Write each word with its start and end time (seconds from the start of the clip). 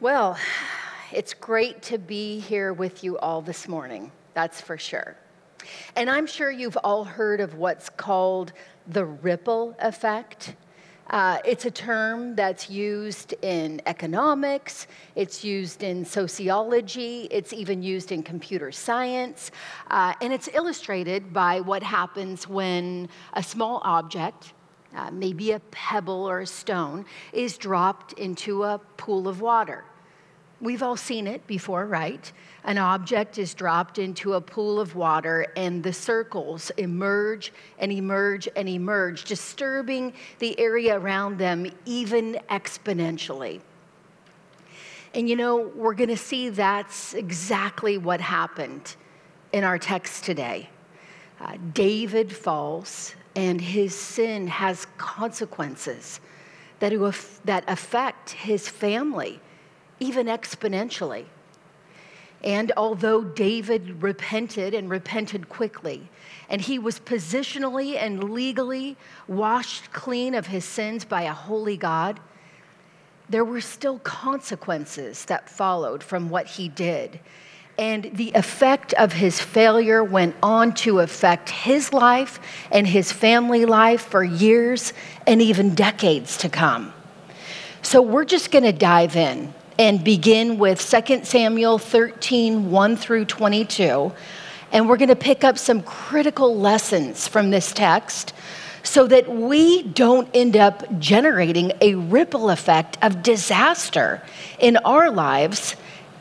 Well, 0.00 0.38
it's 1.10 1.34
great 1.34 1.82
to 1.82 1.98
be 1.98 2.38
here 2.38 2.72
with 2.72 3.02
you 3.02 3.18
all 3.18 3.42
this 3.42 3.66
morning, 3.66 4.12
that's 4.32 4.60
for 4.60 4.78
sure. 4.78 5.16
And 5.96 6.08
I'm 6.08 6.24
sure 6.24 6.52
you've 6.52 6.78
all 6.84 7.02
heard 7.02 7.40
of 7.40 7.56
what's 7.56 7.90
called 7.90 8.52
the 8.86 9.04
ripple 9.04 9.74
effect. 9.80 10.54
Uh, 11.10 11.38
it's 11.44 11.64
a 11.64 11.70
term 11.72 12.36
that's 12.36 12.70
used 12.70 13.34
in 13.42 13.82
economics, 13.86 14.86
it's 15.16 15.42
used 15.42 15.82
in 15.82 16.04
sociology, 16.04 17.26
it's 17.32 17.52
even 17.52 17.82
used 17.82 18.12
in 18.12 18.22
computer 18.22 18.70
science, 18.70 19.50
uh, 19.90 20.14
and 20.20 20.32
it's 20.32 20.48
illustrated 20.54 21.32
by 21.32 21.60
what 21.60 21.82
happens 21.82 22.46
when 22.46 23.08
a 23.32 23.42
small 23.42 23.80
object, 23.82 24.52
uh, 24.94 25.10
maybe 25.10 25.52
a 25.52 25.60
pebble 25.72 26.24
or 26.24 26.40
a 26.40 26.46
stone, 26.46 27.04
is 27.32 27.58
dropped 27.58 28.12
into 28.12 28.62
a 28.62 28.78
pool 28.96 29.26
of 29.26 29.40
water. 29.40 29.84
We've 30.60 30.82
all 30.82 30.96
seen 30.96 31.28
it 31.28 31.46
before, 31.46 31.86
right? 31.86 32.32
An 32.64 32.78
object 32.78 33.38
is 33.38 33.54
dropped 33.54 33.98
into 33.98 34.34
a 34.34 34.40
pool 34.40 34.80
of 34.80 34.96
water 34.96 35.46
and 35.56 35.84
the 35.84 35.92
circles 35.92 36.70
emerge 36.70 37.52
and 37.78 37.92
emerge 37.92 38.48
and 38.56 38.68
emerge, 38.68 39.24
disturbing 39.24 40.12
the 40.40 40.58
area 40.58 40.98
around 40.98 41.38
them 41.38 41.70
even 41.86 42.40
exponentially. 42.50 43.60
And 45.14 45.28
you 45.28 45.36
know, 45.36 45.70
we're 45.76 45.94
going 45.94 46.10
to 46.10 46.16
see 46.16 46.48
that's 46.48 47.14
exactly 47.14 47.96
what 47.96 48.20
happened 48.20 48.96
in 49.52 49.62
our 49.62 49.78
text 49.78 50.24
today. 50.24 50.68
Uh, 51.40 51.56
David 51.72 52.34
falls, 52.34 53.14
and 53.36 53.60
his 53.60 53.94
sin 53.94 54.48
has 54.48 54.86
consequences 54.96 56.18
that, 56.80 56.92
that 57.44 57.64
affect 57.68 58.30
his 58.30 58.68
family 58.68 59.40
even 60.00 60.26
exponentially. 60.26 61.24
And 62.42 62.70
although 62.76 63.24
David 63.24 64.02
repented 64.02 64.72
and 64.72 64.88
repented 64.88 65.48
quickly, 65.48 66.08
and 66.48 66.60
he 66.60 66.78
was 66.78 67.00
positionally 67.00 67.96
and 67.96 68.30
legally 68.30 68.96
washed 69.26 69.92
clean 69.92 70.34
of 70.34 70.46
his 70.46 70.64
sins 70.64 71.04
by 71.04 71.22
a 71.22 71.32
holy 71.32 71.76
God, 71.76 72.20
there 73.28 73.44
were 73.44 73.60
still 73.60 73.98
consequences 73.98 75.24
that 75.26 75.50
followed 75.50 76.02
from 76.02 76.30
what 76.30 76.46
he 76.46 76.68
did. 76.68 77.20
And 77.76 78.10
the 78.14 78.32
effect 78.32 78.92
of 78.94 79.12
his 79.12 79.40
failure 79.40 80.02
went 80.02 80.34
on 80.42 80.74
to 80.76 81.00
affect 81.00 81.50
his 81.50 81.92
life 81.92 82.40
and 82.72 82.86
his 82.86 83.12
family 83.12 83.66
life 83.66 84.02
for 84.02 84.24
years 84.24 84.92
and 85.26 85.42
even 85.42 85.74
decades 85.74 86.38
to 86.38 86.48
come. 86.48 86.92
So 87.82 88.02
we're 88.02 88.24
just 88.24 88.50
going 88.50 88.64
to 88.64 88.72
dive 88.72 89.14
in 89.14 89.54
and 89.78 90.02
begin 90.02 90.58
with 90.58 90.78
2 90.80 91.24
Samuel 91.24 91.78
13 91.78 92.70
1 92.70 92.96
through 92.96 93.24
22. 93.26 94.12
And 94.72 94.88
we're 94.88 94.96
going 94.96 95.08
to 95.08 95.16
pick 95.16 95.44
up 95.44 95.56
some 95.56 95.82
critical 95.82 96.56
lessons 96.56 97.28
from 97.28 97.50
this 97.50 97.72
text 97.72 98.34
so 98.82 99.06
that 99.06 99.28
we 99.28 99.82
don't 99.82 100.28
end 100.34 100.56
up 100.56 100.98
generating 100.98 101.72
a 101.80 101.94
ripple 101.94 102.50
effect 102.50 102.98
of 103.02 103.22
disaster 103.22 104.22
in 104.58 104.76
our 104.78 105.10
lives 105.10 105.76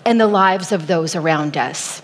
and 0.05 0.19
the 0.19 0.27
lives 0.27 0.71
of 0.71 0.87
those 0.87 1.15
around 1.15 1.57
us. 1.57 2.01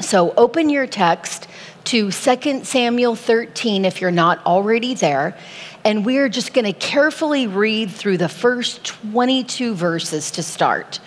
So 0.00 0.32
open 0.36 0.70
your 0.70 0.86
text 0.86 1.46
to 1.84 2.10
2 2.10 2.62
Samuel 2.64 3.14
13 3.14 3.84
if 3.84 4.00
you're 4.00 4.10
not 4.10 4.44
already 4.46 4.94
there 4.94 5.36
and 5.84 6.06
we're 6.06 6.28
just 6.28 6.54
going 6.54 6.64
to 6.64 6.72
carefully 6.72 7.46
read 7.46 7.90
through 7.90 8.18
the 8.18 8.28
first 8.28 8.84
22 8.84 9.74
verses 9.74 10.30
to 10.32 10.42
start. 10.42 11.00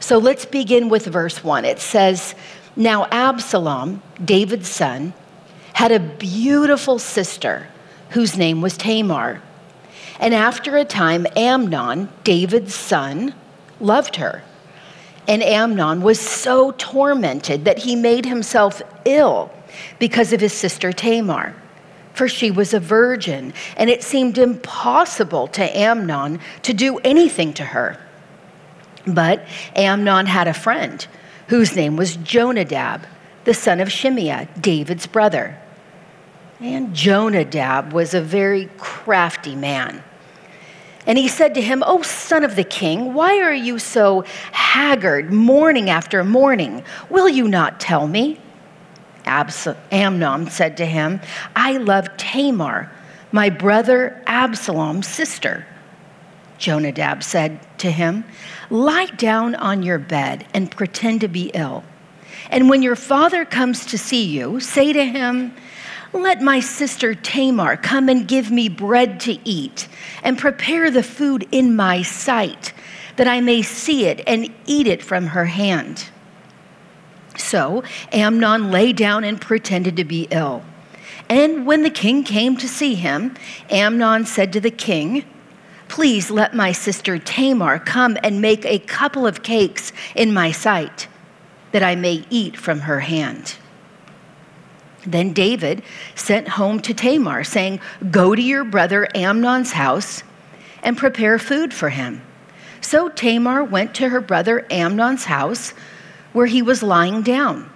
So 0.00 0.18
let's 0.18 0.44
begin 0.44 0.88
with 0.88 1.06
verse 1.06 1.44
1. 1.44 1.64
It 1.64 1.78
says, 1.78 2.34
Now 2.76 3.06
Absalom, 3.10 4.02
David's 4.24 4.68
son, 4.68 5.12
had 5.74 5.92
a 5.92 6.00
beautiful 6.00 6.98
sister 6.98 7.68
whose 8.10 8.36
name 8.36 8.62
was 8.62 8.76
Tamar. 8.76 9.42
And 10.20 10.32
after 10.32 10.76
a 10.76 10.84
time, 10.84 11.26
Amnon, 11.36 12.08
David's 12.22 12.74
son, 12.74 13.34
loved 13.80 14.16
her. 14.16 14.42
And 15.26 15.42
Amnon 15.42 16.02
was 16.02 16.20
so 16.20 16.72
tormented 16.72 17.64
that 17.64 17.78
he 17.78 17.96
made 17.96 18.24
himself 18.24 18.80
ill 19.04 19.50
because 19.98 20.32
of 20.32 20.40
his 20.40 20.52
sister 20.52 20.92
Tamar 20.92 21.56
for 22.14 22.28
she 22.28 22.50
was 22.50 22.72
a 22.72 22.80
virgin, 22.80 23.52
and 23.76 23.90
it 23.90 24.02
seemed 24.02 24.38
impossible 24.38 25.48
to 25.48 25.76
Amnon 25.76 26.40
to 26.62 26.72
do 26.72 26.98
anything 26.98 27.52
to 27.54 27.64
her. 27.64 27.98
But 29.06 29.46
Amnon 29.76 30.26
had 30.26 30.48
a 30.48 30.54
friend 30.54 31.06
whose 31.48 31.76
name 31.76 31.96
was 31.96 32.16
Jonadab, 32.16 33.06
the 33.44 33.52
son 33.52 33.80
of 33.80 33.88
Shimeah, 33.88 34.48
David's 34.60 35.06
brother. 35.06 35.58
And 36.60 36.94
Jonadab 36.94 37.92
was 37.92 38.14
a 38.14 38.22
very 38.22 38.70
crafty 38.78 39.54
man. 39.54 40.02
And 41.06 41.18
he 41.18 41.28
said 41.28 41.54
to 41.54 41.60
him, 41.60 41.82
O 41.86 42.00
son 42.00 42.44
of 42.44 42.56
the 42.56 42.64
king, 42.64 43.12
why 43.12 43.40
are 43.40 43.52
you 43.52 43.78
so 43.78 44.24
haggard 44.52 45.30
morning 45.32 45.90
after 45.90 46.24
morning? 46.24 46.82
Will 47.10 47.28
you 47.28 47.46
not 47.46 47.78
tell 47.78 48.06
me? 48.06 48.40
Amnon 49.26 50.50
said 50.50 50.76
to 50.76 50.86
him, 50.86 51.20
I 51.56 51.76
love 51.78 52.16
Tamar, 52.16 52.90
my 53.32 53.50
brother 53.50 54.22
Absalom's 54.26 55.08
sister. 55.08 55.66
Jonadab 56.58 57.22
said 57.22 57.60
to 57.78 57.90
him, 57.90 58.24
Lie 58.70 59.06
down 59.16 59.54
on 59.54 59.82
your 59.82 59.98
bed 59.98 60.46
and 60.54 60.70
pretend 60.70 61.20
to 61.22 61.28
be 61.28 61.50
ill. 61.54 61.84
And 62.50 62.68
when 62.68 62.82
your 62.82 62.96
father 62.96 63.44
comes 63.44 63.86
to 63.86 63.98
see 63.98 64.24
you, 64.24 64.60
say 64.60 64.92
to 64.92 65.04
him, 65.04 65.54
Let 66.12 66.42
my 66.42 66.60
sister 66.60 67.14
Tamar 67.14 67.76
come 67.76 68.08
and 68.08 68.28
give 68.28 68.50
me 68.50 68.68
bread 68.68 69.20
to 69.20 69.38
eat, 69.48 69.88
and 70.22 70.38
prepare 70.38 70.90
the 70.90 71.02
food 71.02 71.46
in 71.50 71.74
my 71.76 72.02
sight, 72.02 72.72
that 73.16 73.28
I 73.28 73.40
may 73.40 73.62
see 73.62 74.06
it 74.06 74.22
and 74.26 74.52
eat 74.66 74.86
it 74.86 75.02
from 75.02 75.28
her 75.28 75.46
hand. 75.46 76.08
So 77.36 77.82
Amnon 78.12 78.70
lay 78.70 78.92
down 78.92 79.24
and 79.24 79.40
pretended 79.40 79.96
to 79.96 80.04
be 80.04 80.28
ill. 80.30 80.62
And 81.28 81.66
when 81.66 81.82
the 81.82 81.90
king 81.90 82.22
came 82.22 82.56
to 82.58 82.68
see 82.68 82.94
him, 82.94 83.34
Amnon 83.70 84.26
said 84.26 84.52
to 84.52 84.60
the 84.60 84.70
king, 84.70 85.24
Please 85.88 86.30
let 86.30 86.54
my 86.54 86.72
sister 86.72 87.18
Tamar 87.18 87.78
come 87.78 88.16
and 88.22 88.40
make 88.40 88.64
a 88.64 88.78
couple 88.78 89.26
of 89.26 89.42
cakes 89.42 89.92
in 90.14 90.32
my 90.32 90.50
sight, 90.50 91.08
that 91.72 91.82
I 91.82 91.94
may 91.94 92.24
eat 92.30 92.56
from 92.56 92.80
her 92.80 93.00
hand. 93.00 93.56
Then 95.06 95.32
David 95.32 95.82
sent 96.14 96.48
home 96.48 96.80
to 96.80 96.94
Tamar, 96.94 97.44
saying, 97.44 97.80
Go 98.10 98.34
to 98.34 98.42
your 98.42 98.64
brother 98.64 99.08
Amnon's 99.14 99.72
house 99.72 100.22
and 100.82 100.96
prepare 100.96 101.38
food 101.38 101.72
for 101.74 101.90
him. 101.90 102.22
So 102.80 103.08
Tamar 103.08 103.64
went 103.64 103.94
to 103.96 104.08
her 104.08 104.20
brother 104.20 104.66
Amnon's 104.70 105.24
house 105.24 105.74
where 106.34 106.46
he 106.46 106.60
was 106.60 106.82
lying 106.82 107.22
down. 107.22 107.70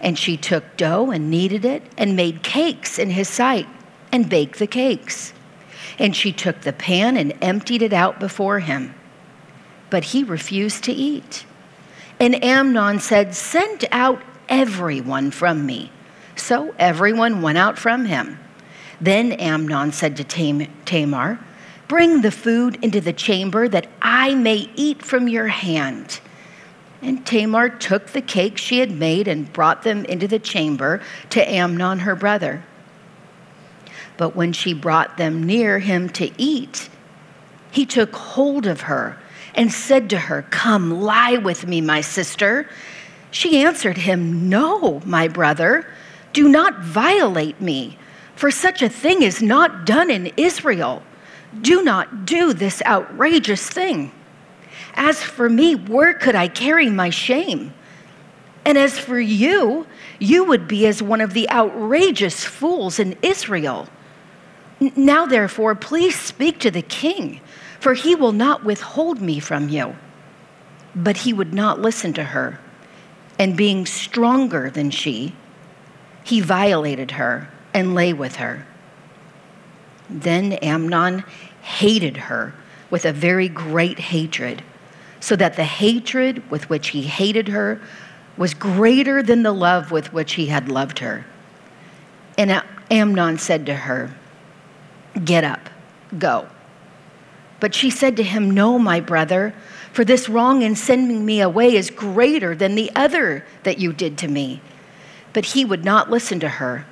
And 0.00 0.18
she 0.18 0.36
took 0.36 0.76
dough 0.76 1.12
and 1.12 1.30
kneaded 1.30 1.64
it 1.64 1.84
and 1.96 2.16
made 2.16 2.42
cakes 2.42 2.98
in 2.98 3.10
his 3.10 3.28
sight 3.28 3.68
and 4.10 4.28
baked 4.28 4.58
the 4.58 4.66
cakes. 4.66 5.32
And 5.98 6.16
she 6.16 6.32
took 6.32 6.62
the 6.62 6.72
pan 6.72 7.16
and 7.16 7.36
emptied 7.40 7.82
it 7.82 7.92
out 7.92 8.18
before 8.18 8.60
him. 8.60 8.94
But 9.90 10.04
he 10.04 10.24
refused 10.24 10.84
to 10.84 10.92
eat. 10.92 11.44
And 12.18 12.42
Amnon 12.42 12.98
said, 12.98 13.34
Send 13.34 13.84
out 13.92 14.22
everyone 14.48 15.30
from 15.30 15.66
me. 15.66 15.92
So 16.36 16.74
everyone 16.78 17.42
went 17.42 17.58
out 17.58 17.78
from 17.78 18.06
him. 18.06 18.38
Then 19.00 19.32
Amnon 19.32 19.92
said 19.92 20.16
to 20.16 20.64
Tamar, 20.84 21.38
Bring 21.88 22.20
the 22.20 22.30
food 22.30 22.78
into 22.82 23.00
the 23.00 23.12
chamber 23.12 23.68
that 23.68 23.88
I 24.02 24.34
may 24.34 24.70
eat 24.76 25.02
from 25.02 25.28
your 25.28 25.48
hand. 25.48 26.20
And 27.00 27.24
Tamar 27.24 27.68
took 27.68 28.08
the 28.08 28.20
cakes 28.20 28.60
she 28.60 28.80
had 28.80 28.90
made 28.90 29.28
and 29.28 29.52
brought 29.52 29.82
them 29.82 30.04
into 30.04 30.26
the 30.26 30.38
chamber 30.38 31.00
to 31.30 31.50
Amnon, 31.50 32.00
her 32.00 32.16
brother. 32.16 32.64
But 34.16 34.34
when 34.34 34.52
she 34.52 34.74
brought 34.74 35.16
them 35.16 35.44
near 35.44 35.78
him 35.78 36.08
to 36.10 36.30
eat, 36.36 36.88
he 37.70 37.86
took 37.86 38.14
hold 38.14 38.66
of 38.66 38.82
her 38.82 39.16
and 39.54 39.72
said 39.72 40.10
to 40.10 40.18
her, 40.18 40.42
Come, 40.50 41.00
lie 41.00 41.36
with 41.36 41.66
me, 41.66 41.80
my 41.80 42.00
sister. 42.00 42.68
She 43.30 43.62
answered 43.62 43.98
him, 43.98 44.48
No, 44.48 45.00
my 45.04 45.28
brother, 45.28 45.86
do 46.32 46.48
not 46.48 46.80
violate 46.80 47.60
me, 47.60 47.98
for 48.34 48.50
such 48.50 48.82
a 48.82 48.88
thing 48.88 49.22
is 49.22 49.40
not 49.40 49.86
done 49.86 50.10
in 50.10 50.32
Israel. 50.36 51.02
Do 51.60 51.82
not 51.82 52.26
do 52.26 52.52
this 52.52 52.82
outrageous 52.84 53.68
thing. 53.68 54.12
As 54.98 55.22
for 55.22 55.48
me, 55.48 55.76
where 55.76 56.12
could 56.12 56.34
I 56.34 56.48
carry 56.48 56.90
my 56.90 57.08
shame? 57.08 57.72
And 58.64 58.76
as 58.76 58.98
for 58.98 59.18
you, 59.18 59.86
you 60.18 60.44
would 60.44 60.66
be 60.66 60.86
as 60.88 61.00
one 61.00 61.20
of 61.20 61.34
the 61.34 61.48
outrageous 61.50 62.44
fools 62.44 62.98
in 62.98 63.16
Israel. 63.22 63.88
Now, 64.80 65.24
therefore, 65.24 65.76
please 65.76 66.18
speak 66.18 66.58
to 66.60 66.70
the 66.72 66.82
king, 66.82 67.40
for 67.78 67.94
he 67.94 68.16
will 68.16 68.32
not 68.32 68.64
withhold 68.64 69.22
me 69.22 69.38
from 69.38 69.68
you. 69.68 69.96
But 70.96 71.18
he 71.18 71.32
would 71.32 71.54
not 71.54 71.80
listen 71.80 72.12
to 72.14 72.24
her. 72.24 72.58
And 73.38 73.56
being 73.56 73.86
stronger 73.86 74.68
than 74.68 74.90
she, 74.90 75.34
he 76.24 76.40
violated 76.40 77.12
her 77.12 77.48
and 77.72 77.94
lay 77.94 78.12
with 78.12 78.36
her. 78.36 78.66
Then 80.10 80.54
Amnon 80.54 81.22
hated 81.62 82.16
her 82.16 82.52
with 82.90 83.04
a 83.04 83.12
very 83.12 83.48
great 83.48 83.98
hatred, 83.98 84.62
so 85.20 85.36
that 85.36 85.56
the 85.56 85.64
hatred 85.64 86.48
with 86.50 86.68
which 86.70 86.88
he 86.88 87.02
hated 87.02 87.48
her 87.48 87.80
was 88.36 88.54
greater 88.54 89.22
than 89.22 89.42
the 89.42 89.52
love 89.52 89.90
with 89.90 90.12
which 90.12 90.34
he 90.34 90.46
had 90.46 90.68
loved 90.68 91.00
her. 91.00 91.26
And 92.36 92.62
Amnon 92.90 93.38
said 93.38 93.66
to 93.66 93.74
her, 93.74 94.14
Get 95.24 95.42
up, 95.42 95.68
go. 96.16 96.48
But 97.60 97.74
she 97.74 97.90
said 97.90 98.16
to 98.16 98.22
him, 98.22 98.50
No, 98.50 98.78
my 98.78 99.00
brother, 99.00 99.52
for 99.92 100.04
this 100.04 100.28
wrong 100.28 100.62
in 100.62 100.76
sending 100.76 101.26
me 101.26 101.40
away 101.40 101.74
is 101.74 101.90
greater 101.90 102.54
than 102.54 102.76
the 102.76 102.92
other 102.94 103.44
that 103.64 103.78
you 103.78 103.92
did 103.92 104.16
to 104.18 104.28
me. 104.28 104.60
But 105.32 105.46
he 105.46 105.64
would 105.64 105.84
not 105.84 106.10
listen 106.10 106.38
to 106.40 106.48
her. 106.48 106.86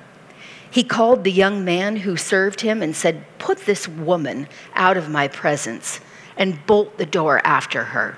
He 0.69 0.83
called 0.83 1.23
the 1.23 1.31
young 1.31 1.63
man 1.63 1.97
who 1.97 2.17
served 2.17 2.61
him 2.61 2.81
and 2.81 2.93
said, 2.93 3.23
Put 3.39 3.59
this 3.59 3.87
woman 3.87 4.49
out 4.75 4.97
of 4.97 5.09
my 5.09 5.29
presence 5.29 6.01
and 6.37 6.65
bolt 6.65 6.97
the 6.97 7.05
door 7.05 7.41
after 7.45 7.83
her. 7.83 8.17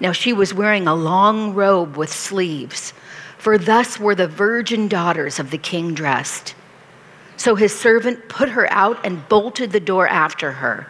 Now 0.00 0.12
she 0.12 0.32
was 0.32 0.54
wearing 0.54 0.86
a 0.86 0.94
long 0.94 1.54
robe 1.54 1.96
with 1.96 2.12
sleeves, 2.12 2.92
for 3.38 3.58
thus 3.58 3.98
were 3.98 4.14
the 4.14 4.28
virgin 4.28 4.88
daughters 4.88 5.38
of 5.38 5.50
the 5.50 5.58
king 5.58 5.94
dressed. 5.94 6.54
So 7.36 7.54
his 7.54 7.76
servant 7.76 8.28
put 8.28 8.48
her 8.50 8.70
out 8.72 9.04
and 9.04 9.28
bolted 9.28 9.72
the 9.72 9.80
door 9.80 10.08
after 10.08 10.52
her. 10.52 10.88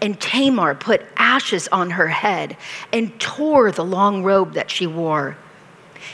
And 0.00 0.18
Tamar 0.18 0.74
put 0.74 1.02
ashes 1.16 1.68
on 1.68 1.90
her 1.90 2.08
head 2.08 2.56
and 2.92 3.18
tore 3.20 3.70
the 3.70 3.84
long 3.84 4.22
robe 4.22 4.54
that 4.54 4.70
she 4.70 4.86
wore. 4.86 5.36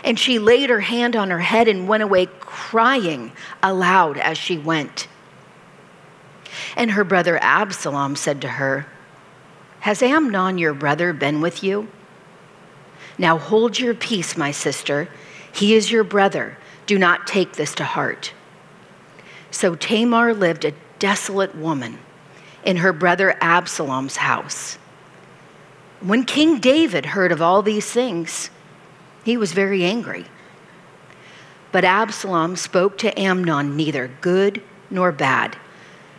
And 0.02 0.18
she 0.18 0.38
laid 0.38 0.70
her 0.70 0.80
hand 0.80 1.14
on 1.14 1.30
her 1.30 1.38
head 1.38 1.68
and 1.68 1.86
went 1.86 2.02
away 2.02 2.26
crying 2.40 3.32
aloud 3.62 4.16
as 4.18 4.38
she 4.38 4.58
went. 4.58 5.06
And 6.76 6.90
her 6.90 7.04
brother 7.04 7.38
Absalom 7.40 8.16
said 8.16 8.40
to 8.42 8.48
her, 8.48 8.86
Has 9.86 10.02
Amnon 10.02 10.58
your 10.58 10.74
brother 10.74 11.12
been 11.12 11.40
with 11.40 11.62
you? 11.62 11.86
Now 13.18 13.38
hold 13.38 13.78
your 13.78 13.94
peace, 13.94 14.36
my 14.36 14.50
sister. 14.50 15.08
He 15.52 15.76
is 15.76 15.92
your 15.92 16.02
brother. 16.02 16.58
Do 16.86 16.98
not 16.98 17.28
take 17.28 17.52
this 17.52 17.72
to 17.76 17.84
heart. 17.84 18.32
So 19.52 19.76
Tamar 19.76 20.34
lived 20.34 20.64
a 20.64 20.74
desolate 20.98 21.54
woman 21.54 22.00
in 22.64 22.78
her 22.78 22.92
brother 22.92 23.36
Absalom's 23.40 24.16
house. 24.16 24.76
When 26.00 26.24
King 26.24 26.58
David 26.58 27.06
heard 27.06 27.30
of 27.30 27.40
all 27.40 27.62
these 27.62 27.88
things, 27.88 28.50
he 29.22 29.36
was 29.36 29.52
very 29.52 29.84
angry. 29.84 30.24
But 31.70 31.84
Absalom 31.84 32.56
spoke 32.56 32.98
to 32.98 33.16
Amnon 33.16 33.76
neither 33.76 34.10
good 34.20 34.64
nor 34.90 35.12
bad, 35.12 35.56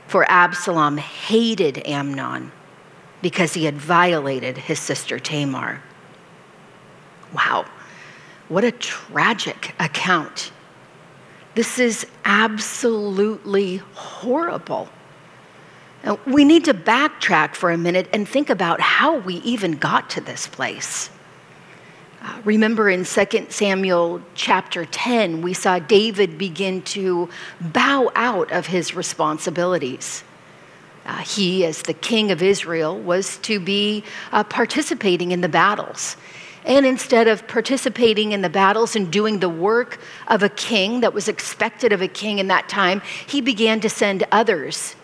for 0.08 0.24
Absalom 0.32 0.96
hated 0.96 1.86
Amnon 1.86 2.54
because 3.22 3.54
he 3.54 3.66
had 3.66 3.76
violated 3.76 4.58
his 4.58 4.80
sister 4.80 5.20
Tamar. 5.20 5.82
Wow, 7.34 7.66
what 8.48 8.64
a 8.64 8.72
tragic 8.72 9.74
account. 9.80 10.52
This 11.56 11.80
is 11.80 12.06
absolutely 12.24 13.78
horrible. 13.94 14.90
Now, 16.04 16.20
we 16.26 16.46
need 16.46 16.66
to 16.66 16.74
backtrack 16.74 17.56
for 17.56 17.72
a 17.72 17.78
minute 17.78 18.08
and 18.14 18.30
think 18.30 18.50
about 18.50 18.80
how 18.80 19.18
we 19.18 19.36
even 19.38 19.72
got 19.74 20.10
to 20.12 20.22
this 20.22 20.48
place. 20.48 21.10
Uh, 22.22 22.42
remember 22.46 22.90
in 22.90 23.04
2 23.04 23.48
Samuel 23.50 24.22
chapter 24.36 24.86
10, 24.86 25.42
we 25.42 25.54
saw 25.54 25.80
David 25.80 26.38
begin 26.38 26.82
to 26.84 27.30
bow 27.60 28.12
out 28.16 28.52
of 28.52 28.68
his 28.68 28.96
responsibilities. 28.96 30.24
Uh, 31.08 31.18
he, 31.20 31.66
as 31.66 31.82
the 31.84 31.94
king 31.94 32.32
of 32.32 32.42
Israel, 32.44 33.00
was 33.00 33.38
to 33.40 33.60
be 33.60 34.04
uh, 34.32 34.44
participating 34.44 35.32
in 35.32 35.42
the 35.42 35.50
battles. 35.50 36.18
And 36.66 36.86
instead 36.86 37.30
of 37.30 37.48
participating 37.48 38.34
in 38.34 38.42
the 38.42 38.50
battles 38.50 38.96
and 38.96 39.10
doing 39.10 39.40
the 39.40 39.50
work 39.50 40.00
of 40.28 40.44
a 40.44 40.50
king 40.50 41.00
that 41.00 41.14
was 41.14 41.30
expected 41.30 41.94
of 41.94 42.02
a 42.02 42.10
king 42.10 42.40
in 42.40 42.48
that 42.48 42.68
time, 42.68 43.02
he 43.26 43.40
began 43.40 43.80
to 43.80 43.90
send 43.90 44.26
others 44.34 44.96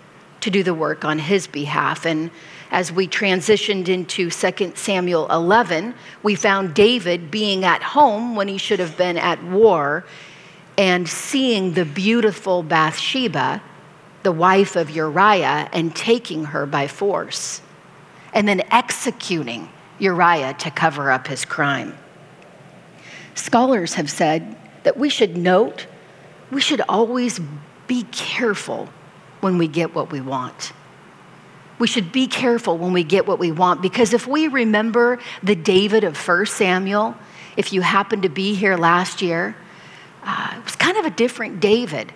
to 0.41 0.51
do 0.51 0.61
the 0.61 0.73
work 0.73 1.05
on 1.05 1.19
his 1.19 1.47
behalf. 1.47 2.05
And 2.05 2.31
as 2.69 2.91
we 2.91 3.07
transitioned 3.07 3.87
into 3.87 4.29
2 4.29 4.73
Samuel 4.75 5.31
11, 5.31 5.93
we 6.21 6.35
found 6.35 6.73
David 6.73 7.31
being 7.31 7.63
at 7.63 7.81
home 7.81 8.35
when 8.35 8.49
he 8.49 8.57
should 8.57 8.79
have 8.79 8.97
been 8.97 9.17
at 9.17 9.41
war 9.43 10.03
and 10.77 11.07
seeing 11.07 11.73
the 11.73 11.85
beautiful 11.85 12.61
Bathsheba, 12.61 13.61
the 14.23 14.31
wife 14.31 14.75
of 14.75 14.89
Uriah, 14.89 15.69
and 15.73 15.95
taking 15.95 16.45
her 16.45 16.65
by 16.65 16.87
force, 16.87 17.61
and 18.33 18.47
then 18.47 18.63
executing 18.71 19.69
Uriah 19.99 20.53
to 20.55 20.71
cover 20.71 21.11
up 21.11 21.27
his 21.27 21.45
crime. 21.45 21.97
Scholars 23.35 23.95
have 23.95 24.09
said 24.09 24.55
that 24.83 24.97
we 24.97 25.09
should 25.09 25.37
note, 25.37 25.87
we 26.51 26.61
should 26.61 26.81
always 26.87 27.39
be 27.87 28.03
careful 28.11 28.89
when 29.41 29.57
we 29.57 29.67
get 29.67 29.93
what 29.93 30.11
we 30.11 30.21
want. 30.21 30.73
We 31.79 31.87
should 31.87 32.11
be 32.11 32.27
careful 32.27 32.77
when 32.77 32.93
we 32.93 33.03
get 33.03 33.27
what 33.27 33.39
we 33.39 33.51
want 33.51 33.81
because 33.81 34.13
if 34.13 34.27
we 34.27 34.47
remember 34.47 35.19
the 35.41 35.55
David 35.55 36.03
of 36.03 36.15
1 36.15 36.45
Samuel, 36.45 37.15
if 37.57 37.73
you 37.73 37.81
happened 37.81 38.23
to 38.23 38.29
be 38.29 38.53
here 38.53 38.77
last 38.77 39.21
year, 39.21 39.55
uh, 40.23 40.55
it 40.57 40.63
was 40.63 40.75
kind 40.75 40.97
of 40.97 41.05
a 41.05 41.09
different 41.09 41.59
David. 41.59 42.13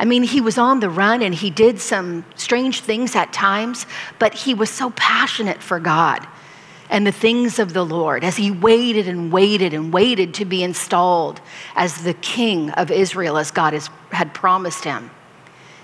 I 0.00 0.06
mean, 0.06 0.22
he 0.22 0.40
was 0.40 0.56
on 0.56 0.80
the 0.80 0.88
run 0.88 1.20
and 1.20 1.34
he 1.34 1.50
did 1.50 1.78
some 1.78 2.24
strange 2.34 2.80
things 2.80 3.14
at 3.14 3.34
times, 3.34 3.84
but 4.18 4.32
he 4.32 4.54
was 4.54 4.70
so 4.70 4.88
passionate 4.96 5.62
for 5.62 5.78
God 5.78 6.26
and 6.88 7.06
the 7.06 7.12
things 7.12 7.58
of 7.58 7.74
the 7.74 7.84
Lord 7.84 8.24
as 8.24 8.38
he 8.38 8.50
waited 8.50 9.06
and 9.06 9.30
waited 9.30 9.74
and 9.74 9.92
waited 9.92 10.32
to 10.34 10.46
be 10.46 10.62
installed 10.62 11.42
as 11.76 12.02
the 12.02 12.14
king 12.14 12.70
of 12.70 12.90
Israel 12.90 13.36
as 13.36 13.50
God 13.50 13.74
has, 13.74 13.90
had 14.10 14.32
promised 14.32 14.84
him. 14.84 15.10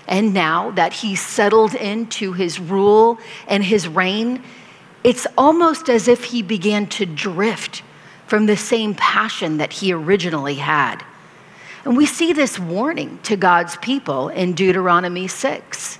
And 0.07 0.33
now 0.33 0.71
that 0.71 0.93
he's 0.93 1.21
settled 1.21 1.75
into 1.75 2.33
his 2.33 2.59
rule 2.59 3.19
and 3.47 3.63
his 3.63 3.87
reign, 3.87 4.41
it's 5.03 5.27
almost 5.37 5.91
as 5.91 6.07
if 6.07 6.23
he 6.23 6.41
began 6.41 6.87
to 6.87 7.05
drift 7.05 7.83
from 8.25 8.47
the 8.47 8.57
same 8.57 8.95
passion 8.95 9.57
that 9.57 9.73
he 9.73 9.93
originally 9.93 10.55
had. 10.55 11.03
And 11.87 11.95
we 11.95 12.05
see 12.05 12.33
this 12.33 12.59
warning 12.59 13.17
to 13.23 13.37
God's 13.37 13.77
people 13.77 14.27
in 14.27 14.51
Deuteronomy 14.51 15.29
6. 15.29 15.99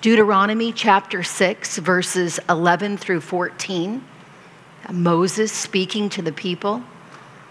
Deuteronomy 0.00 0.72
chapter 0.72 1.22
6, 1.22 1.76
verses 1.76 2.40
11 2.48 2.96
through 2.96 3.20
14. 3.20 4.02
Moses 4.90 5.52
speaking 5.52 6.08
to 6.08 6.22
the 6.22 6.32
people, 6.32 6.82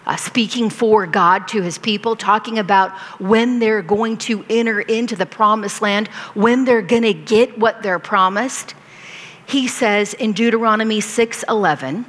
uh, 0.07 0.15
speaking 0.15 0.71
for 0.71 1.05
God 1.05 1.47
to 1.49 1.61
his 1.61 1.77
people, 1.77 2.15
talking 2.15 2.57
about 2.57 2.89
when 3.21 3.59
they're 3.59 3.83
going 3.83 4.17
to 4.17 4.43
enter 4.49 4.81
into 4.81 5.15
the 5.15 5.27
promised 5.27 5.79
land, 5.79 6.07
when 6.33 6.65
they're 6.65 6.81
going 6.81 7.03
to 7.03 7.13
get 7.13 7.59
what 7.59 7.83
they're 7.83 7.99
promised. 7.99 8.73
He 9.45 9.67
says 9.67 10.15
in 10.15 10.33
Deuteronomy 10.33 11.01
6:11, 11.01 12.07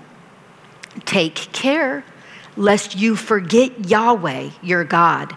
"Take 1.05 1.35
care 1.53 2.03
lest 2.57 2.97
you 2.97 3.15
forget 3.15 3.91
Yahweh, 3.91 4.49
your 4.63 4.85
God, 4.85 5.37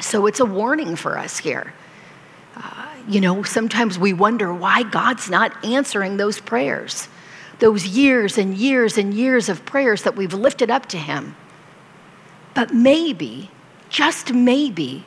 So 0.00 0.26
it's 0.26 0.40
a 0.40 0.44
warning 0.44 0.96
for 0.96 1.18
us 1.18 1.38
here. 1.38 1.72
Uh, 2.56 2.86
you 3.08 3.20
know, 3.20 3.42
sometimes 3.42 3.98
we 3.98 4.12
wonder 4.12 4.52
why 4.52 4.82
God's 4.82 5.30
not 5.30 5.64
answering 5.64 6.16
those 6.16 6.40
prayers, 6.40 7.08
those 7.58 7.86
years 7.86 8.38
and 8.38 8.54
years 8.56 8.98
and 8.98 9.14
years 9.14 9.48
of 9.48 9.64
prayers 9.64 10.02
that 10.02 10.16
we've 10.16 10.34
lifted 10.34 10.70
up 10.70 10.86
to 10.86 10.98
Him. 10.98 11.36
But 12.54 12.72
maybe, 12.74 13.50
just 13.88 14.32
maybe, 14.32 15.04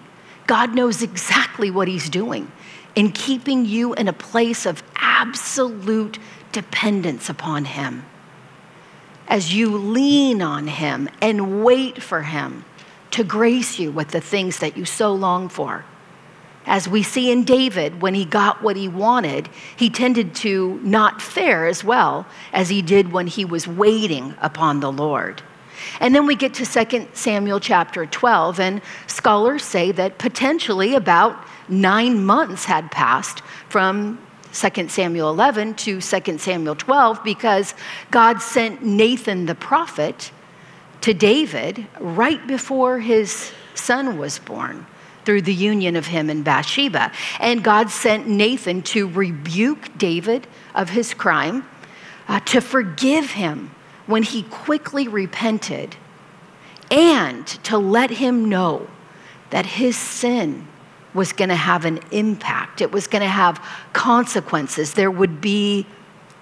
God 0.48 0.74
knows 0.75 1.01
exactly 1.01 1.72
what 1.72 1.88
He's 1.88 2.10
doing 2.10 2.51
in 2.96 3.12
keeping 3.12 3.65
you 3.65 3.93
in 3.93 4.08
a 4.08 4.13
place 4.13 4.65
of 4.65 4.81
absolute 4.96 6.17
dependence 6.51 7.29
upon 7.29 7.65
Him. 7.65 8.05
as 9.29 9.53
you 9.53 9.77
lean 9.77 10.41
on 10.41 10.67
Him 10.67 11.08
and 11.22 11.63
wait 11.63 12.01
for 12.01 12.24
Him 12.24 12.65
to 13.12 13.24
grace 13.24 13.80
you 13.80 13.92
with 13.92 14.10
the 14.10 14.22
things 14.22 14.60
that 14.60 14.78
you 14.78 14.86
so 14.86 15.13
long 15.13 15.50
for. 15.50 15.86
As 16.66 16.88
we 16.88 17.01
see 17.01 17.32
in 17.32 17.46
David, 17.46 18.01
when 18.01 18.13
he 18.13 18.25
got 18.25 18.62
what 18.62 18.75
he 18.75 18.88
wanted, 18.88 19.50
he 19.75 19.89
tended 19.89 20.36
to 20.36 20.80
not 20.84 21.22
fare 21.22 21.66
as 21.66 21.84
well 21.84 22.28
as 22.54 22.70
he 22.70 22.82
did 22.82 23.12
when 23.12 23.28
he 23.28 23.44
was 23.44 23.68
waiting 23.68 24.36
upon 24.39 24.80
the 24.80 24.92
Lord. 24.92 25.42
And 26.00 26.13
then 26.13 26.28
we 26.28 26.36
get 26.36 26.54
to 26.56 26.66
2 26.66 27.08
Samuel 27.13 27.60
chapter 27.60 28.06
12, 28.06 28.60
and 28.60 28.82
scholars 29.08 29.63
say 29.63 29.92
that 29.94 30.18
potentially 30.18 30.94
about 30.96 31.44
nine 31.68 32.24
months 32.24 32.66
had 32.66 32.92
passed 32.92 33.39
from 33.70 34.20
2 34.54 34.89
Samuel 34.89 35.30
11 35.30 35.75
to 35.75 36.01
2 36.01 36.38
Samuel 36.38 36.75
12 36.75 37.24
because 37.24 37.74
God 38.12 38.42
sent 38.42 38.84
Nathan 38.84 39.46
the 39.46 39.56
prophet 39.56 40.32
to 41.01 41.13
David 41.13 41.86
right 42.00 42.46
before 42.48 43.00
his 43.00 43.51
son 43.75 44.18
was 44.18 44.39
born 44.39 44.86
through 45.25 45.41
the 45.41 45.53
union 45.53 45.96
of 45.96 46.08
him 46.08 46.29
and 46.29 46.44
Bathsheba. 46.44 47.12
And 47.39 47.63
God 47.63 47.89
sent 47.89 48.27
Nathan 48.27 48.82
to 48.84 49.08
rebuke 49.08 49.98
David 49.98 50.48
of 50.74 50.89
his 50.89 51.13
crime, 51.13 51.68
uh, 52.27 52.39
to 52.41 52.62
forgive 52.62 53.32
him 53.32 53.72
when 54.08 54.24
he 54.24 54.44
quickly 54.44 55.08
repented, 55.08 55.96
and 56.89 57.46
to 57.46 57.77
let 57.77 58.10
him 58.10 58.50
know 58.50 58.88
that 59.51 59.65
his 59.65 59.96
sin 59.96 60.68
was 61.13 61.34
going 61.34 61.50
to 61.50 61.56
have 61.56 61.86
an 61.86 62.00
impact. 62.12 62.82
It 62.82 62.91
was 62.91 63.08
going 63.08 63.22
to 63.22 63.27
have 63.27 63.63
consequences. 63.94 64.94
There 64.94 65.12
would 65.12 65.41
be 65.41 65.86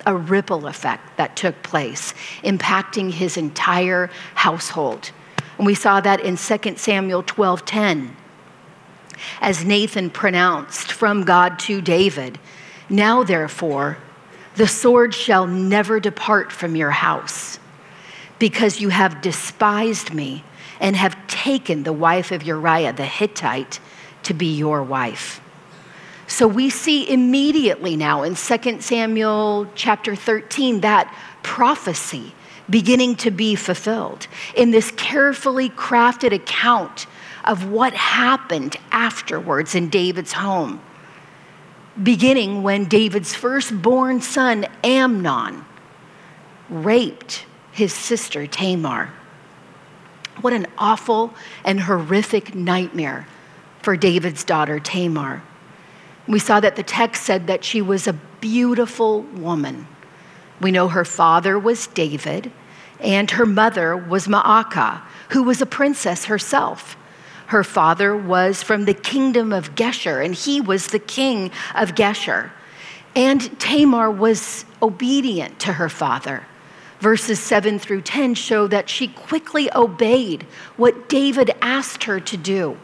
a 0.06 0.16
ripple 0.16 0.68
effect 0.68 1.18
that 1.18 1.36
took 1.36 1.62
place, 1.64 2.14
impacting 2.44 3.12
his 3.12 3.38
entire 3.38 4.10
household. 4.36 5.12
And 5.58 5.66
we 5.66 5.76
saw 5.76 6.00
that 6.02 6.20
in 6.22 6.38
2 6.38 6.78
Samuel 6.78 7.24
12:10. 7.24 8.16
As 9.42 9.66
Nathan 9.66 10.10
pronounced 10.10 10.92
from 10.92 11.24
God 11.24 11.58
to 11.60 11.82
David, 11.82 12.40
Now 12.90 13.24
therefore, 13.24 13.98
the 14.56 14.68
sword 14.68 15.14
shall 15.14 15.46
never 15.46 16.00
depart 16.00 16.52
from 16.52 16.76
your 16.76 16.92
house, 16.92 17.60
because 18.40 18.80
you 18.80 18.90
have 18.90 19.22
despised 19.22 20.14
me 20.14 20.44
and 20.80 20.96
have 20.96 21.28
taken 21.28 21.84
the 21.84 21.94
wife 21.94 22.32
of 22.32 22.44
Uriah 22.44 22.94
the 22.94 23.06
Hittite 23.06 23.80
to 24.24 24.34
be 24.34 24.56
your 24.56 24.84
wife. 24.84 25.42
So 26.28 26.46
we 26.46 26.70
see 26.70 27.10
immediately 27.10 27.96
now 27.96 28.24
in 28.24 28.36
2 28.36 28.82
Samuel 28.82 29.68
chapter 29.76 30.14
13 30.14 30.82
that 30.82 31.14
prophecy 31.42 32.34
beginning 32.70 33.16
to 33.16 33.32
be 33.32 33.56
fulfilled 33.56 34.28
in 34.54 34.72
this 34.72 34.92
carefully 34.92 35.70
crafted 35.70 36.34
account 36.34 37.08
of 37.46 37.70
what 37.70 37.94
happened 37.94 38.76
afterwards 38.92 39.74
in 39.74 39.88
David's 39.88 40.34
home. 40.34 40.82
Beginning 42.02 42.62
when 42.62 42.86
David's 42.86 43.34
firstborn 43.34 44.20
son, 44.20 44.68
Amnon, 44.84 45.64
raped 46.70 47.46
his 47.72 47.94
sister 47.94 48.46
Tamar. 48.46 49.14
What 50.42 50.52
an 50.52 50.68
awful 50.78 51.34
and 51.64 51.80
horrific 51.80 52.54
nightmare 52.54 53.26
for 53.82 53.96
David's 53.96 54.44
daughter 54.44 54.80
Tamar. 54.80 55.42
We 56.28 56.40
saw 56.40 56.60
that 56.60 56.76
the 56.76 56.84
text 56.84 57.24
said 57.24 57.48
that 57.48 57.64
she 57.64 57.82
was 57.82 58.08
a 58.08 58.14
beautiful 58.42 59.22
woman. 59.22 59.88
We 60.60 60.72
know 60.72 60.88
her 60.90 61.06
father 61.06 61.58
was 61.58 61.88
David, 61.88 62.52
and 63.00 63.32
her 63.32 63.46
mother 63.46 63.96
was 63.96 64.28
Maacah, 64.28 65.02
who 65.30 65.44
was 65.44 65.62
a 65.62 65.66
princess 65.66 66.26
herself. 66.26 66.98
Her 67.48 67.64
father 67.64 68.16
was 68.16 68.62
from 68.62 68.86
the 68.86 68.94
kingdom 68.94 69.54
of 69.54 69.76
Geshur, 69.76 70.24
and 70.24 70.36
he 70.36 70.60
was 70.60 70.88
the 70.88 71.00
king 71.00 71.52
of 71.76 71.96
Geshur. 71.96 72.52
And 73.16 73.58
Tamar 73.60 74.12
was 74.12 74.66
obedient 74.82 75.60
to 75.62 75.74
her 75.74 75.90
father. 75.90 76.46
Verses 77.00 77.40
7 77.40 77.80
through 77.80 78.02
10 78.02 78.34
show 78.34 78.68
that 78.68 78.90
she 78.90 79.08
quickly 79.08 79.70
obeyed 79.74 80.44
what 80.76 81.08
David 81.08 81.52
asked 81.62 82.04
her 82.04 82.20
to 82.20 82.36
do. 82.36 82.78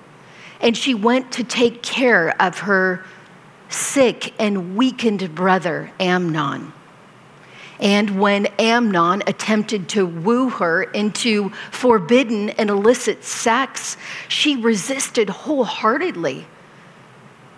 And 0.61 0.77
she 0.77 0.93
went 0.93 1.31
to 1.33 1.43
take 1.43 1.81
care 1.81 2.41
of 2.41 2.59
her 2.59 3.03
sick 3.73 4.33
and 4.39 4.75
weakened 4.75 5.33
brother, 5.35 5.91
Amnon. 5.99 6.71
And 7.79 8.19
when 8.19 8.45
Amnon 8.59 9.23
attempted 9.27 9.89
to 9.89 10.05
woo 10.05 10.49
her 10.49 10.83
into 10.83 11.49
forbidden 11.71 12.51
and 12.51 12.69
illicit 12.69 13.23
sex, 13.23 13.97
she 14.29 14.55
resisted 14.55 15.29
wholeheartedly. 15.29 16.45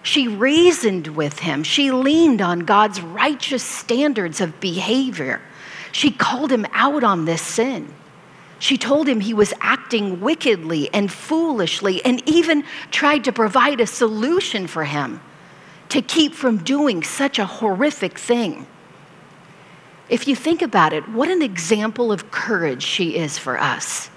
She 0.02 0.28
reasoned 0.28 1.08
with 1.08 1.40
him. 1.40 1.64
She 1.64 1.92
leaned 1.92 2.42
on 2.42 2.62
God's 2.62 3.02
righteous 3.02 3.64
standards 3.64 4.40
of 4.42 4.60
behavior. 4.60 5.42
She 5.92 6.12
called 6.12 6.52
him 6.52 6.66
out 6.74 7.04
on 7.04 7.26
this 7.26 7.42
sin. 7.42 7.94
She 8.58 8.78
told 8.78 9.08
him 9.08 9.20
he 9.20 9.34
was 9.34 9.54
acting 9.62 10.22
wickedly 10.22 10.92
and 10.94 11.12
foolishly, 11.12 12.04
and 12.06 12.28
even 12.28 12.64
tried 12.90 13.26
to 13.26 13.32
provide 13.32 13.82
a 13.82 13.88
solution 13.88 14.66
for 14.66 14.86
him 14.86 15.20
to 15.90 16.02
keep 16.02 16.34
from 16.34 16.58
doing 16.58 17.04
such 17.04 17.40
a 17.40 17.46
horrific 17.46 18.18
thing. 18.18 18.68
If 20.10 20.28
you 20.28 20.36
think 20.36 20.62
about 20.62 20.94
it, 20.94 21.10
what 21.10 21.30
an 21.30 21.42
example 21.42 22.12
of 22.12 22.32
courage 22.32 22.84
she 22.84 23.18
is 23.18 23.38
for 23.38 23.60
us 23.60 24.10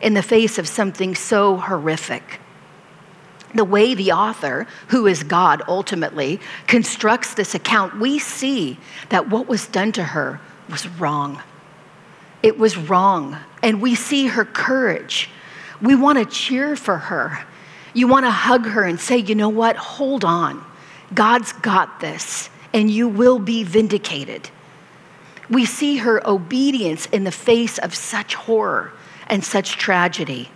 in 0.00 0.14
the 0.14 0.22
face 0.22 0.58
of 0.58 0.66
something 0.66 1.14
so 1.14 1.56
horrific. 1.56 2.40
The 3.54 3.64
way 3.64 3.94
the 3.94 4.12
author, 4.12 4.66
who 4.88 5.06
is 5.06 5.22
God 5.22 5.62
ultimately, 5.68 6.40
constructs 6.66 7.34
this 7.34 7.54
account, 7.54 7.98
we 8.00 8.18
see 8.18 8.78
that 9.10 9.28
what 9.28 9.46
was 9.46 9.66
done 9.66 9.92
to 9.92 10.02
her 10.02 10.40
was 10.70 10.88
wrong. 10.88 11.42
It 12.42 12.58
was 12.58 12.76
wrong. 12.76 13.36
And 13.62 13.82
we 13.82 13.94
see 13.94 14.28
her 14.28 14.44
courage. 14.44 15.28
We 15.82 15.94
want 15.94 16.18
to 16.18 16.24
cheer 16.24 16.76
for 16.76 16.96
her. 16.96 17.44
You 17.92 18.08
want 18.08 18.24
to 18.24 18.30
hug 18.30 18.66
her 18.66 18.84
and 18.84 18.98
say, 18.98 19.18
you 19.18 19.34
know 19.34 19.50
what? 19.50 19.76
Hold 19.76 20.24
on. 20.24 20.64
God's 21.14 21.52
got 21.52 22.00
this, 22.00 22.50
and 22.72 22.90
you 22.90 23.08
will 23.08 23.38
be 23.38 23.64
vindicated. 23.64 24.50
We 25.50 25.66
see 25.66 25.98
her 25.98 26.26
obedience 26.26 27.06
in 27.06 27.24
the 27.24 27.32
face 27.32 27.78
of 27.78 27.94
such 27.94 28.34
horror 28.34 28.92
and 29.26 29.44
such 29.44 29.72
tragedy. 29.72 30.50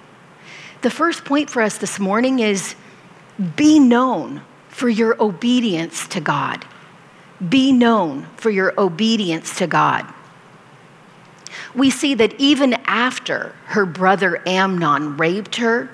The 0.82 0.90
first 0.90 1.24
point 1.24 1.50
for 1.50 1.62
us 1.62 1.78
this 1.78 1.98
morning 1.98 2.38
is 2.38 2.74
be 3.56 3.78
known 3.78 4.42
for 4.68 4.88
your 4.88 5.20
obedience 5.22 6.06
to 6.08 6.20
God. 6.20 6.64
Be 7.46 7.72
known 7.72 8.26
for 8.36 8.50
your 8.50 8.72
obedience 8.78 9.56
to 9.58 9.66
God. 9.66 10.06
We 11.74 11.90
see 11.90 12.14
that 12.14 12.38
even 12.40 12.74
after 12.84 13.54
her 13.66 13.84
brother 13.84 14.42
Amnon 14.46 15.16
raped 15.16 15.56
her, 15.56 15.90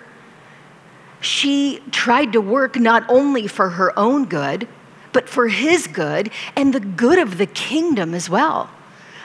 she 1.22 1.80
tried 1.92 2.32
to 2.32 2.40
work 2.40 2.76
not 2.76 3.08
only 3.08 3.46
for 3.46 3.70
her 3.70 3.96
own 3.98 4.24
good, 4.26 4.66
but 5.12 5.28
for 5.28 5.48
his 5.48 5.86
good 5.86 6.30
and 6.56 6.74
the 6.74 6.80
good 6.80 7.18
of 7.18 7.38
the 7.38 7.46
kingdom 7.46 8.12
as 8.12 8.28
well. 8.28 8.70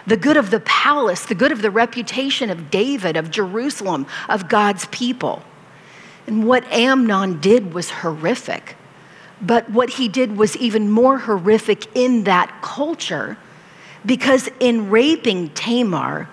The 0.06 0.16
good 0.16 0.38
of 0.38 0.52
the 0.52 0.60
palace, 0.62 1.26
the 1.26 1.36
good 1.36 1.52
of 1.52 1.62
the 1.62 1.72
reputation 1.72 2.50
of 2.50 2.70
David, 2.70 3.18
of 3.18 3.32
Jerusalem, 3.32 4.06
of 4.30 4.48
God's 4.48 4.86
people. 4.86 5.44
And 6.28 6.48
what 6.48 6.72
Amnon 6.72 7.40
did 7.40 7.74
was 7.74 7.90
horrific. 7.90 8.76
But 9.42 9.70
what 9.70 9.92
he 9.92 10.08
did 10.08 10.38
was 10.38 10.56
even 10.58 10.92
more 10.92 11.18
horrific 11.18 11.96
in 11.96 12.24
that 12.26 12.62
culture 12.62 13.38
because 14.06 14.50
in 14.60 14.90
raping 14.90 15.50
Tamar, 15.50 16.30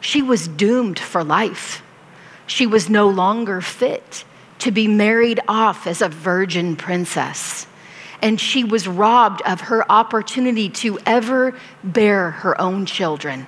she 0.00 0.20
was 0.20 0.48
doomed 0.48 0.98
for 0.98 1.22
life. 1.22 1.82
She 2.46 2.66
was 2.66 2.90
no 2.90 3.08
longer 3.08 3.60
fit 3.60 4.24
to 4.60 4.70
be 4.70 4.88
married 4.88 5.40
off 5.48 5.86
as 5.86 6.02
a 6.02 6.08
virgin 6.08 6.76
princess. 6.76 7.66
And 8.22 8.40
she 8.40 8.64
was 8.64 8.88
robbed 8.88 9.42
of 9.42 9.62
her 9.62 9.90
opportunity 9.90 10.70
to 10.70 10.98
ever 11.04 11.58
bear 11.84 12.30
her 12.30 12.58
own 12.60 12.86
children. 12.86 13.46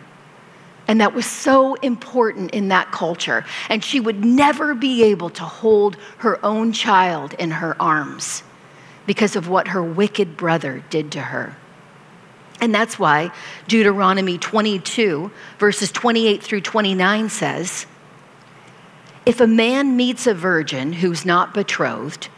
And 0.86 1.00
that 1.02 1.14
was 1.14 1.26
so 1.26 1.74
important 1.74 2.52
in 2.52 2.68
that 2.68 2.92
culture. 2.92 3.44
And 3.68 3.84
she 3.84 4.00
would 4.00 4.24
never 4.24 4.74
be 4.74 5.04
able 5.04 5.30
to 5.30 5.42
hold 5.42 5.96
her 6.18 6.44
own 6.44 6.72
child 6.72 7.34
in 7.34 7.50
her 7.50 7.80
arms 7.80 8.42
because 9.06 9.36
of 9.36 9.48
what 9.48 9.68
her 9.68 9.82
wicked 9.82 10.36
brother 10.36 10.82
did 10.90 11.12
to 11.12 11.20
her. 11.20 11.56
And 12.60 12.74
that's 12.74 12.98
why 12.98 13.30
Deuteronomy 13.68 14.38
22, 14.38 15.30
verses 15.58 15.92
28 15.92 16.42
through 16.42 16.62
29 16.62 17.28
says, 17.28 17.86
if 19.28 19.42
a 19.42 19.46
man 19.46 19.94
meets 19.94 20.26
a 20.26 20.32
virgin 20.32 20.90
who's 20.90 21.26
not 21.26 21.52
betrothed 21.52 22.28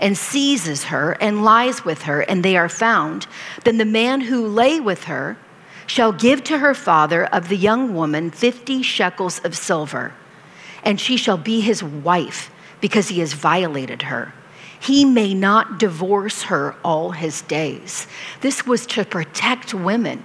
and 0.00 0.18
seizes 0.18 0.82
her 0.82 1.12
and 1.20 1.44
lies 1.44 1.84
with 1.84 2.02
her, 2.02 2.22
and 2.22 2.42
they 2.42 2.56
are 2.56 2.68
found, 2.68 3.28
then 3.62 3.78
the 3.78 3.84
man 3.84 4.22
who 4.22 4.44
lay 4.48 4.80
with 4.80 5.04
her 5.04 5.38
shall 5.86 6.10
give 6.10 6.42
to 6.42 6.58
her 6.58 6.74
father 6.74 7.24
of 7.26 7.48
the 7.48 7.56
young 7.56 7.94
woman 7.94 8.32
50 8.32 8.82
shekels 8.82 9.38
of 9.44 9.56
silver, 9.56 10.12
and 10.82 11.00
she 11.00 11.16
shall 11.16 11.36
be 11.36 11.60
his 11.60 11.84
wife 11.84 12.50
because 12.80 13.10
he 13.10 13.20
has 13.20 13.32
violated 13.32 14.02
her. 14.02 14.34
He 14.80 15.04
may 15.04 15.34
not 15.34 15.78
divorce 15.78 16.42
her 16.42 16.74
all 16.82 17.12
his 17.12 17.42
days. 17.42 18.08
This 18.40 18.66
was 18.66 18.86
to 18.86 19.04
protect 19.04 19.72
women 19.72 20.24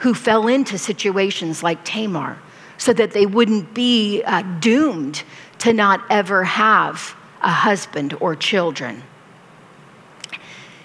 who 0.00 0.14
fell 0.14 0.48
into 0.48 0.78
situations 0.78 1.62
like 1.62 1.84
Tamar 1.84 2.38
so 2.76 2.92
that 2.94 3.12
they 3.12 3.26
wouldn't 3.26 3.72
be 3.72 4.22
uh, 4.24 4.42
doomed 4.58 5.22
to 5.60 5.72
not 5.72 6.02
ever 6.10 6.44
have 6.44 7.14
a 7.42 7.50
husband 7.50 8.14
or 8.20 8.34
children. 8.34 9.02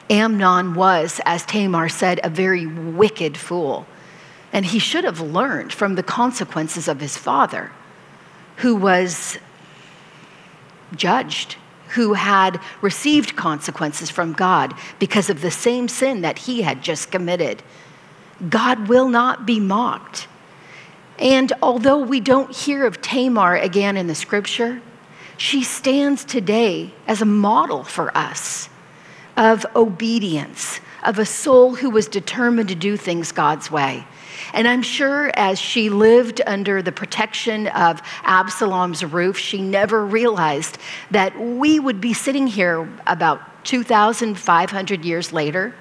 Amnon 0.09 0.75
was, 0.75 1.19
as 1.25 1.45
Tamar 1.45 1.89
said, 1.89 2.19
a 2.23 2.29
very 2.29 2.65
wicked 2.65 3.37
fool. 3.37 3.87
And 4.53 4.65
he 4.65 4.79
should 4.79 5.03
have 5.03 5.19
learned 5.19 5.73
from 5.73 5.95
the 5.95 6.03
consequences 6.03 6.87
of 6.87 7.01
his 7.01 7.17
father, 7.17 7.71
who 8.57 8.75
was 8.75 9.37
judged, 10.95 11.57
who 11.89 12.13
had 12.13 12.61
received 12.81 13.35
consequences 13.35 14.09
from 14.09 14.33
God 14.33 14.73
because 14.99 15.29
of 15.29 15.41
the 15.41 15.51
same 15.51 15.87
sin 15.87 16.21
that 16.21 16.39
he 16.39 16.61
had 16.61 16.81
just 16.81 17.11
committed. 17.11 17.63
God 18.49 18.87
will 18.87 19.09
not 19.09 19.45
be 19.45 19.59
mocked. 19.59 20.27
And 21.19 21.53
although 21.61 21.99
we 21.99 22.19
don't 22.19 22.53
hear 22.53 22.85
of 22.85 23.01
Tamar 23.01 23.55
again 23.55 23.97
in 23.97 24.07
the 24.07 24.15
scripture, 24.15 24.81
she 25.37 25.63
stands 25.63 26.25
today 26.25 26.93
as 27.07 27.21
a 27.21 27.25
model 27.25 27.83
for 27.83 28.15
us 28.17 28.69
of 29.37 29.65
obedience, 29.75 30.79
of 31.03 31.19
a 31.19 31.25
soul 31.25 31.75
who 31.75 31.89
was 31.89 32.07
determined 32.07 32.69
to 32.69 32.75
do 32.75 32.97
things 32.97 33.31
God's 33.31 33.69
way. 33.69 34.05
And 34.53 34.67
I'm 34.67 34.81
sure 34.81 35.31
as 35.35 35.59
she 35.59 35.89
lived 35.89 36.41
under 36.45 36.81
the 36.81 36.91
protection 36.91 37.67
of 37.67 38.01
Absalom's 38.23 39.03
roof, 39.03 39.37
she 39.37 39.61
never 39.61 40.05
realized 40.05 40.77
that 41.11 41.37
we 41.39 41.79
would 41.79 41.99
be 41.99 42.13
sitting 42.13 42.47
here 42.47 42.89
about 43.07 43.65
2,500 43.65 45.05
years 45.05 45.33
later, 45.33 45.75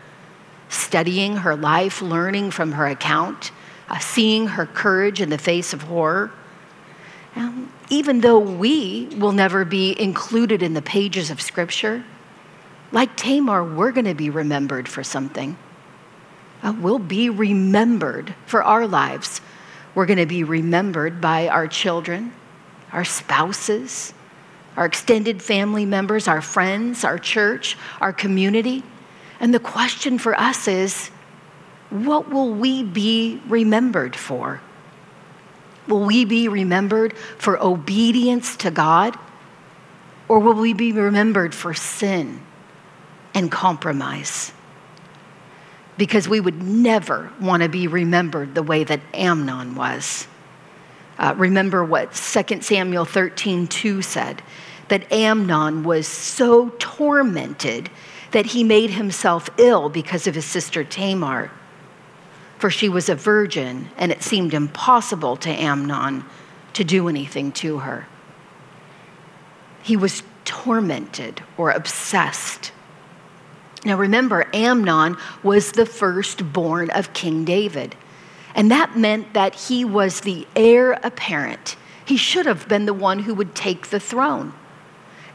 studying 0.69 1.37
her 1.39 1.55
life, 1.55 2.03
learning 2.03 2.51
from 2.51 2.73
her 2.73 2.87
account, 2.87 3.53
uh, 3.95 3.99
seeing 4.01 4.49
her 4.49 4.67
courage 4.67 5.21
in 5.21 5.31
the 5.31 5.39
face 5.39 5.73
of 5.73 5.83
horror. 5.83 6.33
Um, 7.37 7.73
even 7.91 8.21
though 8.21 8.41
we 8.41 9.09
will 9.19 9.31
never 9.31 9.65
be 9.65 9.95
included 10.01 10.63
in 10.65 10.75
the 10.75 10.83
pages 10.83 11.31
of 11.31 11.41
Scripture, 11.41 12.05
like 12.91 13.17
Tamar, 13.17 13.63
we're 13.63 13.93
going 13.93 14.07
to 14.07 14.15
be 14.15 14.31
remembered 14.31 14.89
for 14.89 15.05
something. 15.05 15.57
Uh, 16.61 16.75
we'll 16.81 16.99
be 16.99 17.31
remembered 17.31 18.35
for 18.47 18.65
our 18.65 18.87
lives. 18.87 19.41
We're 19.95 20.07
going 20.07 20.19
to 20.19 20.27
be 20.27 20.43
remembered 20.43 21.21
by 21.21 21.47
our 21.49 21.69
children, 21.69 22.33
our 22.91 23.05
spouses, 23.05 24.13
our 24.77 24.87
extended 24.87 25.41
family 25.41 25.87
members, 25.87 26.27
our 26.27 26.41
friends, 26.41 27.05
our 27.05 27.19
church, 27.19 27.77
our 28.01 28.13
community. 28.13 28.83
And 29.39 29.55
the 29.55 29.61
question 29.61 30.19
for 30.19 30.39
us 30.39 30.67
is 30.67 31.11
what 31.95 32.29
will 32.29 32.51
we 32.51 32.83
be 32.83 33.41
remembered 33.47 34.17
for? 34.17 34.61
Will 35.87 36.05
we 36.05 36.25
be 36.25 36.49
remembered 36.49 37.17
for 37.17 37.63
obedience 37.63 38.57
to 38.57 38.73
God? 38.73 39.17
Or 40.27 40.41
will 40.41 40.55
we 40.55 40.73
be 40.73 40.91
remembered 40.91 41.55
for 41.55 41.73
sin 41.73 42.41
and 43.33 43.51
compromise? 43.53 44.53
Because 45.97 46.29
we 46.29 46.41
would 46.41 46.61
never 46.61 47.31
want 47.41 47.63
to 47.63 47.69
be 47.69 47.87
remembered 47.87 48.57
the 48.57 48.63
way 48.65 48.83
that 48.83 49.01
Amnon 49.13 49.77
was. 49.77 50.27
Uh, 51.17 51.33
remember 51.37 51.85
what 51.85 52.13
2 52.13 52.61
Samuel 52.61 53.05
13 53.05 53.69
2 53.69 54.03
said 54.03 54.43
that 54.89 55.13
Amnon 55.13 55.85
was 55.85 56.09
so 56.09 56.71
tormented 56.81 57.89
that 58.33 58.47
he 58.47 58.65
made 58.65 58.91
himself 58.91 59.49
ill 59.59 59.89
because 59.89 60.27
of 60.27 60.35
his 60.35 60.45
sister 60.45 60.83
Tamar 60.83 61.53
for 62.65 62.71
she 62.71 62.89
was 62.89 63.11
a 63.11 63.15
virgin, 63.15 63.91
and 63.99 64.11
it 64.11 64.23
seemed 64.23 64.55
impossible 64.55 65.37
to 65.37 65.51
Amnon 65.51 66.25
to 66.73 66.83
do 66.83 67.11
anything 67.11 67.53
to 67.53 67.81
her. 67.81 68.07
He 69.83 69.99
was 69.99 70.23
tormented 70.47 71.43
or 71.59 71.73
obsessed. 71.73 72.73
Now 73.85 73.99
remember, 73.99 74.49
Amnon 74.55 75.19
was 75.43 75.73
the 75.73 75.85
firstborn 75.85 76.89
of 76.89 77.13
King 77.13 77.45
David, 77.45 77.97
and 78.55 78.71
that 78.71 78.97
meant 78.97 79.35
that 79.35 79.55
he 79.55 79.85
was 79.85 80.23
the 80.23 80.47
heir 80.57 80.93
apparent. 81.03 81.77
He 82.07 82.17
should 82.17 82.47
have 82.47 82.67
been 82.67 82.87
the 82.87 82.95
one 82.95 83.19
who 83.19 83.35
would 83.35 83.55
take 83.55 83.89
the 83.89 84.01
throne. 84.01 84.55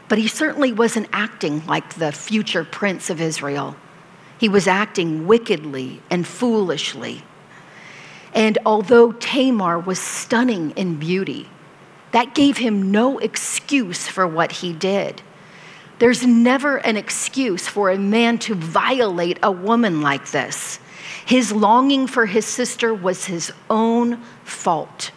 But 0.08 0.18
he 0.18 0.26
certainly 0.26 0.72
wasn't 0.72 1.08
acting 1.12 1.64
like 1.64 1.94
the 1.94 2.10
future 2.10 2.64
prince 2.64 3.08
of 3.08 3.20
Israel. 3.20 3.76
He 4.40 4.48
was 4.48 4.66
acting 4.66 5.26
wickedly 5.26 6.00
and 6.08 6.26
foolishly. 6.26 7.22
And 8.32 8.56
although 8.64 9.12
Tamar 9.12 9.78
was 9.78 9.98
stunning 9.98 10.70
in 10.70 10.96
beauty, 10.96 11.50
that 12.12 12.34
gave 12.34 12.56
him 12.56 12.90
no 12.90 13.18
excuse 13.18 14.08
for 14.08 14.26
what 14.26 14.50
he 14.50 14.72
did. 14.72 15.20
There's 15.98 16.26
never 16.26 16.78
an 16.78 16.96
excuse 16.96 17.68
for 17.68 17.90
a 17.90 17.98
man 17.98 18.38
to 18.38 18.54
violate 18.54 19.38
a 19.42 19.52
woman 19.52 20.00
like 20.00 20.30
this. 20.30 20.80
His 21.26 21.52
longing 21.52 22.06
for 22.06 22.24
his 22.24 22.46
sister 22.46 22.94
was 22.94 23.26
his 23.26 23.52
own 23.68 24.22
fault. 24.42 25.10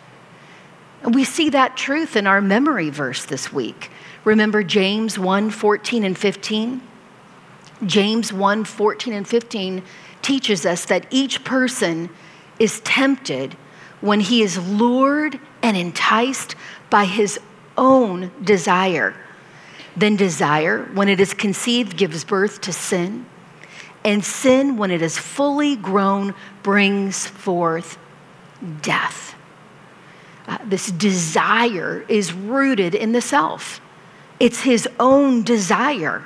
And 1.01 1.15
we 1.15 1.23
see 1.23 1.49
that 1.51 1.77
truth 1.77 2.17
in 2.17 2.27
our 2.27 2.41
memory 2.41 2.89
verse 2.89 3.23
this 3.23 3.53
week. 3.53 3.89
Remember 4.25 4.63
James 4.63 5.17
1 5.17 5.49
14 5.49 6.03
and 6.03 6.17
15? 6.17 6.81
James 7.85 8.31
1 8.33 8.63
14 8.65 9.13
and 9.13 9.27
15 9.27 9.83
teaches 10.21 10.65
us 10.65 10.85
that 10.85 11.05
each 11.09 11.43
person 11.43 12.09
is 12.59 12.79
tempted 12.81 13.55
when 14.01 14.19
he 14.19 14.41
is 14.41 14.57
lured 14.57 15.39
and 15.61 15.77
enticed 15.77 16.55
by 16.89 17.05
his 17.05 17.39
own 17.77 18.31
desire. 18.43 19.15
Then 19.95 20.15
desire, 20.15 20.83
when 20.93 21.07
it 21.07 21.19
is 21.19 21.33
conceived, 21.33 21.97
gives 21.97 22.23
birth 22.23 22.61
to 22.61 22.73
sin. 22.73 23.25
And 24.03 24.23
sin, 24.25 24.75
when 24.77 24.91
it 24.91 25.01
is 25.01 25.17
fully 25.17 25.75
grown, 25.75 26.33
brings 26.63 27.27
forth 27.27 27.97
death. 28.81 29.35
Uh, 30.47 30.57
this 30.65 30.91
desire 30.91 32.03
is 32.09 32.33
rooted 32.33 32.95
in 32.95 33.13
the 33.13 33.21
self, 33.21 33.79
it's 34.39 34.61
his 34.61 34.87
own 34.99 35.43
desire. 35.43 36.25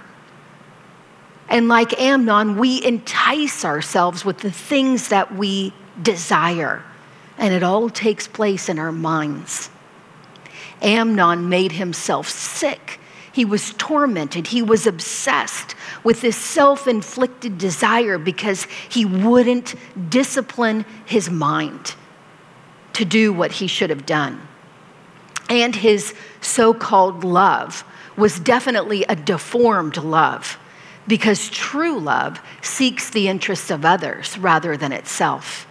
And 1.50 1.68
like 1.68 2.00
Amnon, 2.00 2.58
we 2.58 2.84
entice 2.84 3.64
ourselves 3.64 4.26
with 4.26 4.40
the 4.40 4.52
things 4.52 5.10
that 5.10 5.34
we 5.36 5.74
desire, 6.02 6.84
and 7.38 7.54
it 7.54 7.64
all 7.64 7.90
takes 7.90 8.28
place 8.28 8.70
in 8.70 8.78
our 8.80 8.92
minds. 8.92 9.70
Amnon 10.82 11.50
made 11.50 11.72
himself 11.74 12.28
sick. 12.28 13.00
He 13.32 13.46
was 13.46 13.74
tormented. 13.74 14.48
He 14.48 14.62
was 14.62 14.88
obsessed 14.88 15.76
with 16.04 16.22
this 16.22 16.36
self 16.36 16.88
inflicted 16.88 17.58
desire 17.58 18.18
because 18.18 18.64
he 18.90 19.06
wouldn't 19.06 19.76
discipline 20.10 20.86
his 21.06 21.30
mind 21.30 21.96
to 22.94 23.06
do 23.06 23.32
what 23.32 23.54
he 23.54 23.68
should 23.68 23.90
have 23.90 24.06
done. 24.06 24.42
And 25.50 25.76
his 25.76 26.14
so 26.42 26.74
called 26.74 27.24
love 27.24 27.86
was 28.18 28.40
definitely 28.40 29.04
a 29.04 29.16
deformed 29.16 29.98
love 29.98 30.58
because 31.08 31.50
true 31.50 32.00
love 32.00 32.42
seeks 32.62 33.10
the 33.10 33.28
interests 33.28 33.72
of 33.72 33.86
others 33.86 34.38
rather 34.38 34.76
than 34.76 34.92
itself. 34.92 35.68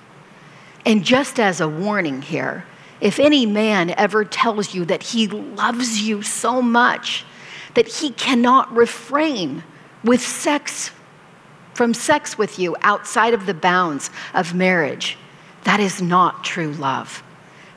And 0.85 1.05
just 1.05 1.39
as 1.39 1.61
a 1.61 1.69
warning 1.69 2.23
here, 2.23 2.65
if 3.01 3.19
any 3.19 3.45
man 3.45 3.91
ever 3.91 4.25
tells 4.25 4.75
you 4.75 4.85
that 4.87 5.03
he 5.03 5.29
loves 5.29 6.01
you 6.01 6.23
so 6.23 6.63
much 6.63 7.25
that 7.75 7.89
he 7.89 8.11
cannot 8.11 8.75
refrain 8.75 9.63
with 10.03 10.21
sex 10.21 10.91
from 11.75 11.93
sex 11.93 12.39
with 12.39 12.59
you 12.59 12.75
outside 12.81 13.35
of 13.35 13.45
the 13.45 13.53
bounds 13.53 14.11
of 14.33 14.55
marriage, 14.55 15.19
that 15.65 15.79
is 15.79 16.01
not 16.01 16.43
true 16.43 16.73
love. 16.73 17.23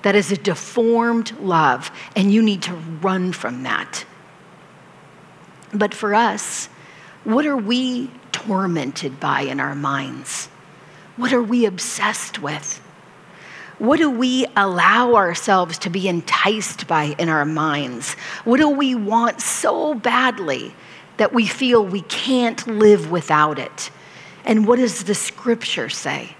That 0.03 0.15
is 0.15 0.31
a 0.31 0.37
deformed 0.37 1.37
love, 1.39 1.91
and 2.15 2.31
you 2.31 2.41
need 2.41 2.61
to 2.63 2.73
run 2.75 3.33
from 3.33 3.63
that. 3.63 4.05
But 5.73 5.93
for 5.93 6.15
us, 6.15 6.69
what 7.23 7.45
are 7.45 7.57
we 7.57 8.09
tormented 8.31 9.19
by 9.19 9.41
in 9.41 9.59
our 9.59 9.75
minds? 9.75 10.47
What 11.17 11.33
are 11.33 11.43
we 11.43 11.65
obsessed 11.65 12.39
with? 12.39 12.81
What 13.77 13.97
do 13.97 14.09
we 14.09 14.45
allow 14.55 15.15
ourselves 15.15 15.77
to 15.79 15.89
be 15.89 16.07
enticed 16.07 16.87
by 16.87 17.15
in 17.17 17.29
our 17.29 17.45
minds? 17.45 18.13
What 18.43 18.57
do 18.57 18.69
we 18.69 18.95
want 18.95 19.41
so 19.41 19.93
badly 19.93 20.73
that 21.17 21.33
we 21.33 21.45
feel 21.45 21.85
we 21.85 22.01
can't 22.01 22.65
live 22.67 23.09
without 23.11 23.59
it? 23.59 23.89
And 24.45 24.67
what 24.67 24.77
does 24.79 25.03
the 25.03 25.15
scripture 25.15 25.89
say? 25.89 26.35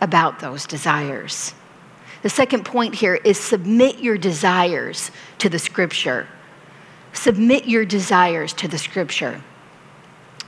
about 0.00 0.40
those 0.40 0.66
desires. 0.66 1.54
The 2.22 2.30
second 2.30 2.64
point 2.64 2.94
here 2.94 3.16
is 3.16 3.38
submit 3.38 3.98
your 4.00 4.18
desires 4.18 5.10
to 5.38 5.48
the 5.48 5.58
scripture. 5.58 6.26
Submit 7.12 7.66
your 7.66 7.84
desires 7.84 8.52
to 8.54 8.68
the 8.68 8.78
scripture. 8.78 9.42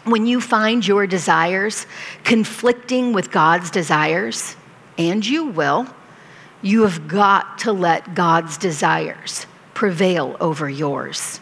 When 0.04 0.26
you 0.26 0.40
find 0.40 0.86
your 0.86 1.06
desires 1.06 1.86
conflicting 2.24 3.12
with 3.12 3.30
God's 3.30 3.70
desires, 3.70 4.56
and 4.98 5.24
you 5.24 5.46
will, 5.46 5.86
you 6.60 6.82
have 6.82 7.08
got 7.08 7.58
to 7.58 7.72
let 7.72 8.14
God's 8.14 8.56
desires 8.56 9.46
prevail 9.74 10.36
over 10.40 10.68
yours. 10.68 11.40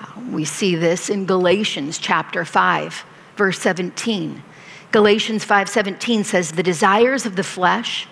Uh, 0.00 0.20
we 0.30 0.44
see 0.44 0.74
this 0.74 1.08
in 1.08 1.26
Galatians 1.26 1.98
chapter 1.98 2.44
5, 2.44 3.04
verse 3.36 3.58
17. 3.60 4.42
Galatians 4.90 5.44
5:17 5.44 6.24
says 6.24 6.52
the 6.52 6.62
desires 6.62 7.26
of 7.26 7.36
the 7.36 7.44
flesh 7.44 8.06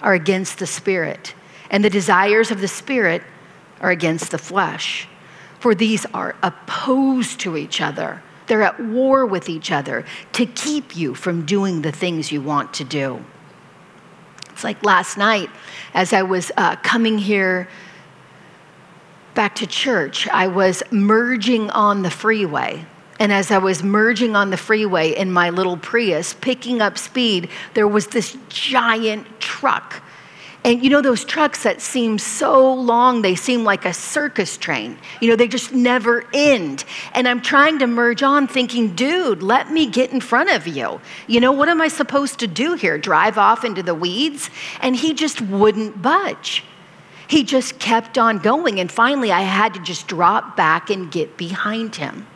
are 0.00 0.14
against 0.14 0.58
the 0.58 0.66
spirit 0.66 1.34
and 1.70 1.84
the 1.84 1.90
desires 1.90 2.50
of 2.50 2.60
the 2.60 2.68
spirit 2.68 3.22
are 3.80 3.90
against 3.90 4.30
the 4.30 4.38
flesh. 4.38 5.08
For 5.58 5.74
these 5.74 6.06
are 6.14 6.36
opposed 6.42 7.40
to 7.40 7.56
each 7.56 7.80
other. 7.80 8.22
They're 8.46 8.62
at 8.62 8.80
war 8.80 9.26
with 9.26 9.48
each 9.48 9.70
other 9.72 10.04
to 10.32 10.46
keep 10.46 10.96
you 10.96 11.14
from 11.14 11.46
doing 11.46 11.82
the 11.82 11.92
things 11.92 12.30
you 12.30 12.40
want 12.42 12.74
to 12.74 12.84
do. 12.84 13.24
It's 14.50 14.64
like 14.64 14.84
last 14.84 15.16
night 15.16 15.50
as 15.94 16.12
I 16.12 16.22
was 16.22 16.52
uh, 16.56 16.76
coming 16.76 17.18
here 17.18 17.68
back 19.34 19.56
to 19.56 19.66
church, 19.66 20.28
I 20.28 20.46
was 20.46 20.82
merging 20.90 21.70
on 21.70 22.02
the 22.02 22.10
freeway. 22.10 22.84
And 23.18 23.32
as 23.32 23.50
I 23.50 23.58
was 23.58 23.82
merging 23.82 24.36
on 24.36 24.50
the 24.50 24.56
freeway 24.56 25.10
in 25.10 25.32
my 25.32 25.50
little 25.50 25.76
Prius, 25.76 26.34
picking 26.34 26.80
up 26.80 26.98
speed, 26.98 27.48
there 27.74 27.88
was 27.88 28.08
this 28.08 28.36
giant 28.48 29.40
truck 29.40 30.02
and 30.64 30.82
you 30.82 30.88
know, 30.88 31.02
those 31.02 31.26
trucks 31.26 31.62
that 31.64 31.82
seem 31.82 32.18
so 32.18 32.72
long, 32.72 33.20
they 33.20 33.34
seem 33.34 33.64
like 33.64 33.84
a 33.84 33.92
circus 33.92 34.56
train. 34.56 34.96
You 35.20 35.28
know, 35.28 35.36
they 35.36 35.46
just 35.46 35.74
never 35.74 36.24
end. 36.32 36.86
And 37.12 37.28
I'm 37.28 37.42
trying 37.42 37.80
to 37.80 37.86
merge 37.86 38.22
on 38.22 38.46
thinking, 38.46 38.94
dude, 38.94 39.42
let 39.42 39.70
me 39.70 39.86
get 39.86 40.10
in 40.10 40.22
front 40.22 40.48
of 40.48 40.66
you. 40.66 41.02
You 41.26 41.40
know, 41.40 41.52
what 41.52 41.68
am 41.68 41.82
I 41.82 41.88
supposed 41.88 42.38
to 42.38 42.46
do 42.46 42.74
here? 42.74 42.96
Drive 42.96 43.36
off 43.36 43.62
into 43.62 43.82
the 43.82 43.94
weeds? 43.94 44.48
And 44.80 44.96
he 44.96 45.12
just 45.12 45.42
wouldn't 45.42 46.00
budge. 46.00 46.64
He 47.28 47.44
just 47.44 47.78
kept 47.78 48.16
on 48.16 48.38
going. 48.38 48.80
And 48.80 48.90
finally, 48.90 49.30
I 49.32 49.42
had 49.42 49.74
to 49.74 49.80
just 49.80 50.08
drop 50.08 50.56
back 50.56 50.88
and 50.88 51.12
get 51.12 51.36
behind 51.36 51.96
him. 51.96 52.26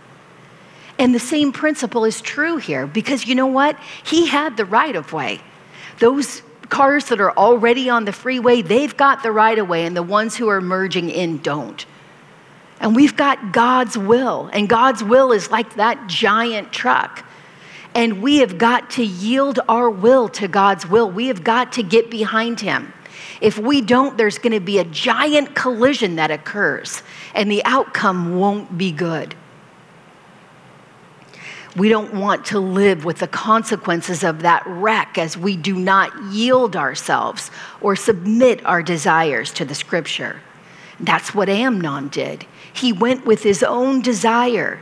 And 0.98 1.14
the 1.14 1.20
same 1.20 1.50
principle 1.50 2.04
is 2.04 2.20
true 2.20 2.58
here 2.58 2.86
because 2.86 3.26
you 3.26 3.34
know 3.34 3.46
what? 3.46 3.78
He 4.04 4.26
had 4.26 4.58
the 4.58 4.66
right 4.66 4.96
of 4.96 5.14
way. 5.14 5.40
Those 5.98 6.42
cars 6.68 7.06
that 7.06 7.20
are 7.20 7.36
already 7.36 7.88
on 7.88 8.04
the 8.04 8.12
freeway, 8.12 8.62
they've 8.62 8.96
got 8.96 9.22
the 9.22 9.32
right 9.32 9.58
of 9.58 9.68
way, 9.68 9.84
and 9.84 9.96
the 9.96 10.02
ones 10.02 10.36
who 10.36 10.48
are 10.48 10.60
merging 10.60 11.10
in 11.10 11.38
don't. 11.38 11.86
And 12.80 12.94
we've 12.94 13.16
got 13.16 13.52
God's 13.52 13.98
will, 13.98 14.50
and 14.52 14.68
God's 14.68 15.02
will 15.02 15.32
is 15.32 15.50
like 15.50 15.74
that 15.74 16.06
giant 16.06 16.72
truck. 16.72 17.24
And 17.94 18.22
we 18.22 18.38
have 18.38 18.58
got 18.58 18.90
to 18.90 19.04
yield 19.04 19.60
our 19.68 19.90
will 19.90 20.28
to 20.30 20.46
God's 20.46 20.86
will. 20.86 21.10
We 21.10 21.28
have 21.28 21.42
got 21.42 21.72
to 21.72 21.82
get 21.82 22.10
behind 22.10 22.60
Him. 22.60 22.92
If 23.40 23.58
we 23.58 23.80
don't, 23.80 24.16
there's 24.16 24.38
going 24.38 24.52
to 24.52 24.60
be 24.60 24.78
a 24.78 24.84
giant 24.84 25.54
collision 25.54 26.16
that 26.16 26.30
occurs, 26.30 27.02
and 27.34 27.50
the 27.50 27.64
outcome 27.64 28.36
won't 28.38 28.76
be 28.76 28.92
good. 28.92 29.34
We 31.78 31.88
don't 31.88 32.14
want 32.14 32.46
to 32.46 32.58
live 32.58 33.04
with 33.04 33.18
the 33.18 33.28
consequences 33.28 34.24
of 34.24 34.42
that 34.42 34.64
wreck 34.66 35.16
as 35.16 35.36
we 35.36 35.56
do 35.56 35.76
not 35.76 36.10
yield 36.32 36.74
ourselves 36.74 37.52
or 37.80 37.94
submit 37.94 38.64
our 38.66 38.82
desires 38.82 39.52
to 39.52 39.64
the 39.64 39.76
scripture. 39.76 40.40
That's 40.98 41.34
what 41.34 41.48
Amnon 41.48 42.08
did. 42.08 42.46
He 42.72 42.92
went 42.92 43.24
with 43.24 43.44
his 43.44 43.62
own 43.62 44.02
desire. 44.02 44.80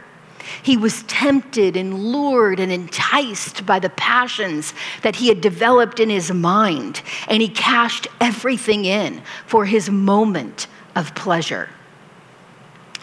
He 0.62 0.76
was 0.76 1.02
tempted 1.02 1.76
and 1.76 2.12
lured 2.12 2.60
and 2.60 2.72
enticed 2.72 3.66
by 3.66 3.78
the 3.78 3.90
passions 3.90 4.72
that 5.02 5.16
he 5.16 5.28
had 5.28 5.40
developed 5.40 6.00
in 6.00 6.08
his 6.08 6.32
mind, 6.32 7.02
and 7.28 7.42
he 7.42 7.48
cashed 7.48 8.08
everything 8.20 8.84
in 8.84 9.22
for 9.46 9.66
his 9.66 9.90
moment 9.90 10.66
of 10.94 11.14
pleasure. 11.14 11.68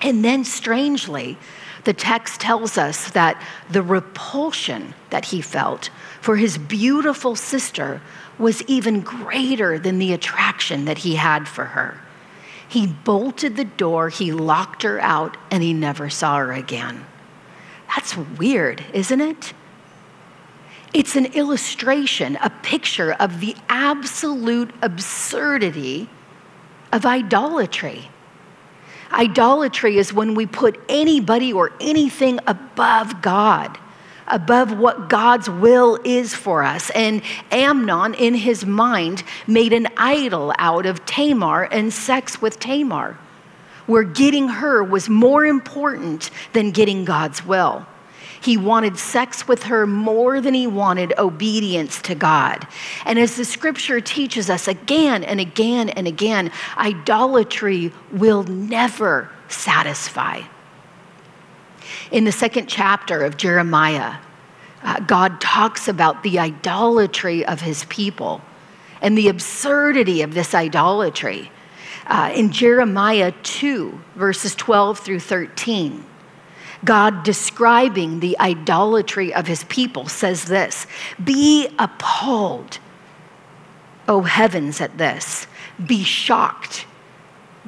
And 0.01 0.23
then, 0.25 0.43
strangely, 0.43 1.37
the 1.83 1.93
text 1.93 2.39
tells 2.39 2.77
us 2.77 3.11
that 3.11 3.41
the 3.69 3.81
repulsion 3.81 4.93
that 5.09 5.25
he 5.25 5.41
felt 5.41 5.89
for 6.21 6.37
his 6.37 6.57
beautiful 6.57 7.35
sister 7.35 8.01
was 8.39 8.61
even 8.63 9.01
greater 9.01 9.77
than 9.77 9.99
the 9.99 10.13
attraction 10.13 10.85
that 10.85 10.99
he 10.99 11.15
had 11.15 11.47
for 11.47 11.65
her. 11.65 11.99
He 12.67 12.87
bolted 12.87 13.55
the 13.55 13.65
door, 13.65 14.09
he 14.09 14.31
locked 14.31 14.83
her 14.83 14.99
out, 14.99 15.37
and 15.51 15.61
he 15.61 15.73
never 15.73 16.09
saw 16.09 16.37
her 16.37 16.53
again. 16.53 17.05
That's 17.87 18.17
weird, 18.17 18.83
isn't 18.93 19.21
it? 19.21 19.53
It's 20.93 21.15
an 21.15 21.27
illustration, 21.27 22.37
a 22.41 22.49
picture 22.49 23.13
of 23.13 23.39
the 23.39 23.55
absolute 23.67 24.71
absurdity 24.81 26.09
of 26.91 27.05
idolatry. 27.05 28.09
Idolatry 29.13 29.97
is 29.97 30.11
when 30.11 30.33
we 30.33 30.45
put 30.45 30.79
anybody 30.89 31.53
or 31.53 31.71
anything 31.79 32.39
above 32.47 33.21
God, 33.21 33.77
above 34.27 34.77
what 34.77 35.09
God's 35.09 35.49
will 35.49 35.99
is 36.03 36.33
for 36.33 36.63
us. 36.63 36.89
And 36.91 37.21
Amnon, 37.51 38.15
in 38.15 38.33
his 38.33 38.65
mind, 38.65 39.23
made 39.45 39.71
an 39.71 39.87
idol 39.97 40.53
out 40.57 40.85
of 40.85 41.05
Tamar 41.05 41.63
and 41.63 41.93
sex 41.93 42.41
with 42.41 42.59
Tamar, 42.59 43.17
where 43.85 44.03
getting 44.03 44.47
her 44.47 44.83
was 44.83 45.09
more 45.09 45.45
important 45.45 46.31
than 46.53 46.71
getting 46.71 47.05
God's 47.05 47.45
will. 47.45 47.85
He 48.43 48.57
wanted 48.57 48.97
sex 48.97 49.47
with 49.47 49.63
her 49.63 49.87
more 49.87 50.41
than 50.41 50.53
he 50.53 50.67
wanted 50.67 51.13
obedience 51.17 52.01
to 52.01 52.13
God. 52.13 52.67
And 53.05 53.17
as 53.17 53.37
the 53.37 53.45
scripture 53.45 54.01
teaches 54.01 54.49
us 54.49 54.67
again 54.67 55.23
and 55.23 55.39
again 55.39 55.89
and 55.89 56.07
again, 56.07 56.51
idolatry 56.77 57.93
will 58.11 58.43
never 58.43 59.29
satisfy. 59.47 60.41
In 62.11 62.25
the 62.25 62.33
second 62.33 62.67
chapter 62.67 63.23
of 63.23 63.37
Jeremiah, 63.37 64.15
uh, 64.83 64.99
God 64.99 65.39
talks 65.39 65.87
about 65.87 66.23
the 66.23 66.39
idolatry 66.39 67.45
of 67.45 67.61
his 67.61 67.85
people 67.85 68.41
and 69.01 69.17
the 69.17 69.29
absurdity 69.29 70.21
of 70.21 70.33
this 70.33 70.53
idolatry. 70.53 71.49
Uh, 72.07 72.31
in 72.35 72.51
Jeremiah 72.51 73.31
2, 73.43 74.01
verses 74.15 74.53
12 74.55 74.99
through 74.99 75.21
13, 75.21 76.03
God 76.85 77.23
describing 77.23 78.19
the 78.19 78.37
idolatry 78.39 79.33
of 79.33 79.47
his 79.47 79.63
people 79.65 80.07
says 80.07 80.45
this 80.45 80.87
Be 81.23 81.67
appalled, 81.79 82.79
O 84.07 84.21
heavens, 84.21 84.81
at 84.81 84.97
this. 84.97 85.47
Be 85.85 86.03
shocked. 86.03 86.85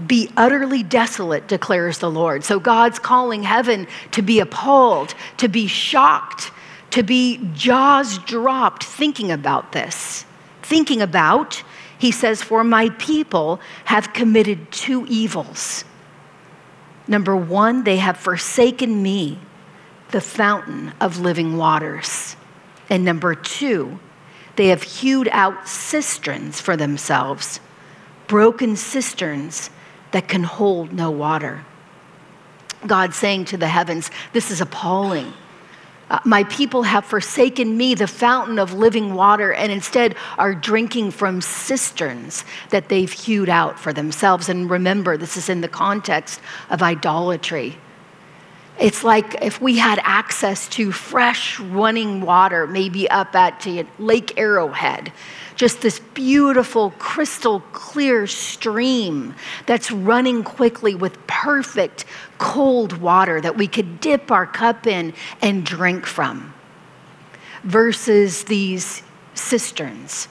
Be 0.05 0.29
utterly 0.35 0.83
desolate, 0.83 1.47
declares 1.47 1.99
the 1.99 2.11
Lord. 2.11 2.43
So 2.43 2.59
God's 2.59 2.99
calling 2.99 3.43
heaven 3.43 3.87
to 4.11 4.21
be 4.21 4.41
appalled, 4.41 5.15
to 5.37 5.47
be 5.47 5.67
shocked, 5.67 6.51
to 6.91 7.01
be 7.01 7.39
jaws 7.53 8.17
dropped 8.19 8.83
thinking 8.83 9.31
about 9.31 9.71
this. 9.71 10.25
Thinking 10.61 11.01
about, 11.01 11.63
he 11.97 12.11
says, 12.11 12.41
For 12.41 12.63
my 12.63 12.89
people 12.89 13.61
have 13.85 14.11
committed 14.11 14.69
two 14.71 15.05
evils. 15.07 15.85
Number 17.07 17.35
one, 17.35 17.83
they 17.83 17.97
have 17.97 18.17
forsaken 18.17 19.01
me, 19.01 19.39
the 20.11 20.21
fountain 20.21 20.93
of 20.99 21.19
living 21.19 21.57
waters. 21.57 22.35
And 22.89 23.03
number 23.03 23.35
two, 23.35 23.99
they 24.55 24.67
have 24.67 24.83
hewed 24.83 25.29
out 25.31 25.67
cisterns 25.67 26.61
for 26.61 26.77
themselves, 26.77 27.59
broken 28.27 28.75
cisterns 28.75 29.69
that 30.11 30.27
can 30.27 30.43
hold 30.43 30.93
no 30.93 31.11
water. 31.11 31.65
God 32.87 33.13
saying 33.13 33.45
to 33.45 33.57
the 33.57 33.67
heavens, 33.67 34.11
This 34.33 34.51
is 34.51 34.61
appalling. 34.61 35.33
Uh, 36.09 36.19
my 36.23 36.43
people 36.45 36.83
have 36.83 37.03
forsaken 37.03 37.75
me, 37.75 37.95
the 37.95 38.07
fountain 38.07 38.59
of 38.59 38.73
living 38.73 39.15
water, 39.15 39.53
and 39.53 39.71
instead 39.71 40.15
are 40.37 40.53
drinking 40.53 41.11
from 41.11 41.41
cisterns 41.41 42.43
that 42.69 42.89
they've 42.89 43.11
hewed 43.11 43.49
out 43.49 43.79
for 43.79 43.91
themselves. 43.91 44.47
And 44.47 44.69
remember, 44.69 45.17
this 45.17 45.35
is 45.35 45.49
in 45.49 45.61
the 45.61 45.67
context 45.67 46.39
of 46.69 46.83
idolatry. 46.83 47.77
It's 48.77 49.03
like 49.03 49.41
if 49.41 49.61
we 49.61 49.77
had 49.77 49.99
access 50.03 50.67
to 50.69 50.91
fresh 50.91 51.59
running 51.59 52.21
water, 52.21 52.67
maybe 52.67 53.09
up 53.09 53.33
at 53.33 53.65
Lake 53.97 54.37
Arrowhead, 54.37 55.13
just 55.55 55.81
this 55.81 55.99
beautiful, 56.13 56.91
crystal 56.99 57.61
clear 57.71 58.27
stream 58.27 59.33
that's 59.65 59.91
running 59.91 60.43
quickly 60.43 60.95
with 60.95 61.17
perfect 61.27 62.05
cold 62.37 62.93
water 62.97 63.39
that 63.41 63.57
we 63.57 63.67
could 63.67 63.99
dip 63.99 64.31
our 64.31 64.45
cup 64.45 64.85
in 64.87 65.13
and 65.41 65.65
drink 65.65 66.05
from, 66.05 66.53
versus 67.63 68.43
these 68.45 69.01
cisterns 69.33 70.27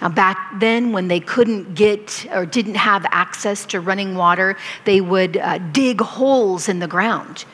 Now, 0.00 0.08
back 0.08 0.58
then, 0.60 0.92
when 0.92 1.08
they 1.08 1.20
couldn't 1.20 1.74
get 1.74 2.26
or 2.32 2.46
didn't 2.46 2.76
have 2.76 3.04
access 3.10 3.66
to 3.66 3.80
running 3.80 4.14
water, 4.14 4.56
they 4.84 5.00
would 5.00 5.36
uh, 5.36 5.58
dig 5.58 6.00
holes 6.00 6.68
in 6.68 6.78
the 6.78 6.88
ground. 6.88 7.44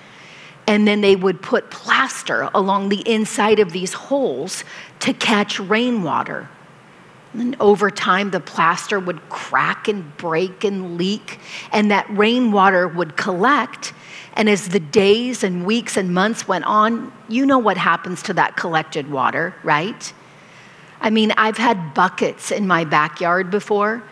And 0.68 0.86
then 0.86 1.00
they 1.00 1.16
would 1.16 1.42
put 1.42 1.70
plaster 1.70 2.48
along 2.54 2.88
the 2.88 3.08
inside 3.08 3.58
of 3.58 3.72
these 3.72 3.92
holes 3.92 4.64
to 5.00 5.12
catch 5.12 5.58
rainwater. 5.58 6.48
And 7.38 7.54
over 7.60 7.90
time, 7.90 8.30
the 8.30 8.40
plaster 8.40 8.98
would 8.98 9.28
crack 9.28 9.88
and 9.88 10.16
break 10.16 10.64
and 10.64 10.96
leak, 10.96 11.38
and 11.70 11.90
that 11.90 12.06
rainwater 12.08 12.88
would 12.88 13.16
collect. 13.16 13.92
And 14.34 14.48
as 14.48 14.68
the 14.68 14.80
days 14.80 15.44
and 15.44 15.66
weeks 15.66 15.98
and 15.98 16.14
months 16.14 16.48
went 16.48 16.64
on, 16.64 17.12
you 17.28 17.44
know 17.44 17.58
what 17.58 17.76
happens 17.76 18.22
to 18.24 18.34
that 18.34 18.56
collected 18.56 19.10
water, 19.10 19.54
right? 19.62 20.12
I 21.00 21.10
mean, 21.10 21.32
I've 21.36 21.58
had 21.58 21.92
buckets 21.92 22.50
in 22.50 22.66
my 22.66 22.84
backyard 22.84 23.50
before, 23.50 24.02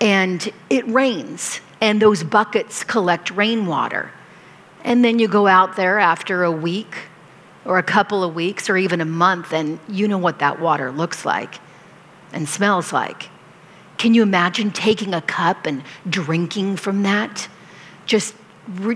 and 0.00 0.52
it 0.68 0.86
rains, 0.88 1.60
and 1.80 2.02
those 2.02 2.22
buckets 2.22 2.84
collect 2.84 3.30
rainwater. 3.30 4.10
And 4.84 5.02
then 5.02 5.18
you 5.18 5.26
go 5.26 5.46
out 5.46 5.76
there 5.76 5.98
after 5.98 6.44
a 6.44 6.52
week 6.52 6.94
or 7.64 7.78
a 7.78 7.82
couple 7.82 8.22
of 8.22 8.34
weeks 8.34 8.68
or 8.68 8.76
even 8.76 9.00
a 9.00 9.06
month, 9.06 9.54
and 9.54 9.80
you 9.88 10.06
know 10.06 10.18
what 10.18 10.38
that 10.40 10.60
water 10.60 10.92
looks 10.92 11.24
like 11.24 11.60
and 12.32 12.48
smells 12.48 12.92
like. 12.92 13.30
Can 13.96 14.14
you 14.14 14.22
imagine 14.22 14.70
taking 14.70 15.12
a 15.12 15.20
cup 15.20 15.66
and 15.66 15.82
drinking 16.08 16.76
from 16.76 17.02
that? 17.02 17.48
Just 18.06 18.34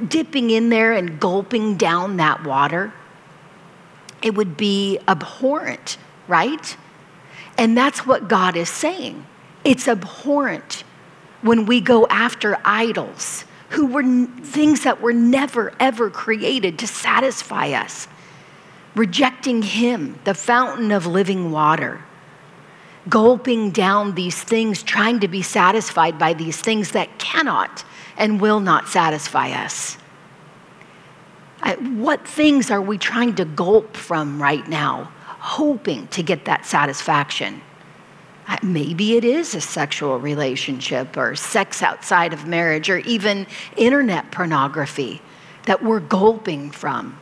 dipping 0.09 0.51
in 0.51 0.68
there 0.68 0.92
and 0.92 1.18
gulping 1.18 1.77
down 1.77 2.18
that 2.18 2.45
water? 2.45 2.92
It 4.23 4.35
would 4.35 4.57
be 4.57 4.99
abhorrent, 5.09 5.99
right? 6.29 6.77
And 7.59 7.77
that's 7.77 8.07
what 8.07 8.29
God 8.29 8.57
is 8.57 8.68
saying. 8.68 9.27
It's 9.64 9.88
abhorrent 9.88 10.85
when 11.42 11.66
we 11.66 11.81
go 11.81 12.07
after 12.07 12.57
idols 12.64 13.45
who 13.71 13.87
were 13.87 14.03
things 14.42 14.85
that 14.85 15.01
were 15.01 15.12
never, 15.12 15.73
ever 15.81 16.11
created 16.11 16.79
to 16.79 16.87
satisfy 16.87 17.71
us, 17.71 18.07
rejecting 18.95 19.62
Him, 19.62 20.18
the 20.25 20.35
fountain 20.35 20.92
of 20.92 21.07
living 21.07 21.51
water, 21.51 22.05
gulping 23.09 23.71
down 23.71 24.15
these 24.15 24.41
things, 24.43 24.83
trying 24.83 25.21
to 25.21 25.29
be 25.29 25.43
satisfied 25.43 26.19
by 26.19 26.33
these 26.33 26.61
things 26.61 26.93
that 26.93 27.19
cannot 27.19 27.85
and 28.17 28.41
will 28.41 28.61
not 28.61 28.88
satisfy 28.88 29.51
us. 29.51 29.97
What 31.81 32.27
things 32.27 32.71
are 32.71 32.81
we 32.81 32.99
trying 32.99 33.35
to 33.37 33.45
gulp 33.45 33.97
from 33.97 34.43
right 34.43 34.67
now? 34.69 35.11
hoping 35.43 36.07
to 36.07 36.23
get 36.23 36.45
that 36.45 36.65
satisfaction. 36.65 37.61
Maybe 38.62 39.17
it 39.17 39.25
is 39.25 39.57
a 39.57 39.61
sexual 39.61 40.21
relationship 40.21 41.17
or 41.17 41.35
sex 41.35 41.83
outside 41.83 42.33
of 42.33 42.47
marriage 42.47 42.88
or 42.88 42.99
even 42.99 43.49
internet 43.77 44.31
pornography 44.31 45.21
that 45.67 45.83
we're 45.83 45.99
gulping 45.99 46.71
from. 46.71 47.19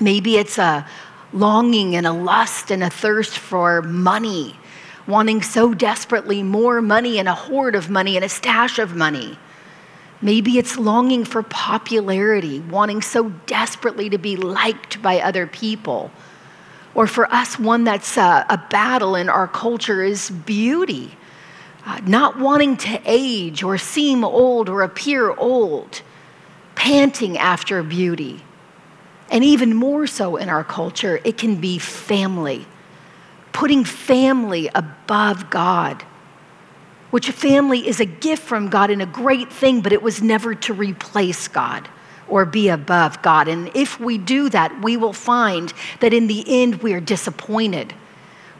Maybe 0.00 0.36
it's 0.36 0.58
a 0.58 0.84
longing 1.36 1.94
and 1.96 2.06
a 2.06 2.12
lust 2.12 2.70
and 2.70 2.82
a 2.82 2.90
thirst 2.90 3.38
for 3.38 3.82
money, 3.82 4.56
wanting 5.06 5.42
so 5.42 5.74
desperately 5.74 6.42
more 6.42 6.82
money 6.82 7.18
and 7.18 7.28
a 7.28 7.34
hoard 7.34 7.74
of 7.74 7.90
money 7.90 8.16
and 8.16 8.24
a 8.24 8.28
stash 8.28 8.78
of 8.78 8.94
money. 8.94 9.38
Maybe 10.22 10.58
it's 10.58 10.78
longing 10.78 11.24
for 11.24 11.42
popularity, 11.42 12.60
wanting 12.60 13.02
so 13.02 13.30
desperately 13.46 14.08
to 14.10 14.18
be 14.18 14.36
liked 14.36 15.02
by 15.02 15.20
other 15.20 15.46
people 15.46 16.10
or 16.96 17.06
for 17.06 17.30
us, 17.30 17.58
one 17.58 17.84
that's 17.84 18.16
a, 18.16 18.46
a 18.48 18.56
battle 18.70 19.16
in 19.16 19.28
our 19.28 19.46
culture 19.46 20.02
is 20.02 20.30
beauty. 20.30 21.14
Uh, 21.84 22.00
not 22.06 22.38
wanting 22.38 22.78
to 22.78 22.98
age 23.04 23.62
or 23.62 23.76
seem 23.76 24.24
old 24.24 24.70
or 24.70 24.80
appear 24.80 25.30
old, 25.32 26.00
panting 26.74 27.36
after 27.36 27.82
beauty. 27.82 28.42
And 29.30 29.42
even 29.42 29.74
more 29.74 30.06
so 30.06 30.36
in 30.36 30.48
our 30.48 30.64
culture, 30.64 31.20
it 31.24 31.36
can 31.36 31.56
be 31.56 31.78
family, 31.78 32.66
putting 33.52 33.84
family 33.84 34.70
above 34.74 35.50
God, 35.50 36.02
which 37.10 37.30
family 37.30 37.86
is 37.86 38.00
a 38.00 38.04
gift 38.04 38.42
from 38.42 38.68
God 38.68 38.90
and 38.90 39.02
a 39.02 39.06
great 39.06 39.52
thing, 39.52 39.80
but 39.80 39.92
it 39.92 40.02
was 40.02 40.22
never 40.22 40.54
to 40.54 40.74
replace 40.74 41.48
God 41.48 41.88
or 42.28 42.44
be 42.44 42.68
above 42.68 43.22
God. 43.22 43.48
And 43.48 43.70
if 43.74 44.00
we 44.00 44.18
do 44.18 44.48
that, 44.50 44.82
we 44.82 44.96
will 44.96 45.12
find 45.12 45.72
that 46.00 46.12
in 46.12 46.26
the 46.26 46.44
end 46.46 46.82
we 46.82 46.92
are 46.92 47.00
disappointed. 47.00 47.94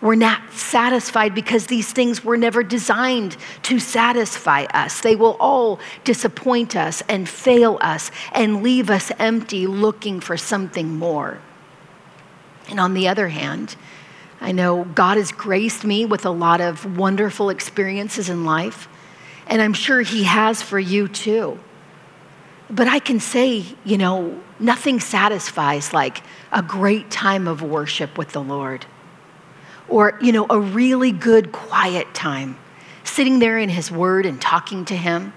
We're 0.07 0.15
not 0.15 0.53
satisfied 0.53 1.35
because 1.35 1.67
these 1.67 1.93
things 1.93 2.25
were 2.25 2.37
never 2.37 2.63
designed 2.63 3.37
to 3.63 3.81
satisfy 3.81 4.63
us. 4.67 5.01
They 5.01 5.17
will 5.17 5.37
all 5.41 5.81
disappoint 6.05 6.77
us 6.77 7.03
and 7.09 7.29
fail 7.29 7.77
us 7.81 8.13
and 8.31 8.63
leave 8.63 8.89
us 8.89 9.11
empty 9.19 9.67
looking 9.67 10.21
for 10.21 10.37
something 10.37 10.97
more. 10.97 11.41
And 12.69 12.79
on 12.79 12.95
the 12.95 13.09
other 13.09 13.31
hand, 13.31 13.75
I 14.41 14.53
know 14.53 14.85
God 14.85 15.17
has 15.17 15.33
graced 15.33 15.85
me 15.85 16.05
with 16.05 16.25
a 16.25 16.31
lot 16.31 16.61
of 16.61 16.97
wonderful 16.97 17.51
experiences 17.51 18.29
in 18.29 18.45
life, 18.45 18.87
and 19.49 19.61
I'm 19.61 19.75
sure 19.75 20.03
He 20.03 20.23
has 20.23 20.63
for 20.63 20.79
you 20.79 21.09
too. 21.09 21.59
But 22.71 22.87
I 22.87 23.01
can 23.01 23.19
say, 23.19 23.65
you 23.85 23.99
know, 23.99 24.41
nothing 24.61 25.01
satisfies 25.01 25.93
like 25.93 26.23
a 26.53 26.63
great 26.63 27.11
time 27.11 27.49
of 27.49 27.61
worship 27.61 28.17
with 28.17 28.31
the 28.31 28.43
Lord. 28.43 28.87
Or, 29.89 30.19
you 30.21 30.33
know, 30.33 30.47
a 30.51 30.59
really 30.59 31.13
good 31.13 31.53
quiet 31.53 32.13
time, 32.15 32.59
sitting 33.05 33.39
there 33.39 33.59
in 33.59 33.69
His 33.69 33.91
Word 33.91 34.27
and 34.27 34.41
talking 34.41 34.85
to 34.87 34.97
Him. 34.97 35.33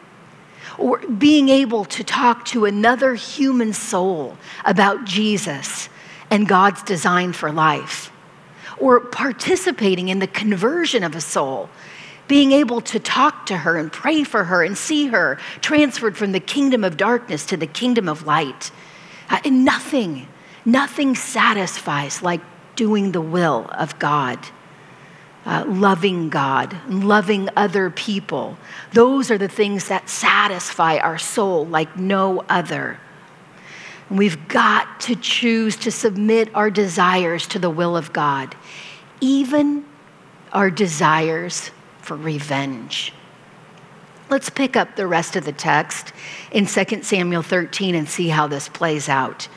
Or 0.78 1.00
being 1.00 1.50
able 1.50 1.86
to 1.86 2.04
talk 2.04 2.46
to 2.46 2.66
another 2.66 3.16
human 3.16 3.74
soul 3.74 4.38
about 4.66 5.06
Jesus 5.06 5.90
and 6.32 6.48
God's 6.48 6.82
design 6.84 7.34
for 7.34 7.52
life. 7.52 8.12
Or 8.78 9.00
participating 9.00 10.10
in 10.10 10.20
the 10.20 10.28
conversion 10.28 11.04
of 11.04 11.16
a 11.16 11.22
soul 11.22 11.70
being 12.30 12.52
able 12.52 12.80
to 12.80 13.00
talk 13.00 13.48
to 13.48 13.58
her 13.58 13.76
and 13.76 13.92
pray 13.92 14.24
for 14.24 14.46
her 14.46 14.64
and 14.64 14.78
see 14.78 15.08
her 15.08 15.38
transferred 15.62 16.16
from 16.16 16.32
the 16.32 16.40
kingdom 16.40 16.84
of 16.84 16.96
darkness 16.96 17.44
to 17.48 17.58
the 17.58 17.68
kingdom 17.68 18.08
of 18.08 18.26
light. 18.26 18.72
Uh, 19.30 19.40
and 19.44 19.66
nothing, 19.66 20.28
nothing 20.64 21.16
satisfies 21.16 22.22
like 22.22 22.40
doing 22.80 23.12
the 23.12 23.20
will 23.20 23.70
of 23.78 24.00
God. 24.00 24.40
Uh, 25.46 25.66
loving 25.68 26.30
God, 26.30 26.78
loving 26.88 27.50
other 27.58 27.90
people. 27.90 28.58
Those 28.94 29.30
are 29.30 29.38
the 29.38 29.50
things 29.50 29.90
that 29.90 30.08
satisfy 30.08 30.96
our 30.98 31.18
soul 31.18 31.66
like 31.66 31.98
no 31.98 32.46
other. 32.48 32.98
we've 34.10 34.48
got 34.48 35.02
to 35.02 35.16
choose 35.16 35.76
to 35.76 35.92
submit 35.92 36.50
our 36.56 36.72
desires 36.72 37.46
to 37.48 37.60
the 37.60 37.70
will 37.70 37.98
of 37.98 38.14
God, 38.14 38.56
even 39.20 39.84
our 40.54 40.72
desires 40.72 41.72
for 42.02 42.16
revenge. 42.16 43.12
Let's 44.30 44.50
pick 44.50 44.78
up 44.78 44.96
the 44.96 45.08
rest 45.08 45.36
of 45.36 45.44
the 45.44 45.52
text 45.52 46.14
in 46.52 46.66
2 46.66 47.04
Samuel 47.04 47.44
13 47.44 47.94
and 47.96 48.08
see 48.08 48.30
how 48.30 48.48
this 48.48 48.70
plays 48.70 49.10
out. 49.10 49.48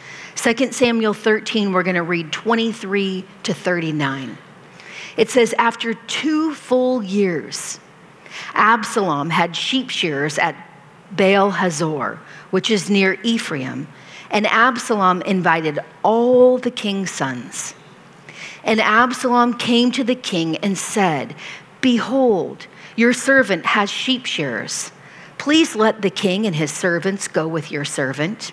2 0.43 0.73
Samuel 0.73 1.15
13, 1.15 1.73
we're 1.73 1.85
going 1.85 1.95
to 1.95 2.03
read 2.03 2.33
23 2.33 3.25
to 3.45 3.55
39. 3.55 4.37
It 5.17 5.31
says, 5.31 5.55
After 5.57 5.95
two 5.95 6.53
full 6.53 7.01
years, 7.01 7.79
Absalom 8.53 9.31
had 9.31 9.55
sheep 9.55 9.89
shearers 9.89 10.39
at 10.39 10.57
Baal 11.13 11.53
Hazor, 11.53 12.19
which 12.51 12.73
is 12.73 12.91
near 12.91 13.21
Ephraim, 13.23 13.87
and 14.33 14.49
Absalom 14.49 15.23
invited 15.23 15.79
all 16.03 16.59
the 16.59 16.73
king's 16.73 17.13
sons. 17.13 17.75
And 18.65 18.81
Absalom 18.81 19.55
came 19.55 19.93
to 19.93 20.03
the 20.03 20.17
king 20.17 20.57
and 20.57 20.77
said, 20.77 21.37
Behold, 21.81 22.67
your 22.97 23.13
servant 23.13 23.65
has 23.65 23.91
sheep 23.91 24.27
shearers. 24.27 24.91
Please 25.39 25.77
let 25.77 26.03
the 26.03 26.11
king 26.11 26.47
and 26.47 26.57
his 26.57 26.73
servants 26.73 27.29
go 27.29 27.47
with 27.47 27.71
your 27.71 27.85
servant. 27.85 28.51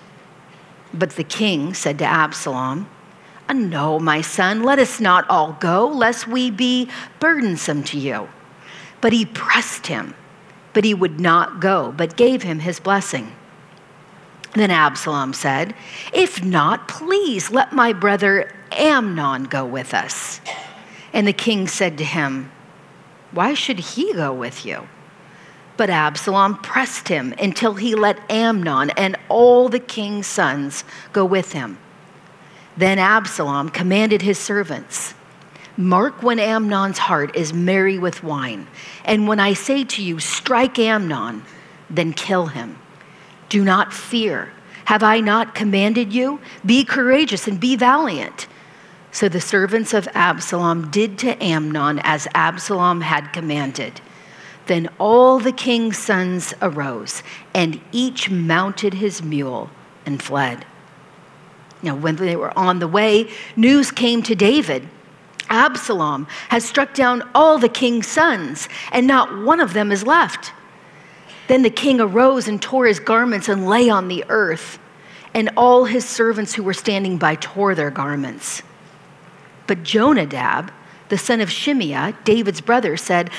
But 0.94 1.12
the 1.12 1.24
king 1.24 1.74
said 1.74 2.00
to 2.00 2.06
Absalom, 2.06 2.90
No, 3.54 4.00
my 4.00 4.22
son, 4.22 4.64
let 4.64 4.80
us 4.80 5.00
not 5.00 5.30
all 5.30 5.58
go, 5.60 5.88
lest 5.88 6.28
we 6.28 6.52
be 6.52 6.90
burdensome 7.20 7.84
to 7.86 8.00
you. 8.00 8.30
But 9.02 9.14
he 9.14 9.26
pressed 9.26 9.88
him, 9.88 10.14
but 10.74 10.84
he 10.84 10.94
would 10.94 11.20
not 11.20 11.60
go, 11.60 11.94
but 11.96 12.18
gave 12.18 12.44
him 12.44 12.60
his 12.60 12.80
blessing. 12.80 13.34
Then 14.56 14.72
Absalom 14.72 15.34
said, 15.34 15.76
If 16.12 16.44
not, 16.44 16.88
please 16.88 17.52
let 17.52 17.72
my 17.72 17.94
brother 17.94 18.54
Amnon 18.72 19.44
go 19.44 19.66
with 19.66 19.94
us. 19.94 20.42
And 21.14 21.28
the 21.28 21.34
king 21.34 21.68
said 21.68 21.98
to 22.00 22.04
him, 22.04 22.52
why 23.32 23.54
should 23.54 23.80
he 23.80 24.14
go 24.14 24.34
with 24.34 24.66
you? 24.66 24.88
But 25.80 25.90
Absalom 25.90 26.58
pressed 26.58 27.08
him 27.08 27.34
until 27.40 27.76
he 27.76 27.96
let 27.96 28.20
Amnon 28.30 28.90
and 28.98 29.16
all 29.30 29.70
the 29.70 29.80
king's 29.80 30.28
sons 30.28 30.84
go 31.14 31.24
with 31.24 31.54
him. 31.54 31.78
Then 32.76 33.00
Absalom 33.00 33.70
commanded 33.70 34.22
his 34.22 34.38
servants 34.38 35.14
Mark 35.78 36.22
when 36.22 36.38
Amnon's 36.38 36.98
heart 36.98 37.34
is 37.34 37.54
merry 37.54 37.98
with 37.98 38.26
wine. 38.26 38.68
And 39.06 39.26
when 39.26 39.40
I 39.40 39.54
say 39.54 39.86
to 39.86 40.04
you, 40.04 40.20
strike 40.20 40.78
Amnon, 40.78 41.44
then 41.90 42.12
kill 42.12 42.48
him. 42.48 42.78
Do 43.48 43.64
not 43.64 43.94
fear. 43.94 44.52
Have 44.84 45.02
I 45.02 45.22
not 45.22 45.56
commanded 45.56 46.12
you? 46.12 46.42
Be 46.66 46.84
courageous 46.84 47.48
and 47.48 47.58
be 47.58 47.78
valiant. 47.78 48.48
So 49.14 49.30
the 49.30 49.40
servants 49.40 49.94
of 49.94 50.10
Absalom 50.14 50.92
did 50.92 51.18
to 51.20 51.42
Amnon 51.42 52.02
as 52.04 52.28
Absalom 52.36 53.00
had 53.00 53.32
commanded. 53.32 54.02
Then 54.70 54.88
all 55.00 55.40
the 55.40 55.52
king's 55.52 55.98
sons 55.98 56.54
arose, 56.62 57.24
and 57.56 57.82
each 57.92 58.30
mounted 58.30 58.94
his 58.94 59.24
mule 59.24 59.72
and 60.06 60.22
fled. 60.22 60.64
Now, 61.82 61.96
when 61.96 62.18
they 62.18 62.36
were 62.36 62.56
on 62.56 62.78
the 62.78 62.88
way, 62.88 63.32
news 63.56 63.90
came 63.90 64.22
to 64.22 64.36
David 64.36 64.88
Absalom 65.50 66.28
has 66.50 66.64
struck 66.64 66.94
down 66.94 67.28
all 67.34 67.58
the 67.58 67.68
king's 67.68 68.06
sons, 68.06 68.70
and 68.92 69.08
not 69.08 69.44
one 69.44 69.60
of 69.60 69.74
them 69.74 69.92
is 69.92 70.06
left. 70.06 70.54
Then 71.48 71.64
the 71.64 71.72
king 71.72 72.00
arose 72.00 72.48
and 72.48 72.62
tore 72.62 72.86
his 72.86 73.00
garments 73.00 73.50
and 73.50 73.68
lay 73.68 73.90
on 73.90 74.08
the 74.08 74.24
earth, 74.30 74.78
and 75.34 75.50
all 75.58 75.86
his 75.86 76.06
servants 76.06 76.54
who 76.54 76.62
were 76.62 76.76
standing 76.76 77.18
by 77.18 77.34
tore 77.34 77.74
their 77.74 77.90
garments. 77.90 78.62
But 79.66 79.82
Jonadab, 79.82 80.72
the 81.10 81.18
son 81.18 81.42
of 81.42 81.50
Shimeah, 81.50 82.16
David's 82.24 82.62
brother, 82.62 82.96
said, 82.98 83.32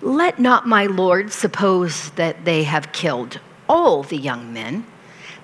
Let 0.00 0.38
not 0.38 0.68
my 0.68 0.86
lord 0.86 1.32
suppose 1.32 2.10
that 2.10 2.44
they 2.44 2.62
have 2.64 2.92
killed 2.92 3.40
all 3.68 4.02
the 4.02 4.16
young 4.16 4.52
men, 4.52 4.86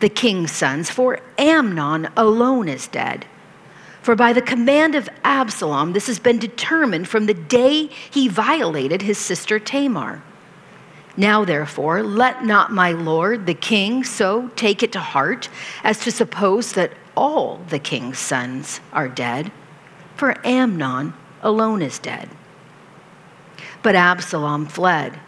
the 0.01 0.09
king's 0.09 0.53
sons, 0.53 0.91
for 0.91 1.19
Amnon 1.39 2.09
alone 2.17 2.69
is 2.69 2.87
dead. 2.87 3.27
For 4.03 4.15
by 4.15 4.33
the 4.33 4.43
command 4.43 4.95
of 4.95 5.09
Absalom, 5.25 5.93
this 5.93 6.07
has 6.07 6.19
been 6.19 6.39
determined 6.39 7.09
from 7.09 7.27
the 7.27 7.35
day 7.35 7.87
he 8.11 8.29
violated 8.29 9.03
his 9.03 9.19
sister 9.19 9.59
Tamar. 9.59 10.23
Now, 11.17 11.45
therefore, 11.45 12.03
let 12.03 12.45
not 12.45 12.73
my 12.73 12.93
lord 12.93 13.47
the 13.47 13.55
king 13.55 14.05
so 14.05 14.51
take 14.57 14.83
it 14.83 14.93
to 14.93 15.01
heart 15.01 15.49
as 15.83 16.01
to 16.01 16.11
suppose 16.11 16.73
that 16.73 16.93
all 17.17 17.61
the 17.69 17.79
king's 17.79 18.19
sons 18.19 18.81
are 18.93 19.09
dead, 19.09 19.51
for 20.17 20.37
Amnon 20.47 21.15
alone 21.43 21.83
is 21.83 21.99
dead. 21.99 22.29
But 23.85 23.95
Absalom 23.95 24.67
fled 24.67 25.21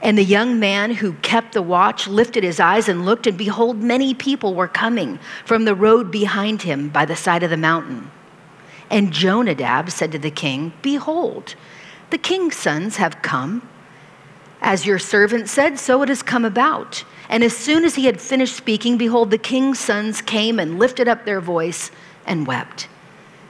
and 0.00 0.16
the 0.16 0.24
young 0.24 0.60
man 0.60 0.92
who 0.92 1.14
kept 1.14 1.54
the 1.54 1.62
watch 1.62 2.06
lifted 2.06 2.44
his 2.44 2.60
eyes 2.60 2.88
and 2.88 3.04
looked, 3.04 3.26
and 3.26 3.36
behold, 3.36 3.82
many 3.82 4.14
people 4.14 4.54
were 4.54 4.68
coming 4.68 5.18
from 5.44 5.64
the 5.64 5.74
road 5.74 6.10
behind 6.10 6.62
him 6.62 6.88
by 6.88 7.04
the 7.04 7.16
side 7.16 7.42
of 7.42 7.50
the 7.50 7.56
mountain. 7.56 8.10
And 8.90 9.12
Jonadab 9.12 9.90
said 9.90 10.12
to 10.12 10.18
the 10.18 10.30
king, 10.30 10.72
Behold, 10.82 11.56
the 12.10 12.18
king's 12.18 12.56
sons 12.56 12.96
have 12.96 13.22
come. 13.22 13.68
As 14.60 14.86
your 14.86 14.98
servant 14.98 15.48
said, 15.48 15.78
so 15.78 16.02
it 16.02 16.08
has 16.08 16.22
come 16.22 16.44
about. 16.44 17.04
And 17.28 17.44
as 17.44 17.56
soon 17.56 17.84
as 17.84 17.96
he 17.96 18.06
had 18.06 18.20
finished 18.20 18.56
speaking, 18.56 18.98
behold, 18.98 19.30
the 19.30 19.38
king's 19.38 19.78
sons 19.78 20.20
came 20.22 20.58
and 20.58 20.78
lifted 20.78 21.06
up 21.06 21.24
their 21.24 21.40
voice 21.40 21.90
and 22.24 22.46
wept. 22.46 22.88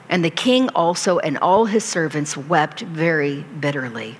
And 0.08 0.24
the 0.24 0.30
king 0.30 0.68
also 0.70 1.18
and 1.18 1.36
all 1.38 1.66
his 1.66 1.84
servants 1.84 2.36
wept 2.36 2.80
very 2.80 3.42
bitterly. 3.42 4.16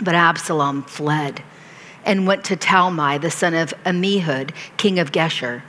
But 0.00 0.14
Absalom 0.14 0.82
fled 0.82 1.42
and 2.04 2.26
went 2.26 2.44
to 2.44 2.56
Talmai, 2.56 3.20
the 3.20 3.30
son 3.30 3.54
of 3.54 3.72
Ammihud, 3.84 4.52
king 4.76 4.98
of 4.98 5.12
Geshur. 5.12 5.62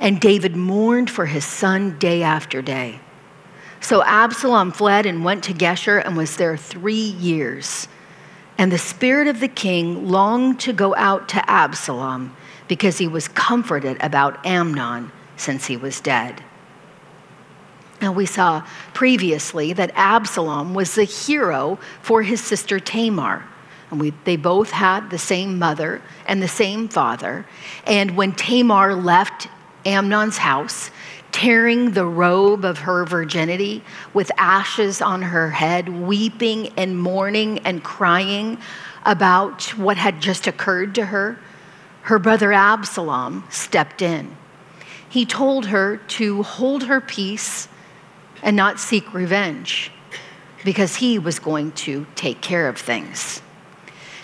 And 0.00 0.20
David 0.20 0.54
mourned 0.54 1.10
for 1.10 1.26
his 1.26 1.44
son 1.44 1.98
day 1.98 2.22
after 2.22 2.62
day. 2.62 3.00
So 3.80 4.02
Absalom 4.02 4.72
fled 4.72 5.06
and 5.06 5.24
went 5.24 5.44
to 5.44 5.54
Geshur 5.54 6.04
and 6.04 6.16
was 6.16 6.36
there 6.36 6.56
three 6.56 6.94
years. 6.94 7.88
And 8.56 8.72
the 8.72 8.78
spirit 8.78 9.28
of 9.28 9.40
the 9.40 9.48
king 9.48 10.08
longed 10.08 10.60
to 10.60 10.72
go 10.72 10.94
out 10.96 11.28
to 11.30 11.50
Absalom 11.50 12.36
because 12.66 12.98
he 12.98 13.08
was 13.08 13.28
comforted 13.28 13.96
about 14.00 14.44
Amnon 14.44 15.12
since 15.36 15.66
he 15.66 15.76
was 15.76 16.00
dead. 16.00 16.42
Now, 18.00 18.12
we 18.12 18.26
saw 18.26 18.64
previously 18.94 19.72
that 19.72 19.90
Absalom 19.94 20.74
was 20.74 20.94
the 20.94 21.04
hero 21.04 21.78
for 22.00 22.22
his 22.22 22.42
sister 22.42 22.78
Tamar. 22.78 23.44
And 23.90 24.00
we, 24.00 24.12
they 24.24 24.36
both 24.36 24.70
had 24.70 25.10
the 25.10 25.18
same 25.18 25.58
mother 25.58 26.02
and 26.26 26.42
the 26.42 26.48
same 26.48 26.88
father. 26.88 27.46
And 27.86 28.16
when 28.16 28.32
Tamar 28.32 28.94
left 28.94 29.48
Amnon's 29.84 30.38
house, 30.38 30.90
tearing 31.32 31.92
the 31.92 32.04
robe 32.06 32.64
of 32.64 32.78
her 32.78 33.04
virginity 33.04 33.82
with 34.14 34.30
ashes 34.36 35.00
on 35.00 35.22
her 35.22 35.50
head, 35.50 35.88
weeping 35.88 36.68
and 36.76 36.98
mourning 36.98 37.58
and 37.60 37.82
crying 37.82 38.58
about 39.04 39.62
what 39.76 39.96
had 39.96 40.20
just 40.20 40.46
occurred 40.46 40.94
to 40.94 41.06
her, 41.06 41.38
her 42.02 42.18
brother 42.18 42.52
Absalom 42.52 43.44
stepped 43.50 44.02
in. 44.02 44.36
He 45.08 45.24
told 45.24 45.66
her 45.66 45.96
to 45.96 46.42
hold 46.42 46.84
her 46.84 47.00
peace 47.00 47.68
and 48.42 48.56
not 48.56 48.80
seek 48.80 49.12
revenge 49.14 49.90
because 50.64 50.96
he 50.96 51.18
was 51.18 51.38
going 51.38 51.72
to 51.72 52.06
take 52.14 52.40
care 52.40 52.68
of 52.68 52.78
things. 52.78 53.42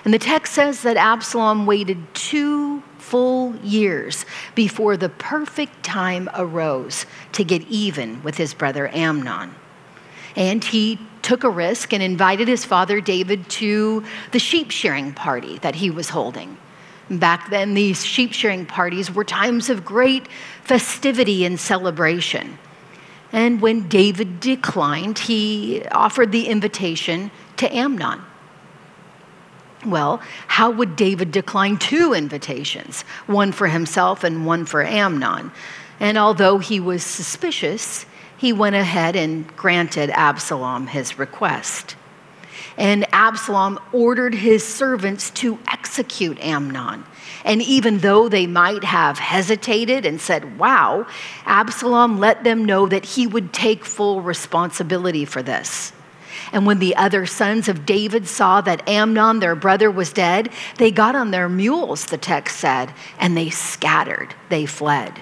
And 0.04 0.12
the 0.12 0.18
text 0.18 0.52
says 0.52 0.82
that 0.82 0.96
Absalom 0.96 1.64
waited 1.64 1.98
two 2.14 2.82
full 2.98 3.56
years 3.56 4.26
before 4.54 4.96
the 4.96 5.08
perfect 5.08 5.82
time 5.82 6.28
arose 6.34 7.06
to 7.32 7.44
get 7.44 7.62
even 7.62 8.22
with 8.22 8.36
his 8.36 8.52
brother 8.52 8.90
Amnon. 8.92 9.54
And 10.36 10.62
he 10.62 10.98
took 11.22 11.44
a 11.44 11.50
risk 11.50 11.92
and 11.92 12.02
invited 12.02 12.48
his 12.48 12.64
father 12.64 13.00
David 13.00 13.48
to 13.48 14.04
the 14.32 14.38
sheep 14.38 14.70
shearing 14.70 15.14
party 15.14 15.58
that 15.58 15.76
he 15.76 15.90
was 15.90 16.10
holding. 16.10 16.58
Back 17.10 17.50
then, 17.50 17.74
these 17.74 18.04
sheep 18.04 18.32
shearing 18.32 18.66
parties 18.66 19.10
were 19.14 19.24
times 19.24 19.70
of 19.70 19.84
great 19.84 20.26
festivity 20.62 21.44
and 21.44 21.58
celebration. 21.58 22.58
And 23.34 23.60
when 23.60 23.88
David 23.88 24.38
declined, 24.38 25.18
he 25.18 25.82
offered 25.90 26.30
the 26.30 26.46
invitation 26.46 27.32
to 27.56 27.76
Amnon. 27.76 28.22
Well, 29.84 30.22
how 30.46 30.70
would 30.70 30.94
David 30.94 31.32
decline 31.32 31.76
two 31.78 32.12
invitations, 32.14 33.02
one 33.26 33.50
for 33.50 33.66
himself 33.66 34.22
and 34.22 34.46
one 34.46 34.66
for 34.66 34.84
Amnon? 34.84 35.50
And 35.98 36.16
although 36.16 36.58
he 36.58 36.78
was 36.78 37.02
suspicious, 37.02 38.06
he 38.36 38.52
went 38.52 38.76
ahead 38.76 39.16
and 39.16 39.48
granted 39.56 40.10
Absalom 40.10 40.86
his 40.86 41.18
request. 41.18 41.96
And 42.78 43.04
Absalom 43.12 43.80
ordered 43.92 44.34
his 44.34 44.64
servants 44.64 45.30
to 45.30 45.58
execute 45.66 46.38
Amnon. 46.38 47.04
And 47.44 47.60
even 47.62 47.98
though 47.98 48.28
they 48.28 48.46
might 48.46 48.84
have 48.84 49.18
hesitated 49.18 50.06
and 50.06 50.20
said, 50.20 50.58
wow, 50.58 51.06
Absalom 51.44 52.18
let 52.18 52.42
them 52.42 52.64
know 52.64 52.86
that 52.86 53.04
he 53.04 53.26
would 53.26 53.52
take 53.52 53.84
full 53.84 54.22
responsibility 54.22 55.24
for 55.26 55.42
this. 55.42 55.92
And 56.52 56.66
when 56.66 56.78
the 56.78 56.96
other 56.96 57.26
sons 57.26 57.68
of 57.68 57.84
David 57.84 58.26
saw 58.26 58.60
that 58.62 58.88
Amnon, 58.88 59.40
their 59.40 59.54
brother, 59.54 59.90
was 59.90 60.12
dead, 60.12 60.50
they 60.78 60.90
got 60.90 61.14
on 61.14 61.30
their 61.30 61.48
mules, 61.48 62.06
the 62.06 62.18
text 62.18 62.58
said, 62.58 62.92
and 63.18 63.36
they 63.36 63.50
scattered, 63.50 64.34
they 64.48 64.64
fled. 64.66 65.20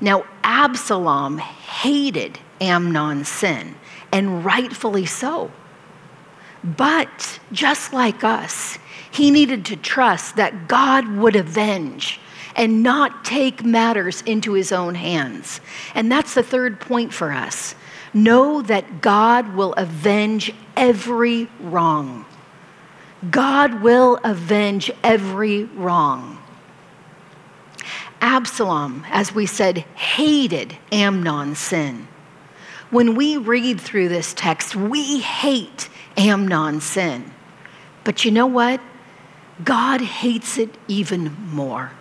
Now, 0.00 0.24
Absalom 0.42 1.38
hated 1.38 2.38
Amnon's 2.60 3.28
sin, 3.28 3.74
and 4.12 4.44
rightfully 4.44 5.06
so. 5.06 5.50
But 6.62 7.40
just 7.52 7.92
like 7.92 8.24
us, 8.24 8.78
he 9.10 9.30
needed 9.30 9.64
to 9.66 9.76
trust 9.76 10.36
that 10.36 10.68
God 10.68 11.06
would 11.08 11.36
avenge 11.36 12.20
and 12.56 12.82
not 12.82 13.24
take 13.24 13.64
matters 13.64 14.22
into 14.22 14.52
his 14.52 14.72
own 14.72 14.94
hands. 14.94 15.60
And 15.94 16.10
that's 16.10 16.34
the 16.34 16.42
third 16.42 16.80
point 16.80 17.12
for 17.12 17.32
us. 17.32 17.74
Know 18.12 18.60
that 18.62 19.00
God 19.00 19.54
will 19.54 19.72
avenge 19.74 20.52
every 20.76 21.48
wrong. 21.60 22.24
God 23.30 23.82
will 23.82 24.18
avenge 24.24 24.90
every 25.04 25.64
wrong. 25.64 26.38
Absalom, 28.20 29.04
as 29.10 29.34
we 29.34 29.46
said, 29.46 29.78
hated 29.78 30.76
Amnon's 30.92 31.58
sin. 31.58 32.08
When 32.90 33.14
we 33.14 33.36
read 33.36 33.80
through 33.80 34.08
this 34.08 34.34
text, 34.34 34.74
we 34.74 35.20
hate 35.20 35.88
Amnon's 36.16 36.84
sin. 36.84 37.32
But 38.04 38.24
you 38.24 38.30
know 38.30 38.46
what? 38.46 38.80
God 39.64 40.00
hates 40.00 40.58
it 40.58 40.70
even 40.88 41.36
more. 41.52 41.92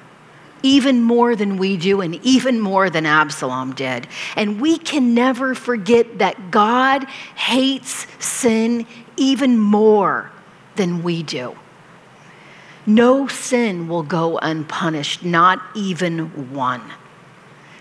Even 0.62 1.02
more 1.02 1.38
than 1.38 1.56
we 1.56 1.78
do, 1.78 2.02
and 2.02 2.16
even 2.16 2.60
more 2.60 2.90
than 2.90 3.06
Absalom 3.06 3.74
did. 3.74 4.08
And 4.36 4.60
we 4.60 4.78
can 4.78 5.14
never 5.14 5.56
forget 5.56 6.18
that 6.18 6.52
God 6.52 7.06
hates 7.06 8.08
sin 8.20 8.86
even 9.16 9.58
more 9.58 10.32
than 10.76 11.02
we 11.02 11.24
do. 11.24 11.56
No 12.86 13.28
sin 13.28 13.88
will 13.88 14.04
go 14.04 14.38
unpunished, 14.38 15.24
not 15.24 15.62
even 15.76 16.54
one. 16.54 16.82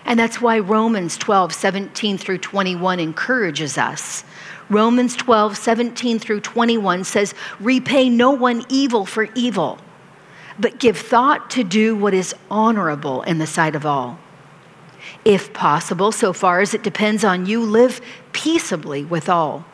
And 0.05 0.19
that's 0.19 0.41
why 0.41 0.59
Romans 0.59 1.17
12, 1.17 1.53
17 1.53 2.17
through 2.17 2.37
21 2.39 2.99
encourages 2.99 3.77
us 3.77 4.23
Romans 4.69 5.15
12, 5.15 5.57
17 5.57 6.19
through 6.19 6.41
21 6.41 7.03
says, 7.03 7.33
Repay 7.59 8.09
no 8.09 8.31
one 8.31 8.63
evil 8.69 9.05
for 9.05 9.27
evil, 9.33 9.79
but 10.59 10.79
give 10.79 10.97
thought 10.97 11.49
to 11.51 11.63
do 11.63 11.95
what 11.95 12.13
is 12.13 12.35
honorable 12.51 13.23
in 13.23 13.39
the 13.39 13.47
sight 13.47 13.75
of 13.75 13.85
all. 13.85 14.19
If 15.25 15.53
possible, 15.53 16.11
so 16.11 16.33
far 16.33 16.61
as 16.61 16.73
it 16.73 16.83
depends 16.83 17.23
on 17.23 17.45
you, 17.45 17.61
live 17.63 17.99
peaceably 18.31 19.03
with 19.03 19.27
all. 19.27 19.65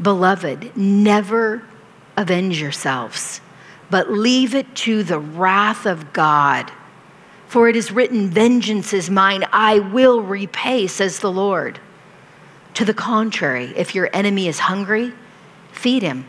Beloved, 0.00 0.76
never 0.76 1.62
avenge 2.16 2.60
yourselves, 2.60 3.40
but 3.90 4.10
leave 4.10 4.54
it 4.54 4.74
to 4.74 5.02
the 5.02 5.18
wrath 5.18 5.86
of 5.86 6.12
God. 6.12 6.72
For 7.46 7.68
it 7.68 7.76
is 7.76 7.92
written, 7.92 8.30
Vengeance 8.30 8.94
is 8.94 9.10
mine, 9.10 9.44
I 9.52 9.78
will 9.80 10.22
repay, 10.22 10.86
says 10.86 11.18
the 11.18 11.30
Lord. 11.30 11.78
To 12.74 12.84
the 12.84 12.94
contrary, 12.94 13.72
if 13.76 13.94
your 13.94 14.08
enemy 14.12 14.48
is 14.48 14.60
hungry, 14.60 15.12
feed 15.72 16.02
him. 16.02 16.26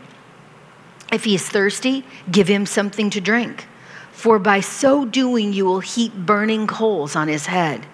If 1.12 1.24
he 1.24 1.34
is 1.34 1.48
thirsty, 1.48 2.04
give 2.30 2.48
him 2.48 2.66
something 2.66 3.10
to 3.10 3.20
drink. 3.20 3.66
For 4.12 4.38
by 4.38 4.60
so 4.60 5.04
doing, 5.04 5.52
you 5.52 5.64
will 5.64 5.80
heap 5.80 6.14
burning 6.14 6.66
coals 6.66 7.16
on 7.16 7.28
his 7.28 7.46
head. 7.46 7.86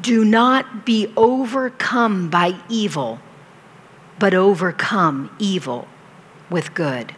Do 0.00 0.24
not 0.24 0.84
be 0.84 1.12
overcome 1.16 2.30
by 2.30 2.54
evil, 2.68 3.20
but 4.18 4.34
overcome 4.34 5.34
evil 5.38 5.88
with 6.50 6.74
good. 6.74 7.14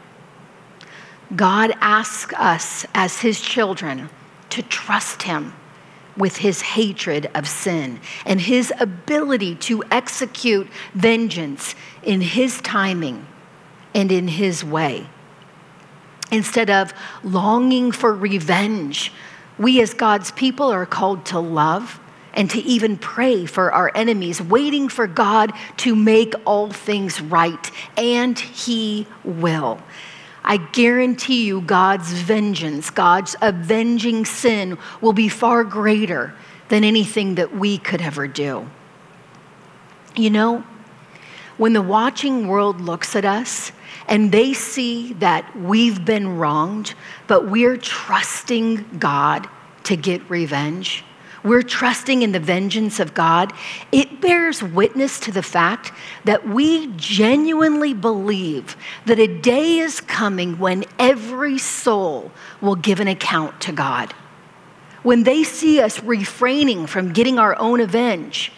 God 1.35 1.75
asks 1.81 2.35
us 2.35 2.87
as 2.95 3.21
his 3.21 3.41
children 3.41 4.09
to 4.51 4.63
trust 4.63 5.23
him 5.23 5.53
with 6.17 6.37
his 6.37 6.61
hatred 6.61 7.31
of 7.35 7.49
sin 7.49 8.01
and 8.25 8.41
his 8.41 8.73
ability 8.79 9.55
to 9.57 9.83
execute 9.91 10.69
vengeance 10.95 11.75
in 12.03 12.21
his 12.21 12.61
timing 12.61 13.27
and 13.95 14.11
in 14.13 14.29
his 14.29 14.65
way. 14.65 15.07
Instead 16.31 16.71
of 16.71 16.93
longing 17.23 17.93
for 17.93 18.13
revenge, 18.13 19.13
we 19.59 19.81
as 19.81 19.95
God's 19.95 20.31
people 20.33 20.67
are 20.73 20.87
called 20.87 21.25
to 21.27 21.39
love 21.39 22.01
and 22.35 22.51
to 22.51 22.59
even 22.61 22.97
pray 22.97 23.47
for 23.47 23.73
our 23.73 23.93
enemies, 23.95 24.43
waiting 24.43 24.89
for 24.89 25.07
God 25.07 25.53
to 25.79 25.95
make 25.95 26.35
all 26.45 26.71
things 26.71 27.21
right, 27.21 27.71
and 27.97 28.39
He 28.39 29.07
will. 29.23 29.79
I 30.45 30.59
guarantee 30.59 31.47
you, 31.47 31.63
God's 31.63 32.13
vengeance, 32.13 32.91
God's 32.91 33.35
avenging 33.41 34.27
sin 34.27 34.77
will 35.01 35.15
be 35.15 35.29
far 35.29 35.65
greater 35.65 36.35
than 36.69 36.85
anything 36.85 37.37
that 37.37 37.57
we 37.57 37.79
could 37.79 38.03
ever 38.03 38.29
do. 38.29 38.69
You 40.17 40.31
know, 40.31 40.65
when 41.57 41.73
the 41.73 41.83
watching 41.83 42.47
world 42.47 42.81
looks 42.81 43.17
at 43.17 43.25
us 43.25 43.73
and 44.07 44.31
they 44.31 44.53
see 44.53 45.15
that 45.15 45.57
we've 45.57 46.05
been 46.05 46.37
wronged, 46.37 46.95
but 47.27 47.49
we're 47.49 47.77
trusting 47.77 48.99
God 48.99 49.49
to 49.85 49.97
get 49.97 50.29
revenge, 50.29 51.05
we're 51.45 51.63
trusting 51.63 52.23
in 52.23 52.33
the 52.33 52.41
vengeance 52.41 52.99
of 52.99 53.13
God, 53.13 53.53
it 53.93 54.23
bears 54.23 54.63
witness 54.63 55.21
to 55.21 55.31
the 55.31 55.43
fact 55.43 55.93
that 56.25 56.49
we 56.49 56.89
genuinely 56.97 57.93
believe 57.93 58.77
that 59.05 59.19
a 59.19 59.27
day 59.27 59.79
is 59.79 60.01
coming 60.01 60.59
when 60.59 60.85
every 60.99 61.59
soul 61.59 62.33
will 62.63 62.77
give 62.77 62.99
an 62.99 63.09
account 63.09 63.61
to 63.61 63.73
God. 63.73 64.15
When 65.03 65.23
they 65.23 65.45
see 65.45 65.83
us 65.83 66.03
refraining 66.03 66.87
from 66.87 67.13
getting 67.13 67.39
our 67.39 67.57
own 67.61 67.81
avenge, 67.81 68.51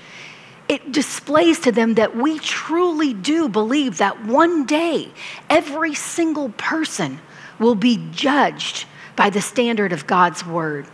it 0.68 0.93
displays 0.93 1.59
to 1.61 1.72
them 1.72 1.95
that 1.95 2.16
we 2.16 2.39
truly 2.39 3.12
do 3.12 3.49
believe 3.49 3.99
that 3.99 4.24
one 4.24 4.64
day 4.64 5.11
every 5.51 5.95
single 5.95 6.51
person 6.51 7.20
will 7.59 7.74
be 7.74 8.09
judged 8.12 8.87
by 9.16 9.28
the 9.28 9.41
standard 9.41 9.93
of 9.93 10.07
God's 10.07 10.47
word 10.47 10.87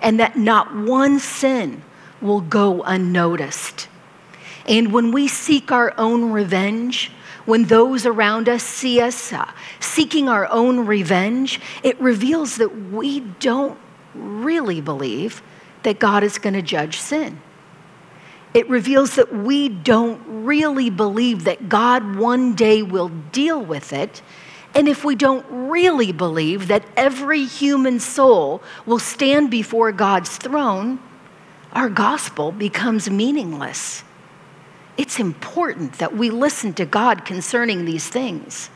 and 0.00 0.20
that 0.20 0.36
not 0.36 0.74
one 0.74 1.18
sin 1.18 1.82
will 2.20 2.40
go 2.40 2.82
unnoticed. 2.82 3.88
And 4.66 4.92
when 4.92 5.12
we 5.12 5.26
seek 5.28 5.72
our 5.72 5.94
own 5.98 6.32
revenge, 6.32 7.10
when 7.44 7.64
those 7.64 8.06
around 8.06 8.48
us 8.48 8.62
see 8.62 9.00
us 9.00 9.32
uh, 9.32 9.50
seeking 9.80 10.28
our 10.28 10.46
own 10.50 10.86
revenge, 10.86 11.60
it 11.82 12.00
reveals 12.00 12.56
that 12.56 12.90
we 12.90 13.20
don't 13.20 13.78
really 14.14 14.80
believe 14.80 15.42
that 15.82 15.98
God 15.98 16.22
is 16.22 16.38
going 16.38 16.54
to 16.54 16.62
judge 16.62 16.98
sin. 16.98 17.40
It 18.52 18.68
reveals 18.68 19.14
that 19.14 19.32
we 19.34 19.68
don't 19.68 20.20
really 20.44 20.90
believe 20.90 21.44
that 21.44 21.68
God 21.68 22.16
one 22.16 22.54
day 22.54 22.82
will 22.82 23.08
deal 23.08 23.64
with 23.64 23.92
it 23.92 24.22
and 24.74 24.88
if 24.88 25.04
we 25.04 25.14
don't 25.16 25.44
really 25.50 26.12
believe 26.12 26.68
that 26.68 26.84
every 26.96 27.44
human 27.44 27.98
soul 27.98 28.62
will 28.86 28.98
stand 28.98 29.50
before 29.50 29.90
God's 29.92 30.36
throne, 30.36 31.00
our 31.72 31.88
gospel 31.88 32.52
becomes 32.52 33.10
meaningless. 33.10 34.04
It's 34.96 35.18
important 35.18 35.94
that 35.94 36.16
we 36.16 36.30
listen 36.30 36.72
to 36.74 36.84
God 36.84 37.24
concerning 37.24 37.84
these 37.84 38.08
things. 38.08 38.70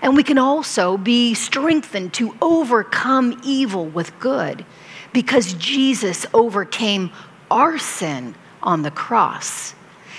And 0.00 0.14
we 0.16 0.22
can 0.22 0.38
also 0.38 0.96
be 0.96 1.34
strengthened 1.34 2.14
to 2.14 2.36
overcome 2.40 3.40
evil 3.44 3.86
with 3.86 4.18
good 4.20 4.64
because 5.12 5.54
Jesus 5.54 6.24
overcame 6.32 7.10
our 7.50 7.78
sin 7.78 8.34
on 8.62 8.82
the 8.82 8.90
cross. 8.90 9.74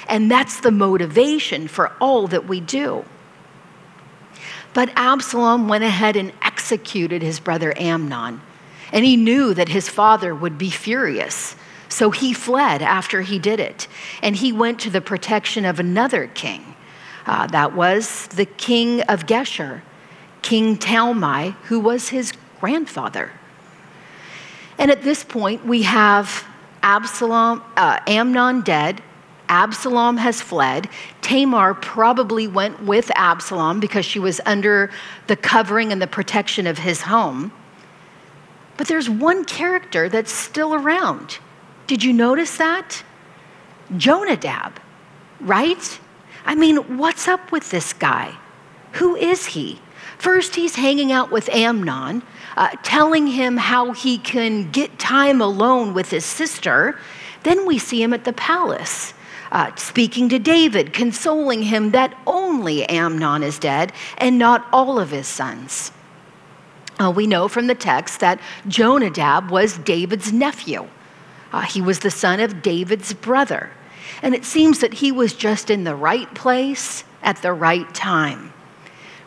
And 0.07 0.29
that's 0.29 0.59
the 0.59 0.71
motivation 0.71 1.67
for 1.67 1.93
all 2.01 2.27
that 2.27 2.47
we 2.47 2.59
do. 2.59 3.05
But 4.73 4.91
Absalom 4.95 5.67
went 5.67 5.83
ahead 5.83 6.15
and 6.15 6.31
executed 6.41 7.21
his 7.21 7.39
brother 7.39 7.73
Amnon. 7.77 8.41
And 8.91 9.05
he 9.05 9.15
knew 9.15 9.53
that 9.53 9.69
his 9.69 9.89
father 9.89 10.33
would 10.33 10.57
be 10.57 10.69
furious. 10.69 11.55
So 11.89 12.11
he 12.11 12.33
fled 12.33 12.81
after 12.81 13.21
he 13.21 13.39
did 13.39 13.59
it. 13.59 13.87
And 14.21 14.35
he 14.35 14.51
went 14.51 14.79
to 14.81 14.89
the 14.89 15.01
protection 15.01 15.65
of 15.65 15.79
another 15.79 16.27
king. 16.27 16.75
Uh, 17.25 17.47
that 17.47 17.75
was 17.75 18.27
the 18.27 18.45
king 18.45 19.01
of 19.01 19.25
Geshur, 19.25 19.81
King 20.41 20.77
Talmai, 20.77 21.53
who 21.63 21.79
was 21.79 22.09
his 22.09 22.33
grandfather. 22.59 23.31
And 24.77 24.89
at 24.89 25.03
this 25.03 25.23
point, 25.23 25.65
we 25.65 25.83
have 25.83 26.45
Absalom, 26.81 27.61
uh, 27.75 27.99
Amnon 28.07 28.61
dead, 28.61 29.01
Absalom 29.49 30.17
has 30.17 30.41
fled. 30.41 30.87
Tamar 31.21 31.73
probably 31.73 32.47
went 32.47 32.83
with 32.83 33.11
Absalom 33.15 33.79
because 33.79 34.05
she 34.05 34.19
was 34.19 34.39
under 34.45 34.91
the 35.27 35.35
covering 35.35 35.91
and 35.91 36.01
the 36.01 36.07
protection 36.07 36.67
of 36.67 36.77
his 36.77 37.01
home. 37.01 37.51
But 38.77 38.87
there's 38.87 39.09
one 39.09 39.43
character 39.43 40.07
that's 40.07 40.31
still 40.31 40.73
around. 40.75 41.39
Did 41.87 42.03
you 42.03 42.13
notice 42.13 42.57
that? 42.57 43.03
Jonadab, 43.97 44.79
right? 45.41 45.99
I 46.45 46.53
mean, 46.55 46.97
what's 46.97 47.27
up 47.27 47.51
with 47.51 47.71
this 47.71 47.91
guy? 47.91 48.35
Who 48.93 49.15
is 49.15 49.47
he? 49.47 49.81
First, 50.19 50.55
he's 50.55 50.75
hanging 50.75 51.11
out 51.11 51.31
with 51.31 51.49
Amnon, 51.49 52.21
uh, 52.55 52.69
telling 52.83 53.27
him 53.27 53.57
how 53.57 53.93
he 53.93 54.17
can 54.17 54.69
get 54.69 54.99
time 54.99 55.41
alone 55.41 55.93
with 55.93 56.11
his 56.11 56.25
sister. 56.25 56.99
Then 57.43 57.65
we 57.65 57.79
see 57.79 58.03
him 58.03 58.13
at 58.13 58.25
the 58.25 58.33
palace 58.33 59.13
uh, 59.51 59.75
speaking 59.75 60.29
to 60.29 60.39
David, 60.39 60.93
consoling 60.93 61.63
him 61.63 61.91
that 61.91 62.15
only 62.27 62.87
Amnon 62.87 63.43
is 63.43 63.59
dead 63.59 63.91
and 64.17 64.37
not 64.37 64.67
all 64.71 64.99
of 64.99 65.11
his 65.11 65.27
sons. 65.27 65.91
Uh, 66.99 67.11
we 67.15 67.27
know 67.27 67.47
from 67.47 67.67
the 67.67 67.75
text 67.75 68.19
that 68.19 68.39
Jonadab 68.67 69.49
was 69.49 69.77
David's 69.77 70.33
nephew. 70.33 70.87
Uh, 71.51 71.61
he 71.61 71.81
was 71.81 71.99
the 71.99 72.11
son 72.11 72.39
of 72.39 72.61
David's 72.61 73.13
brother. 73.13 73.71
And 74.21 74.35
it 74.35 74.43
seems 74.45 74.79
that 74.79 74.95
he 74.95 75.11
was 75.11 75.33
just 75.33 75.69
in 75.69 75.83
the 75.83 75.95
right 75.95 76.31
place 76.35 77.03
at 77.23 77.41
the 77.41 77.53
right 77.53 77.91
time. 77.95 78.53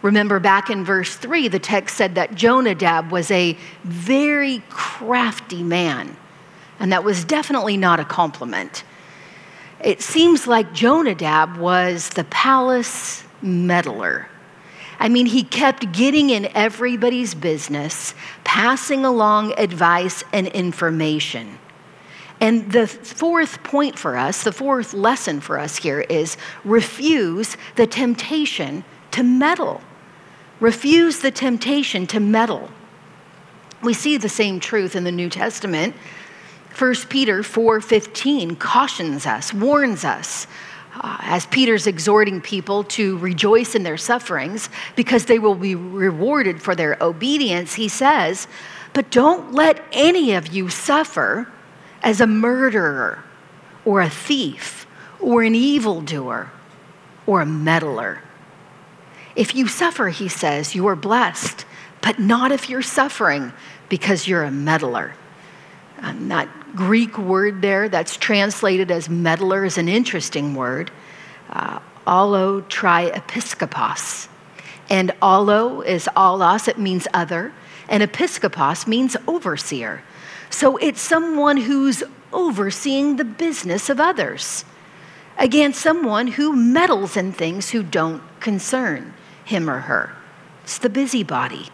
Remember 0.03 0.39
back 0.41 0.69
in 0.69 0.85
verse 0.85 1.17
3, 1.17 1.49
the 1.49 1.59
text 1.59 1.97
said 1.97 2.17
that 2.17 2.35
Jonadab 2.35 3.11
was 3.11 3.31
a 3.31 3.57
very 3.85 4.63
crafty 4.69 5.63
man. 5.63 6.17
And 6.79 6.93
that 6.93 7.05
was 7.05 7.25
definitely 7.25 7.77
not 7.77 8.01
a 8.01 8.05
compliment 8.05 8.85
it 9.83 10.01
seems 10.01 10.47
like 10.47 10.73
Jonadab 10.73 11.57
was 11.57 12.11
the 12.11 12.25
palace 12.25 13.25
meddler. 13.43 14.29
I 14.99 15.09
mean, 15.09 15.27
he 15.27 15.43
kept 15.43 15.93
getting 15.93 16.31
in 16.31 16.47
everybody's 16.55 17.35
business, 17.35 18.15
passing 18.45 19.05
along 19.05 19.53
advice 19.59 20.23
and 20.33 20.47
information. 20.49 21.59
And 22.41 22.71
the 22.71 22.87
fourth 22.87 23.63
point 23.63 23.99
for 23.99 24.17
us, 24.17 24.45
the 24.45 24.53
fourth 24.53 24.95
lesson 24.95 25.41
for 25.41 25.59
us 25.59 25.77
here 25.77 26.03
is 26.03 26.37
refuse 26.65 27.57
the 27.77 27.87
temptation 27.87 28.85
to 29.13 29.23
meddle. 29.23 29.81
Refuse 30.61 31.21
the 31.21 31.31
temptation 31.31 32.07
to 32.09 32.21
meddle. 32.21 32.71
We 33.83 33.95
see 33.95 34.17
the 34.17 34.29
same 34.29 34.61
truth 34.61 34.95
in 34.95 35.03
the 35.03 35.13
New 35.13 35.29
Testament 35.29 35.97
1 36.77 37.09
Peter 37.09 37.43
4:15 37.43 38.57
cautions 38.57 39.27
us, 39.27 39.53
warns 39.53 40.05
us 40.05 40.47
Uh, 40.95 41.17
as 41.23 41.47
Peter's 41.47 41.87
exhorting 41.87 42.39
people 42.39 42.85
to 42.85 43.17
rejoice 43.17 43.75
in 43.75 43.83
their 43.83 43.97
sufferings 43.97 44.69
because 44.95 45.25
they 45.25 45.39
will 45.39 45.55
be 45.55 45.75
rewarded 45.75 46.61
for 46.61 46.75
their 46.75 46.99
obedience, 47.01 47.73
he 47.73 47.89
says, 47.89 48.47
But 48.93 49.11
don't 49.11 49.55
let 49.55 49.83
any 49.93 50.35
of 50.35 50.49
you 50.49 50.69
suffer 50.69 51.49
as 52.03 52.21
a 52.21 52.27
murderer 52.27 53.25
or 53.87 54.03
a 54.03 54.11
thief 54.11 54.87
or 55.19 55.43
an 55.43 55.55
evildoer 55.55 56.51
or 57.27 57.41
a 57.41 57.47
meddler. 57.47 58.21
If 59.35 59.55
you 59.55 59.69
suffer, 59.69 60.11
he 60.11 60.29
says, 60.29 60.75
you 60.75 60.87
are 60.89 60.97
blessed, 60.97 61.65
but 62.01 62.19
not 62.19 62.53
if 62.53 62.69
you're 62.69 62.83
suffering 62.83 63.53
because 63.89 64.29
you're 64.29 64.43
a 64.43 64.51
meddler. 64.51 65.15
Um, 66.01 66.29
that 66.29 66.49
Greek 66.75 67.19
word 67.19 67.63
there 67.63 67.89
that's 67.89 68.17
translated 68.17 68.91
as 68.91 69.09
meddler 69.09 69.65
is 69.65 69.79
an 69.79 69.89
interesting 69.89 70.55
word. 70.55 70.91
Uh, 71.51 71.81
allo 72.07 72.63
tri 72.63 73.11
episkopos. 73.11 74.29
And 74.89 75.13
allo 75.23 75.81
is 75.81 76.09
allos, 76.17 76.69
it 76.69 76.79
means 76.79 77.07
other, 77.15 77.53
and 77.89 78.03
episkopos 78.03 78.87
means 78.87 79.17
overseer. 79.27 80.03
So 80.51 80.77
it's 80.77 81.01
someone 81.01 81.57
who's 81.57 82.03
overseeing 82.33 83.17
the 83.17 83.25
business 83.25 83.89
of 83.89 84.01
others. 84.01 84.65
Again, 85.39 85.73
someone 85.73 86.27
who 86.27 86.55
meddles 86.55 87.17
in 87.17 87.33
things 87.33 87.71
who 87.71 87.83
don't 87.83 88.23
concern 88.41 89.15
him 89.45 89.69
or 89.69 89.81
her. 89.81 90.15
It's 90.63 90.79
the 90.79 90.91
busybody. 90.91 91.69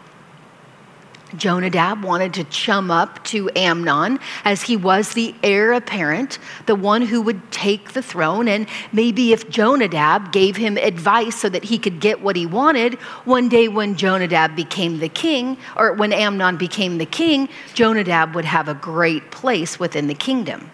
Jonadab 1.37 2.03
wanted 2.03 2.35
to 2.35 2.45
chum 2.45 2.91
up 2.91 3.23
to 3.25 3.51
Amnon 3.55 4.19
as 4.45 4.63
he 4.63 4.77
was 4.77 5.13
the 5.13 5.35
heir 5.43 5.73
apparent, 5.73 6.39
the 6.67 6.75
one 6.75 7.03
who 7.03 7.21
would 7.23 7.51
take 7.53 7.93
the 7.93 8.03
throne. 8.03 8.49
And 8.49 8.67
maybe 8.93 9.33
if 9.33 9.51
Jonadab 9.51 10.33
gave 10.33 10.57
him 10.57 10.77
advice 10.77 11.37
so 11.37 11.49
that 11.49 11.65
he 11.65 11.79
could 11.79 12.01
get 12.01 12.23
what 12.23 12.37
he 12.37 12.47
wanted, 12.47 12.95
one 13.25 13.49
day 13.49 13.69
when 13.69 13.97
Jonadab 13.97 14.57
became 14.57 14.99
the 14.99 15.09
king, 15.09 15.59
or 15.77 15.93
when 15.93 16.13
Amnon 16.13 16.57
became 16.57 16.99
the 16.99 17.07
king, 17.07 17.49
Jonadab 17.75 18.35
would 18.35 18.47
have 18.47 18.69
a 18.69 18.75
great 18.75 19.31
place 19.31 19.79
within 19.79 20.07
the 20.07 20.15
kingdom. 20.15 20.71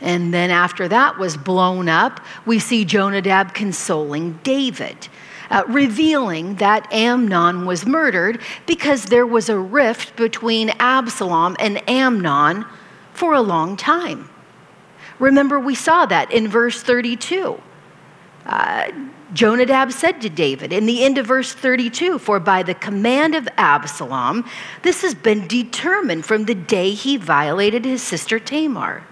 And 0.00 0.34
then 0.34 0.50
after 0.50 0.86
that 0.88 1.18
was 1.18 1.36
blown 1.36 1.88
up, 1.88 2.20
we 2.44 2.58
see 2.58 2.84
Jonadab 2.84 3.54
consoling 3.54 4.38
David 4.42 5.08
uh, 5.50 5.64
revealing 5.68 6.56
that 6.56 6.90
Amnon 6.92 7.66
was 7.66 7.86
murdered 7.86 8.40
because 8.66 9.06
there 9.06 9.26
was 9.26 9.48
a 9.48 9.58
rift 9.58 10.16
between 10.16 10.70
Absalom 10.78 11.56
and 11.58 11.88
Amnon 11.88 12.64
for 13.12 13.34
a 13.34 13.40
long 13.40 13.76
time. 13.76 14.28
Remember, 15.18 15.60
we 15.60 15.74
saw 15.74 16.06
that 16.06 16.30
in 16.32 16.48
verse 16.48 16.82
32. 16.82 17.60
Uh, 18.46 18.90
Jonadab 19.32 19.90
said 19.90 20.20
to 20.20 20.28
David 20.28 20.72
in 20.72 20.86
the 20.86 21.02
end 21.02 21.18
of 21.18 21.26
verse 21.26 21.52
32 21.52 22.18
For 22.18 22.38
by 22.38 22.62
the 22.62 22.74
command 22.74 23.34
of 23.34 23.48
Absalom, 23.56 24.44
this 24.82 25.02
has 25.02 25.14
been 25.14 25.48
determined 25.48 26.24
from 26.24 26.44
the 26.44 26.54
day 26.54 26.92
he 26.92 27.16
violated 27.16 27.84
his 27.84 28.02
sister 28.02 28.38
Tamar. 28.38 29.02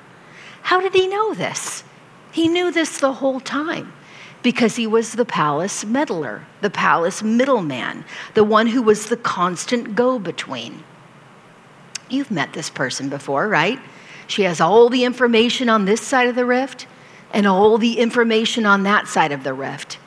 How 0.62 0.80
did 0.80 0.94
he 0.94 1.08
know 1.08 1.34
this? 1.34 1.82
He 2.30 2.48
knew 2.48 2.70
this 2.70 2.98
the 2.98 3.14
whole 3.14 3.40
time 3.40 3.92
because 4.42 4.76
he 4.76 4.86
was 4.86 5.12
the 5.12 5.24
palace 5.24 5.84
meddler, 5.84 6.46
the 6.60 6.70
palace 6.70 7.22
middleman, 7.22 8.04
the 8.34 8.44
one 8.44 8.66
who 8.66 8.82
was 8.82 9.06
the 9.06 9.16
constant 9.16 9.94
go 9.94 10.18
between. 10.18 10.82
You've 12.08 12.30
met 12.30 12.52
this 12.52 12.68
person 12.68 13.08
before, 13.08 13.48
right? 13.48 13.78
She 14.26 14.42
has 14.42 14.60
all 14.60 14.88
the 14.88 15.04
information 15.04 15.68
on 15.68 15.84
this 15.84 16.00
side 16.00 16.28
of 16.28 16.34
the 16.34 16.44
rift 16.44 16.86
and 17.32 17.46
all 17.46 17.78
the 17.78 17.98
information 17.98 18.66
on 18.66 18.82
that 18.82 19.08
side 19.08 19.32
of 19.32 19.44
the 19.44 19.54
rift. 19.54 19.98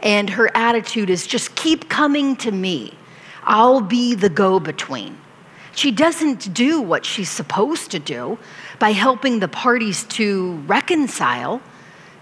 And 0.00 0.30
her 0.30 0.50
attitude 0.54 1.10
is 1.10 1.26
just 1.26 1.56
keep 1.56 1.88
coming 1.88 2.36
to 2.36 2.52
me. 2.52 2.94
I'll 3.42 3.80
be 3.80 4.14
the 4.14 4.28
go 4.28 4.60
between. 4.60 5.18
She 5.74 5.90
doesn't 5.90 6.52
do 6.52 6.80
what 6.80 7.04
she's 7.04 7.30
supposed 7.30 7.90
to 7.92 7.98
do 7.98 8.38
by 8.78 8.92
helping 8.92 9.38
the 9.38 9.48
parties 9.48 10.04
to 10.04 10.54
reconcile 10.66 11.62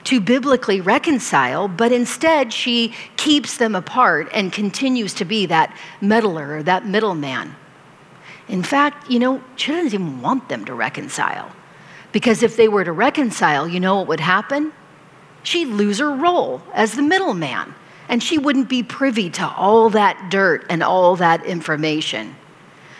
to 0.07 0.21
biblically 0.21 0.81
reconcile, 0.81 1.67
but 1.67 1.91
instead 1.91 2.53
she 2.53 2.95
keeps 3.17 3.57
them 3.57 3.75
apart 3.75 4.29
and 4.33 4.53
continues 4.53 5.13
to 5.15 5.25
be 5.25 5.47
that 5.47 5.77
meddler 6.01 6.59
or 6.59 6.63
that 6.63 6.87
middleman. 6.87 7.55
In 8.49 8.63
fact, 8.63 9.11
you 9.11 9.19
know, 9.19 9.43
she 9.57 9.73
doesn't 9.73 9.93
even 9.93 10.23
want 10.23 10.49
them 10.49 10.65
to 10.67 10.75
reconcile. 10.75 11.51
Because 12.13 12.45
if 12.45 12.57
they 12.57 12.69
were 12.69 12.85
to 12.85 12.93
reconcile, 12.93 13.67
you 13.67 13.81
know 13.81 13.97
what 13.97 14.07
would 14.07 14.21
happen? 14.21 14.73
She'd 15.43 15.67
lose 15.67 15.99
her 15.99 16.13
role 16.13 16.63
as 16.73 16.93
the 16.93 17.03
middleman, 17.03 17.75
and 18.09 18.23
she 18.23 18.39
wouldn't 18.39 18.69
be 18.69 18.85
privy 18.85 19.29
to 19.31 19.49
all 19.49 19.91
that 19.91 20.31
dirt 20.31 20.65
and 20.71 20.85
all 20.85 21.17
that 21.17 21.45
information. 21.45 22.37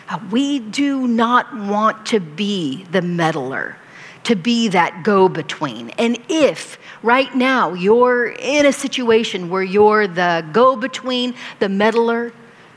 Uh, 0.09 0.19
we 0.31 0.59
do 0.59 1.07
not 1.07 1.57
want 1.57 2.05
to 2.07 2.19
be 2.19 2.85
the 2.91 3.03
meddler 3.03 3.77
to 4.27 4.35
be 4.35 4.67
that 4.67 5.05
go 5.05 5.29
between. 5.29 5.91
And 5.91 6.19
if 6.29 6.79
right 7.07 7.33
now 7.35 7.73
you're 7.73 8.27
in 8.27 8.67
a 8.67 8.73
situation 8.73 9.49
where 9.49 9.63
you're 9.63 10.09
the 10.09 10.45
go 10.53 10.75
between, 10.75 11.35
the 11.61 11.69
meddler, 11.69 12.33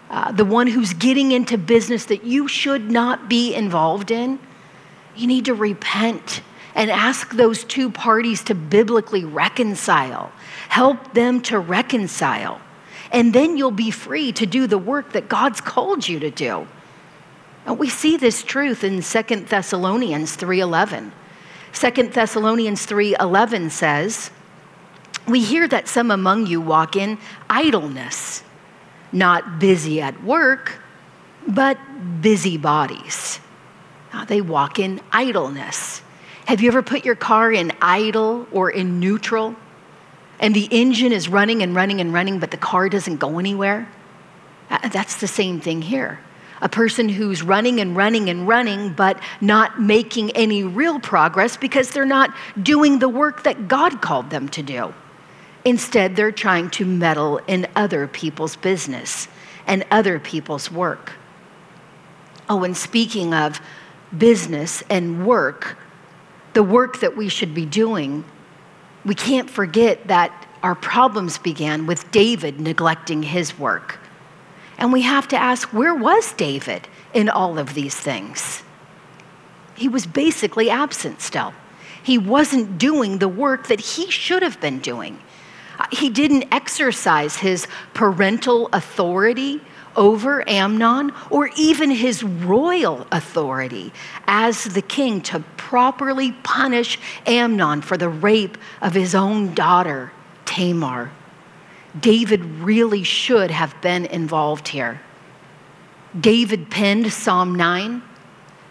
uh, 0.09 0.31
the 0.31 0.45
one 0.45 0.67
who's 0.67 0.93
getting 0.93 1.31
into 1.31 1.57
business 1.57 2.05
that 2.05 2.23
you 2.23 2.47
should 2.47 2.91
not 2.91 3.27
be 3.27 3.53
involved 3.53 4.11
in, 4.11 4.39
you 5.15 5.25
need 5.25 5.45
to 5.45 5.55
repent 5.55 6.41
and 6.75 6.91
ask 6.91 7.31
those 7.31 7.63
two 7.63 7.89
parties 7.89 8.43
to 8.43 8.55
biblically 8.55 9.25
reconcile. 9.25 10.31
Help 10.69 11.13
them 11.13 11.41
to 11.41 11.59
reconcile. 11.59 12.61
And 13.11 13.33
then 13.33 13.57
you'll 13.57 13.71
be 13.71 13.91
free 13.91 14.31
to 14.33 14.45
do 14.45 14.67
the 14.67 14.77
work 14.77 15.13
that 15.13 15.27
God's 15.27 15.59
called 15.59 16.07
you 16.07 16.19
to 16.19 16.29
do. 16.29 16.67
And 17.65 17.79
we 17.79 17.89
see 17.89 18.15
this 18.15 18.43
truth 18.43 18.83
in 18.83 19.01
2 19.01 19.47
Thessalonians 19.47 20.35
3:11. 20.35 21.11
Second 21.71 22.13
Thessalonians 22.13 22.85
3:11 22.85 23.69
says, 23.69 24.31
"We 25.27 25.41
hear 25.41 25.67
that 25.67 25.87
some 25.87 26.11
among 26.11 26.47
you 26.47 26.59
walk 26.61 26.95
in 26.95 27.17
idleness, 27.49 28.43
not 29.11 29.59
busy 29.59 30.01
at 30.01 30.23
work, 30.23 30.81
but 31.47 31.77
busy 32.21 32.57
bodies." 32.57 33.39
Now, 34.13 34.25
they 34.25 34.41
walk 34.41 34.79
in 34.79 35.01
idleness. 35.11 36.01
Have 36.45 36.61
you 36.61 36.69
ever 36.69 36.81
put 36.81 37.05
your 37.05 37.15
car 37.15 37.51
in 37.51 37.71
idle 37.81 38.47
or 38.51 38.71
in 38.71 38.99
neutral? 38.99 39.55
And 40.39 40.55
the 40.55 40.67
engine 40.71 41.11
is 41.11 41.29
running 41.29 41.61
and 41.61 41.75
running 41.75 42.01
and 42.01 42.11
running, 42.11 42.39
but 42.39 42.49
the 42.49 42.57
car 42.57 42.89
doesn't 42.89 43.17
go 43.17 43.37
anywhere? 43.37 43.87
Uh, 44.71 44.87
that's 44.89 45.17
the 45.17 45.27
same 45.27 45.59
thing 45.59 45.81
here 45.81 46.19
a 46.61 46.69
person 46.69 47.09
who's 47.09 47.41
running 47.41 47.79
and 47.79 47.95
running 47.95 48.29
and 48.29 48.47
running, 48.47 48.93
but 48.93 49.19
not 49.41 49.81
making 49.81 50.31
any 50.31 50.63
real 50.63 50.99
progress 50.99 51.57
because 51.57 51.91
they're 51.91 52.05
not 52.05 52.33
doing 52.61 52.99
the 52.99 53.09
work 53.09 53.43
that 53.43 53.67
God 53.67 54.01
called 54.01 54.29
them 54.29 54.49
to 54.49 54.63
do. 54.63 54.93
Instead, 55.65 56.15
they're 56.15 56.31
trying 56.31 56.69
to 56.71 56.85
meddle 56.85 57.37
in 57.47 57.67
other 57.75 58.07
people's 58.07 58.55
business 58.55 59.27
and 59.67 59.85
other 59.91 60.19
people's 60.19 60.71
work. 60.71 61.13
Oh, 62.49 62.63
and 62.63 62.75
speaking 62.75 63.33
of 63.33 63.61
business 64.17 64.83
and 64.89 65.25
work, 65.25 65.77
the 66.53 66.63
work 66.63 66.99
that 67.01 67.15
we 67.15 67.29
should 67.29 67.53
be 67.53 67.65
doing, 67.65 68.25
we 69.05 69.13
can't 69.13 69.49
forget 69.49 70.07
that 70.07 70.47
our 70.63 70.75
problems 70.75 71.37
began 71.37 71.85
with 71.85 72.09
David 72.11 72.59
neglecting 72.59 73.23
his 73.23 73.57
work. 73.57 73.99
And 74.79 74.93
we 74.93 75.01
have 75.01 75.27
to 75.27 75.37
ask 75.37 75.73
where 75.73 75.93
was 75.93 76.31
David 76.33 76.87
in 77.13 77.29
all 77.29 77.59
of 77.59 77.73
these 77.73 77.95
things? 77.95 78.63
He 79.75 79.89
was 79.89 80.07
basically 80.07 80.69
absent 80.69 81.21
still. 81.21 81.53
He 82.01 82.17
wasn't 82.17 82.77
doing 82.77 83.19
the 83.19 83.27
work 83.27 83.67
that 83.67 83.81
he 83.81 84.09
should 84.09 84.41
have 84.41 84.59
been 84.61 84.79
doing. 84.79 85.19
Uh, 85.77 85.85
he 85.91 86.09
didn't 86.09 86.45
exercise 86.51 87.37
his 87.37 87.67
parental 87.93 88.69
authority 88.71 89.61
over 89.97 90.47
Amnon 90.47 91.11
or 91.29 91.49
even 91.57 91.91
his 91.91 92.23
royal 92.23 93.05
authority 93.11 93.91
as 94.27 94.63
the 94.63 94.81
king 94.81 95.19
to 95.21 95.41
properly 95.57 96.31
punish 96.43 96.97
Amnon 97.25 97.81
for 97.81 97.97
the 97.97 98.09
rape 98.09 98.57
of 98.81 98.93
his 98.93 99.13
own 99.13 99.53
daughter, 99.53 100.13
Tamar. 100.45 101.11
David 101.97 102.43
really 102.43 103.03
should 103.03 103.51
have 103.51 103.79
been 103.81 104.05
involved 104.05 104.67
here. 104.67 105.01
David 106.19 106.69
penned 106.69 107.11
Psalm 107.11 107.55
9. 107.55 108.01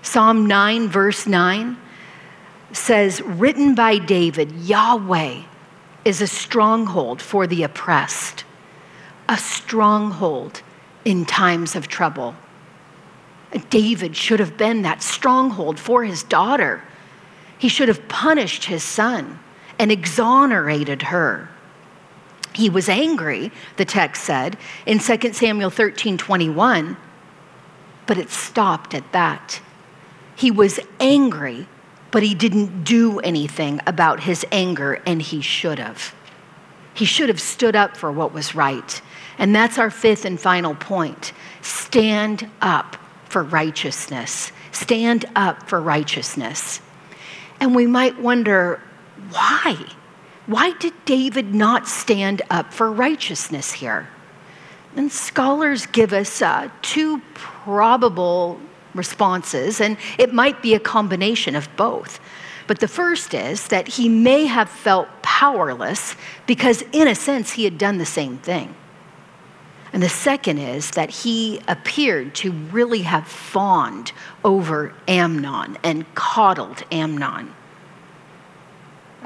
Psalm 0.03 0.47
9, 0.47 0.89
verse 0.89 1.27
9 1.27 1.77
says, 2.73 3.21
Written 3.23 3.75
by 3.75 3.99
David, 3.99 4.53
Yahweh 4.53 5.43
is 6.05 6.21
a 6.21 6.27
stronghold 6.27 7.21
for 7.21 7.47
the 7.47 7.63
oppressed, 7.63 8.45
a 9.29 9.37
stronghold 9.37 10.63
in 11.05 11.25
times 11.25 11.75
of 11.75 11.89
trouble. 11.89 12.35
David 13.71 14.17
should 14.17 14.41
have 14.41 14.57
been 14.57 14.83
that 14.83 15.03
stronghold 15.03 15.79
for 15.79 16.05
his 16.05 16.23
daughter. 16.23 16.83
He 17.59 17.69
should 17.69 17.89
have 17.89 18.09
punished 18.09 18.65
his 18.65 18.83
son 18.83 19.39
and 19.79 19.91
exonerated 19.91 21.03
her. 21.03 21.51
He 22.59 22.69
was 22.69 22.89
angry, 22.89 23.53
the 23.77 23.85
text 23.85 24.25
said 24.25 24.59
in 24.85 24.99
2 24.99 25.33
Samuel 25.33 25.71
13 25.71 26.19
21, 26.19 26.97
but 28.05 28.19
it 28.19 28.31
stopped 28.31 28.95
at 28.95 29.13
that. 29.13 29.61
He 30.35 30.51
was 30.51 30.81
angry, 30.99 31.69
but 32.11 32.25
he 32.25 32.35
didn't 32.35 32.83
do 32.83 33.21
anything 33.21 33.81
about 33.87 34.25
his 34.25 34.45
anger, 34.51 35.01
and 35.07 35.23
he 35.23 35.41
should 35.41 35.79
have. 35.79 36.13
He 36.95 37.05
should 37.05 37.29
have 37.29 37.41
stood 37.41 37.77
up 37.77 37.97
for 37.97 38.11
what 38.11 38.35
was 38.35 38.57
right. 38.57 39.01
And 39.39 39.55
that's 39.55 39.79
our 39.79 39.89
fifth 39.89 40.25
and 40.25 40.39
final 40.39 40.75
point 40.75 41.33
stand 41.63 42.51
up 42.61 42.97
for 43.27 43.45
righteousness. 43.45 44.51
Stand 44.73 45.27
up 45.37 45.69
for 45.69 45.81
righteousness. 45.81 46.81
And 47.61 47.77
we 47.77 47.87
might 47.87 48.19
wonder 48.19 48.83
why? 49.31 49.77
Why 50.49 50.73
did 50.73 50.95
David 51.05 51.55
not 51.55 51.87
stand 51.87 52.41
up 52.49 52.73
for 52.73 52.91
righteousness 52.91 53.75
here? 53.75 54.09
And 54.97 55.13
scholars 55.13 55.85
give 55.85 56.15
us 56.15 56.41
uh, 56.41 56.71
two 56.81 57.21
probable 57.35 58.59
responses, 58.95 59.79
and 59.79 59.99
it 60.17 60.33
might 60.33 60.63
be 60.63 60.73
a 60.73 60.81
combination 60.81 61.55
of 61.55 61.69
both. 61.77 62.19
But 62.67 62.81
the 62.81 62.89
first 62.89 63.35
is 63.35 63.69
that 63.69 63.89
he 63.89 64.09
may 64.09 64.47
have 64.47 64.71
felt 64.71 65.09
powerless 65.21 66.17
because, 66.47 66.83
in 66.93 67.09
a 67.09 67.15
sense, 67.15 67.53
he 67.53 67.65
had 67.65 67.77
done 67.77 67.99
the 67.99 68.07
same 68.07 68.39
thing. 68.39 68.75
And 69.93 70.03
the 70.03 70.09
second 70.09 70.57
is 70.57 70.93
that 70.93 71.11
he 71.11 71.61
appeared 71.69 72.35
to 72.37 72.53
really 72.53 73.03
have 73.03 73.29
fawned 73.29 74.13
over 74.43 74.95
Amnon 75.07 75.77
and 75.83 76.07
coddled 76.15 76.85
Amnon. 76.91 77.55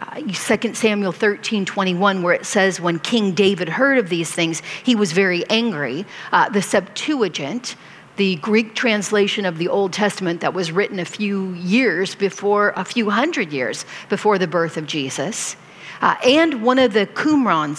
2 0.04 0.74
Samuel 0.74 1.12
13, 1.12 1.64
21, 1.64 2.22
where 2.22 2.34
it 2.34 2.46
says, 2.46 2.80
When 2.80 2.98
King 2.98 3.32
David 3.32 3.68
heard 3.68 3.98
of 3.98 4.08
these 4.08 4.30
things, 4.30 4.62
he 4.82 4.94
was 4.94 5.12
very 5.12 5.48
angry. 5.48 6.04
Uh, 6.30 6.48
the 6.48 6.62
Septuagint, 6.62 7.76
the 8.16 8.36
Greek 8.36 8.74
translation 8.74 9.44
of 9.44 9.58
the 9.58 9.68
Old 9.68 9.92
Testament 9.92 10.40
that 10.40 10.54
was 10.54 10.72
written 10.72 10.98
a 10.98 11.04
few 11.04 11.52
years 11.54 12.14
before, 12.14 12.72
a 12.76 12.84
few 12.84 13.10
hundred 13.10 13.52
years 13.52 13.84
before 14.08 14.38
the 14.38 14.46
birth 14.46 14.76
of 14.76 14.86
Jesus, 14.86 15.56
uh, 16.02 16.16
and 16.24 16.62
one 16.62 16.80
of 16.80 16.92
the 16.92 17.06
Qumran 17.06 17.76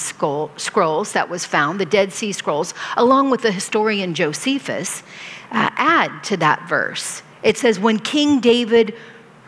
scrolls 0.57 1.11
that 1.11 1.29
was 1.29 1.45
found, 1.45 1.79
the 1.79 1.85
Dead 1.85 2.13
Sea 2.13 2.31
Scrolls, 2.31 2.73
along 2.95 3.29
with 3.29 3.41
the 3.41 3.51
historian 3.51 4.13
Josephus, 4.13 5.03
uh, 5.51 5.69
add 5.75 6.23
to 6.23 6.37
that 6.37 6.67
verse. 6.69 7.21
It 7.43 7.57
says, 7.57 7.79
When 7.79 7.99
King 7.99 8.39
David 8.39 8.95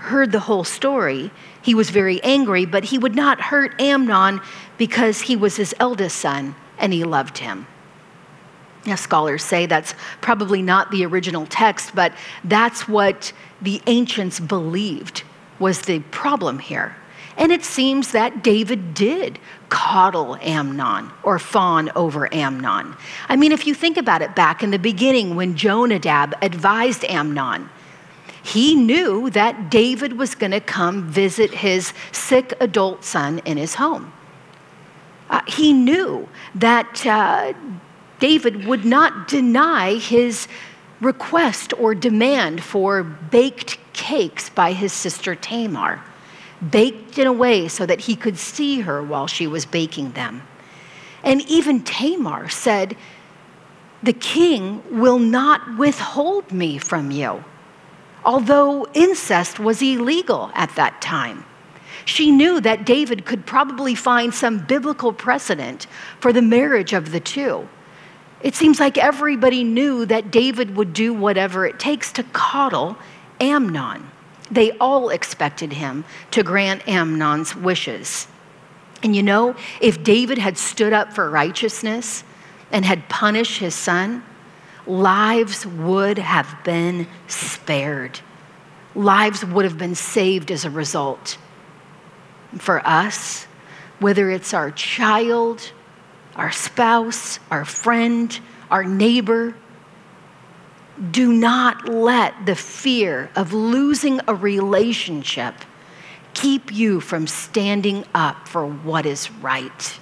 heard 0.05 0.31
the 0.31 0.39
whole 0.39 0.63
story, 0.63 1.31
he 1.61 1.75
was 1.75 1.89
very 1.89 2.21
angry, 2.23 2.65
but 2.65 2.85
he 2.85 2.97
would 2.97 3.15
not 3.15 3.41
hurt 3.41 3.79
Amnon 3.81 4.41
because 4.77 5.21
he 5.21 5.35
was 5.35 5.55
his 5.55 5.75
eldest 5.79 6.17
son 6.17 6.55
and 6.77 6.93
he 6.93 7.03
loved 7.03 7.39
him. 7.39 7.67
Now, 8.85 8.95
scholars 8.95 9.43
say 9.43 9.65
that's 9.65 9.95
probably 10.21 10.61
not 10.61 10.91
the 10.91 11.05
original 11.05 11.47
text, 11.47 11.95
but 11.95 12.13
that's 12.43 12.87
what 12.87 13.33
the 13.61 13.81
ancients 13.87 14.39
believed 14.39 15.23
was 15.57 15.81
the 15.81 15.99
problem 16.11 16.59
here. 16.59 16.95
And 17.37 17.51
it 17.51 17.65
seems 17.65 18.11
that 18.11 18.43
David 18.43 18.93
did 18.93 19.39
coddle 19.69 20.37
Amnon 20.37 21.11
or 21.23 21.37
fawn 21.39 21.91
over 21.95 22.33
Amnon. 22.33 22.95
I 23.27 23.35
mean, 23.35 23.51
if 23.51 23.67
you 23.67 23.73
think 23.73 23.97
about 23.97 24.21
it 24.21 24.35
back 24.35 24.63
in 24.63 24.71
the 24.71 24.79
beginning 24.79 25.35
when 25.35 25.55
Jonadab 25.55 26.33
advised 26.41 27.03
Amnon, 27.05 27.69
he 28.45 28.75
knew 28.75 29.31
that 29.31 29.71
David 29.71 30.19
was 30.19 30.35
going 30.35 30.51
to 30.51 30.59
come 30.59 31.09
visit 31.09 31.51
his 31.51 31.93
sick 32.11 32.53
adult 32.59 33.03
son 33.03 33.39
in 33.39 33.57
his 33.57 33.73
home. 33.73 34.13
Uh, 35.31 35.41
he 35.47 35.73
knew 35.73 36.29
that 36.53 37.03
uh, 37.07 37.53
David 38.19 38.67
would 38.67 38.85
not 38.85 39.27
deny 39.27 39.95
his 39.95 40.47
request 41.01 41.73
or 41.79 41.95
demand 41.95 42.63
for 42.63 43.01
baked 43.03 43.79
cakes 43.93 44.51
by 44.51 44.73
his 44.73 44.93
sister 44.93 45.33
Tamar, 45.33 46.03
baked 46.69 47.17
in 47.17 47.25
a 47.25 47.33
way 47.33 47.67
so 47.67 47.83
that 47.87 48.01
he 48.01 48.15
could 48.15 48.37
see 48.37 48.81
her 48.81 49.01
while 49.01 49.25
she 49.25 49.47
was 49.47 49.65
baking 49.65 50.11
them. 50.11 50.43
And 51.23 51.41
even 51.49 51.81
Tamar 51.81 52.49
said, 52.49 52.95
The 54.03 54.13
king 54.13 54.83
will 54.91 55.17
not 55.17 55.79
withhold 55.79 56.51
me 56.51 56.77
from 56.77 57.09
you 57.09 57.43
although 58.25 58.87
incest 58.93 59.59
was 59.59 59.81
illegal 59.81 60.51
at 60.53 60.75
that 60.75 61.01
time. 61.01 61.45
She 62.05 62.31
knew 62.31 62.59
that 62.61 62.85
David 62.85 63.25
could 63.25 63.45
probably 63.45 63.95
find 63.95 64.33
some 64.33 64.59
biblical 64.59 65.13
precedent 65.13 65.87
for 66.19 66.33
the 66.33 66.41
marriage 66.41 66.93
of 66.93 67.11
the 67.11 67.19
two. 67.19 67.67
It 68.41 68.53
seems 68.53 68.79
like 68.79 68.97
everybody 68.97 69.63
knew 69.63 70.05
that 70.05 70.29
David 70.29 70.75
would 70.75 70.93
do 70.93 71.13
whatever 71.13 71.65
it 71.65 71.79
takes 71.79 72.11
to 72.13 72.23
coddle 72.23 72.97
Amnon. 73.39 74.11
They 74.51 74.71
all 74.73 75.09
expected 75.09 75.73
him 75.73 76.05
to 76.31 76.43
grant 76.43 76.87
Amnon's 76.87 77.55
wishes. 77.55 78.27
And 79.01 79.15
you 79.15 79.23
know, 79.23 79.55
if 79.81 80.03
David 80.03 80.37
had 80.37 80.57
stood 80.57 80.93
up 80.93 81.13
for 81.13 81.29
righteousness 81.29 82.23
and 82.71 82.85
had 82.85 83.09
punished 83.09 83.59
his 83.59 83.73
son, 83.73 84.23
lives 84.87 85.65
would 85.65 86.17
have 86.17 86.63
been 86.63 87.07
spared. 87.27 88.19
Lives 88.95 89.43
would 89.43 89.65
have 89.65 89.77
been 89.77 89.95
saved 89.95 90.51
as 90.51 90.65
a 90.65 90.69
result. 90.69 91.37
For 92.57 92.85
us, 92.87 93.47
whether 93.99 94.29
it's 94.29 94.53
our 94.53 94.71
child, 94.71 95.71
our 96.35 96.51
spouse, 96.51 97.39
our 97.51 97.65
friend, 97.65 98.37
our 98.69 98.83
neighbor, 98.83 99.55
do 101.11 101.33
not 101.33 101.89
let 101.89 102.45
the 102.45 102.55
fear 102.55 103.29
of 103.35 103.51
losing 103.53 104.21
a 104.27 104.35
relationship 104.35 105.55
keep 106.33 106.71
you 106.73 106.99
from 107.01 107.27
standing 107.27 108.05
up 108.13 108.47
for 108.47 108.65
what 108.65 109.05
is 109.05 109.31
right. 109.31 109.99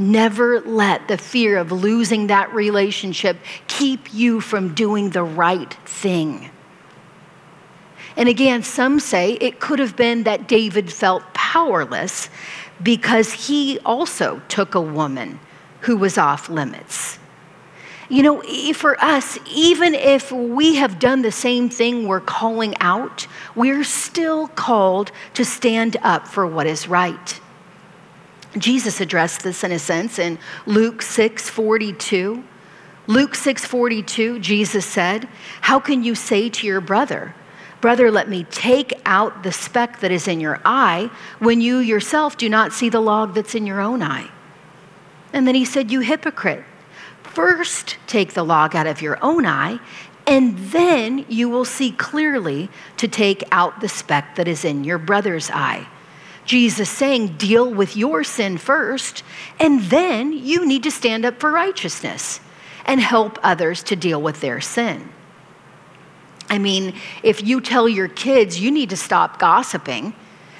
Never 0.00 0.60
let 0.60 1.08
the 1.08 1.18
fear 1.18 1.58
of 1.58 1.70
losing 1.70 2.28
that 2.28 2.54
relationship 2.54 3.36
keep 3.68 4.14
you 4.14 4.40
from 4.40 4.72
doing 4.72 5.10
the 5.10 5.22
right 5.22 5.70
thing. 5.84 6.48
And 8.16 8.26
again, 8.26 8.62
some 8.62 8.98
say 8.98 9.34
it 9.34 9.60
could 9.60 9.78
have 9.78 9.96
been 9.96 10.22
that 10.22 10.48
David 10.48 10.90
felt 10.90 11.34
powerless 11.34 12.30
because 12.82 13.46
he 13.46 13.78
also 13.80 14.40
took 14.48 14.74
a 14.74 14.80
woman 14.80 15.38
who 15.80 15.98
was 15.98 16.16
off 16.16 16.48
limits. 16.48 17.18
You 18.08 18.22
know, 18.22 18.72
for 18.72 18.98
us, 19.04 19.38
even 19.54 19.94
if 19.94 20.32
we 20.32 20.76
have 20.76 20.98
done 20.98 21.20
the 21.20 21.30
same 21.30 21.68
thing 21.68 22.08
we're 22.08 22.20
calling 22.20 22.74
out, 22.80 23.26
we're 23.54 23.84
still 23.84 24.48
called 24.48 25.12
to 25.34 25.44
stand 25.44 25.98
up 26.02 26.26
for 26.26 26.46
what 26.46 26.66
is 26.66 26.88
right. 26.88 27.38
Jesus 28.58 29.00
addressed 29.00 29.42
this 29.42 29.62
in 29.62 29.72
a 29.72 29.78
sense 29.78 30.18
in 30.18 30.38
Luke 30.66 31.02
6 31.02 31.48
42. 31.48 32.44
Luke 33.06 33.34
6 33.34 33.64
42, 33.64 34.38
Jesus 34.40 34.84
said, 34.84 35.28
How 35.62 35.80
can 35.80 36.04
you 36.04 36.14
say 36.14 36.48
to 36.48 36.66
your 36.66 36.80
brother, 36.80 37.34
Brother, 37.80 38.10
let 38.10 38.28
me 38.28 38.44
take 38.44 38.92
out 39.06 39.42
the 39.42 39.52
speck 39.52 40.00
that 40.00 40.10
is 40.10 40.28
in 40.28 40.38
your 40.38 40.60
eye 40.64 41.10
when 41.38 41.60
you 41.60 41.78
yourself 41.78 42.36
do 42.36 42.48
not 42.48 42.72
see 42.72 42.90
the 42.90 43.00
log 43.00 43.34
that's 43.34 43.54
in 43.54 43.66
your 43.66 43.80
own 43.80 44.02
eye? 44.02 44.30
And 45.32 45.46
then 45.46 45.54
he 45.54 45.64
said, 45.64 45.90
You 45.90 46.00
hypocrite, 46.00 46.64
first 47.22 47.96
take 48.06 48.34
the 48.34 48.44
log 48.44 48.76
out 48.76 48.86
of 48.86 49.00
your 49.00 49.18
own 49.22 49.46
eye, 49.46 49.78
and 50.26 50.58
then 50.58 51.24
you 51.28 51.48
will 51.48 51.64
see 51.64 51.90
clearly 51.92 52.68
to 52.98 53.08
take 53.08 53.42
out 53.50 53.80
the 53.80 53.88
speck 53.88 54.36
that 54.36 54.46
is 54.46 54.64
in 54.64 54.84
your 54.84 54.98
brother's 54.98 55.50
eye. 55.50 55.86
Jesus 56.50 56.90
saying, 56.90 57.36
deal 57.36 57.72
with 57.72 57.96
your 57.96 58.24
sin 58.24 58.58
first, 58.58 59.22
and 59.60 59.82
then 59.82 60.32
you 60.32 60.66
need 60.66 60.82
to 60.82 60.90
stand 60.90 61.24
up 61.24 61.38
for 61.38 61.48
righteousness 61.48 62.40
and 62.84 63.00
help 63.00 63.38
others 63.40 63.84
to 63.84 63.94
deal 63.94 64.20
with 64.20 64.40
their 64.40 64.60
sin. 64.60 65.10
I 66.48 66.58
mean, 66.58 66.94
if 67.22 67.40
you 67.40 67.60
tell 67.60 67.88
your 67.88 68.08
kids 68.08 68.58
you 68.58 68.72
need 68.72 68.90
to 68.90 68.96
stop 68.96 69.38
gossiping, 69.38 70.12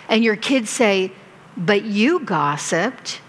and 0.09 0.22
your 0.22 0.36
kids 0.36 0.70
say, 0.70 1.11
but 1.57 1.82
you 1.82 2.20
gossiped, 2.20 3.20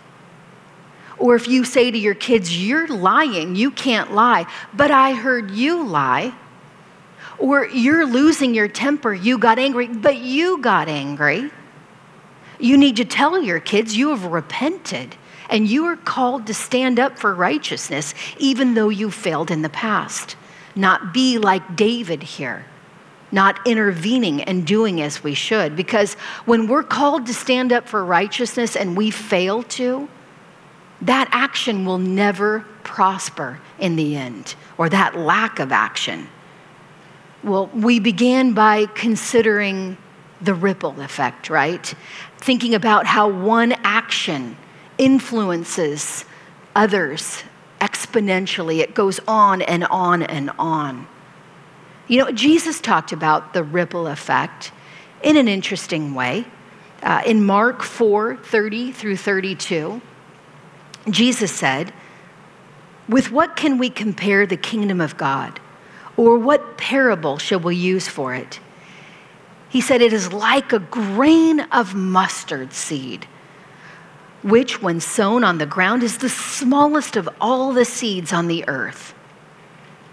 or 1.18 1.34
if 1.34 1.48
you 1.48 1.64
say 1.64 1.90
to 1.90 1.98
your 1.98 2.14
kids, 2.14 2.64
you're 2.64 2.88
lying, 2.88 3.56
you 3.56 3.72
can't 3.72 4.14
lie, 4.14 4.46
but 4.72 4.92
I 4.92 5.14
heard 5.14 5.50
you 5.50 5.84
lie, 5.84 6.32
or 7.40 7.66
you're 7.66 8.06
losing 8.06 8.54
your 8.54 8.68
temper, 8.68 9.16
you 9.16 9.40
got 9.40 9.58
angry, 9.58 9.88
but 9.88 10.18
you 10.18 10.60
got 10.60 10.88
angry 10.88 11.50
you 12.64 12.78
need 12.78 12.98
to 12.98 13.06
tell 13.06 13.42
your 13.42 13.60
kids 13.60 13.96
you 13.98 14.10
have 14.10 14.26
repented 14.26 15.16
and 15.50 15.68
you 15.68 15.86
are 15.86 15.98
called 15.98 16.48
to 16.48 16.54
stand 16.54 17.00
up 17.00 17.20
for 17.20 17.34
righteousness, 17.34 18.14
even 18.38 18.74
though 18.74 18.90
you 18.90 19.12
failed 19.12 19.52
in 19.52 19.62
the 19.62 19.70
past. 19.70 20.36
Not 20.76 21.14
be 21.14 21.38
like 21.38 21.76
David 21.76 22.24
here. 22.24 22.66
not 23.32 23.66
intervening 23.66 24.44
and 24.44 24.66
doing 24.68 25.02
as 25.02 25.24
we 25.24 25.34
should. 25.34 25.76
Because 25.76 26.14
when 26.46 26.68
we're 26.68 26.84
called 26.84 27.26
to 27.28 27.34
stand 27.34 27.72
up 27.72 27.88
for 27.88 28.04
righteousness 28.04 28.76
and 28.76 28.98
we 28.98 29.10
fail 29.12 29.64
to, 29.64 30.10
that 31.02 31.30
action 31.32 31.86
will 31.86 31.98
never 31.98 32.66
prosper 32.84 33.60
in 33.80 33.96
the 33.96 34.16
end, 34.16 34.56
or 34.78 34.90
that 34.90 35.16
lack 35.16 35.60
of 35.60 35.72
action. 35.72 36.28
Well, 37.44 37.68
we 37.74 38.00
began 38.00 38.54
by 38.54 38.86
considering 38.88 39.98
the 40.42 40.54
ripple 40.54 41.00
effect, 41.02 41.50
right? 41.50 41.94
Thinking 42.42 42.76
about 42.76 43.06
how 43.06 43.30
one 43.30 43.72
action 43.84 44.58
influences 44.98 46.26
others 46.76 47.44
exponentially. 47.80 48.80
It 48.80 48.94
goes 48.94 49.20
on 49.28 49.62
and 49.62 49.84
on 49.86 50.24
and 50.24 50.52
on. 50.60 51.08
You 52.08 52.20
know, 52.20 52.32
Jesus 52.32 52.82
talked 52.82 53.12
about 53.12 53.54
the 53.54 53.64
ripple 53.64 54.08
effect 54.08 54.72
in 55.24 55.38
an 55.38 55.48
interesting 55.48 56.14
way. 56.14 56.46
Uh, 57.02 57.22
in 57.26 57.44
Mark 57.44 57.82
4 57.82 58.38
30 58.38 58.92
through 58.92 59.18
32, 59.18 60.02
Jesus 61.10 61.52
said, 61.52 61.94
With 63.08 63.32
what 63.32 63.56
can 63.56 63.78
we 63.78 63.90
compare 63.90 64.46
the 64.46 64.58
kingdom 64.58 65.02
of 65.02 65.18
God? 65.18 65.60
Or 66.18 66.38
what 66.38 66.78
parable 66.78 67.38
shall 67.38 67.60
we 67.60 67.76
use 67.76 68.08
for 68.08 68.36
it? 68.36 68.60
He 69.72 69.80
said, 69.80 70.02
It 70.02 70.12
is 70.12 70.34
like 70.34 70.74
a 70.74 70.80
grain 70.80 71.62
of 71.72 71.96
mustard 71.96 72.74
seed, 72.74 73.26
which, 74.44 74.82
when 74.82 75.00
sown 75.00 75.46
on 75.46 75.60
the 75.60 75.66
ground, 75.66 76.04
is 76.04 76.18
the 76.18 76.28
smallest 76.28 77.16
of 77.16 77.30
all 77.40 77.72
the 77.72 77.86
seeds 77.86 78.34
on 78.34 78.48
the 78.48 78.68
earth. 78.68 79.14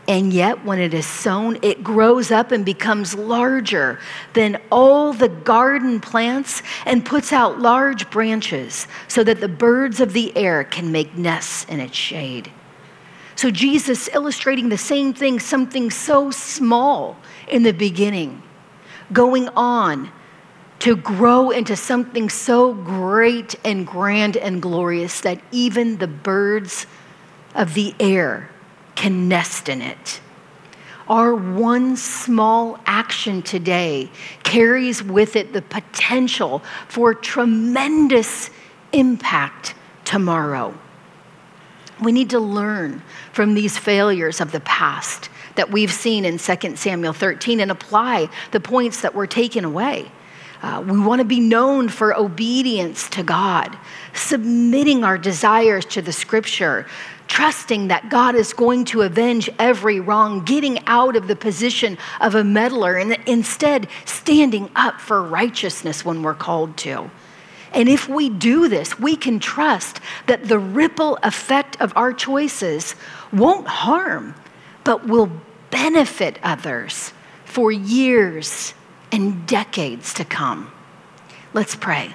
And 0.06 0.32
yet, 0.32 0.64
when 0.64 0.78
it 0.78 0.94
is 0.94 1.06
sown, 1.06 1.58
it 1.60 1.82
grows 1.82 2.30
up 2.30 2.52
and 2.52 2.64
becomes 2.64 3.16
larger 3.16 3.98
than 4.32 4.60
all 4.70 5.12
the 5.12 5.28
garden 5.28 5.98
plants 5.98 6.62
and 6.86 7.04
puts 7.04 7.32
out 7.32 7.58
large 7.58 8.08
branches 8.10 8.86
so 9.08 9.24
that 9.24 9.40
the 9.40 9.48
birds 9.48 9.98
of 9.98 10.12
the 10.12 10.34
air 10.36 10.62
can 10.62 10.92
make 10.92 11.16
nests 11.16 11.64
in 11.64 11.80
its 11.80 11.96
shade. 11.96 12.52
So, 13.34 13.50
Jesus 13.50 14.08
illustrating 14.14 14.68
the 14.68 14.78
same 14.78 15.12
thing, 15.14 15.40
something 15.40 15.90
so 15.90 16.30
small 16.30 17.16
in 17.48 17.64
the 17.64 17.72
beginning, 17.72 18.40
going 19.12 19.48
on 19.50 20.10
to 20.80 20.96
grow 20.96 21.50
into 21.50 21.74
something 21.74 22.28
so 22.28 22.72
great 22.72 23.54
and 23.64 23.86
grand 23.86 24.36
and 24.36 24.62
glorious 24.62 25.20
that 25.22 25.40
even 25.50 25.98
the 25.98 26.06
birds 26.06 26.86
of 27.54 27.74
the 27.74 27.94
air 27.98 28.48
can 28.94 29.28
nest 29.28 29.68
in 29.68 29.82
it. 29.82 30.20
Our 31.08 31.34
one 31.34 31.96
small 31.96 32.78
action 32.84 33.42
today 33.42 34.10
carries 34.44 35.02
with 35.02 35.36
it 35.36 35.52
the 35.52 35.62
potential 35.62 36.62
for 36.88 37.14
tremendous 37.14 38.50
impact 38.92 39.74
tomorrow. 40.04 40.74
We 42.00 42.12
need 42.12 42.30
to 42.30 42.40
learn 42.40 43.02
from 43.32 43.54
these 43.54 43.76
failures 43.76 44.40
of 44.40 44.52
the 44.52 44.60
past 44.60 45.30
that 45.56 45.70
we've 45.70 45.92
seen 45.92 46.24
in 46.24 46.38
2 46.38 46.76
Samuel 46.76 47.12
13 47.12 47.60
and 47.60 47.70
apply 47.70 48.28
the 48.52 48.60
points 48.60 49.00
that 49.00 49.14
were 49.14 49.26
taken 49.26 49.64
away. 49.64 50.10
Uh, 50.62 50.84
we 50.86 50.98
want 50.98 51.20
to 51.20 51.24
be 51.24 51.40
known 51.40 51.88
for 51.88 52.16
obedience 52.16 53.08
to 53.10 53.22
God, 53.22 53.76
submitting 54.12 55.04
our 55.04 55.16
desires 55.16 55.84
to 55.86 56.02
the 56.02 56.12
scripture, 56.12 56.86
trusting 57.28 57.88
that 57.88 58.08
God 58.08 58.34
is 58.34 58.52
going 58.52 58.84
to 58.86 59.02
avenge 59.02 59.48
every 59.58 60.00
wrong, 60.00 60.44
getting 60.44 60.84
out 60.86 61.14
of 61.14 61.28
the 61.28 61.36
position 61.36 61.96
of 62.20 62.34
a 62.34 62.42
meddler, 62.42 62.96
and 62.96 63.16
instead 63.26 63.88
standing 64.04 64.70
up 64.74 65.00
for 65.00 65.22
righteousness 65.22 66.04
when 66.04 66.22
we're 66.22 66.34
called 66.34 66.76
to. 66.78 67.08
And 67.72 67.88
if 67.88 68.08
we 68.08 68.28
do 68.28 68.68
this, 68.68 68.98
we 68.98 69.16
can 69.16 69.40
trust 69.40 70.00
that 70.26 70.48
the 70.48 70.58
ripple 70.58 71.18
effect 71.22 71.80
of 71.80 71.92
our 71.96 72.12
choices 72.12 72.94
won't 73.32 73.66
harm, 73.66 74.34
but 74.84 75.06
will 75.06 75.30
benefit 75.70 76.38
others 76.42 77.12
for 77.44 77.70
years 77.70 78.74
and 79.12 79.46
decades 79.46 80.14
to 80.14 80.24
come. 80.24 80.70
Let's 81.54 81.74
pray. 81.74 82.14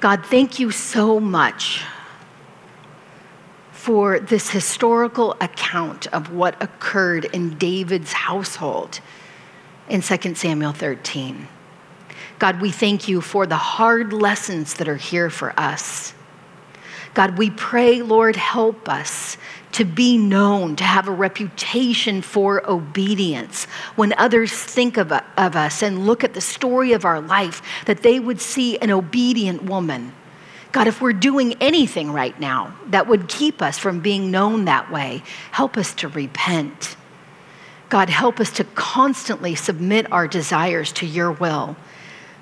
God, 0.00 0.24
thank 0.26 0.58
you 0.58 0.70
so 0.70 1.18
much 1.18 1.82
for 3.72 4.18
this 4.18 4.50
historical 4.50 5.36
account 5.40 6.06
of 6.08 6.32
what 6.32 6.62
occurred 6.62 7.26
in 7.26 7.56
David's 7.58 8.12
household 8.12 9.00
in 9.88 10.00
2 10.00 10.34
Samuel 10.34 10.72
13. 10.72 11.48
God, 12.38 12.60
we 12.60 12.70
thank 12.70 13.08
you 13.08 13.20
for 13.20 13.46
the 13.46 13.56
hard 13.56 14.12
lessons 14.12 14.74
that 14.74 14.88
are 14.88 14.96
here 14.96 15.30
for 15.30 15.58
us. 15.58 16.14
God, 17.14 17.38
we 17.38 17.50
pray, 17.50 18.02
Lord, 18.02 18.36
help 18.36 18.88
us 18.88 19.36
to 19.72 19.84
be 19.84 20.18
known, 20.18 20.76
to 20.76 20.84
have 20.84 21.08
a 21.08 21.12
reputation 21.12 22.22
for 22.22 22.68
obedience. 22.68 23.64
When 23.96 24.12
others 24.14 24.52
think 24.52 24.96
of, 24.96 25.12
of 25.12 25.56
us 25.56 25.82
and 25.82 26.06
look 26.06 26.24
at 26.24 26.34
the 26.34 26.40
story 26.40 26.92
of 26.92 27.04
our 27.04 27.20
life, 27.20 27.62
that 27.86 28.02
they 28.02 28.20
would 28.20 28.40
see 28.40 28.78
an 28.78 28.90
obedient 28.90 29.64
woman 29.64 30.12
God, 30.74 30.88
if 30.88 31.00
we're 31.00 31.12
doing 31.12 31.54
anything 31.60 32.10
right 32.10 32.38
now 32.40 32.74
that 32.88 33.06
would 33.06 33.28
keep 33.28 33.62
us 33.62 33.78
from 33.78 34.00
being 34.00 34.32
known 34.32 34.64
that 34.64 34.90
way, 34.90 35.22
help 35.52 35.76
us 35.76 35.94
to 35.94 36.08
repent. 36.08 36.96
God, 37.88 38.10
help 38.10 38.40
us 38.40 38.50
to 38.54 38.64
constantly 38.64 39.54
submit 39.54 40.10
our 40.10 40.26
desires 40.26 40.90
to 40.94 41.06
your 41.06 41.30
will. 41.30 41.76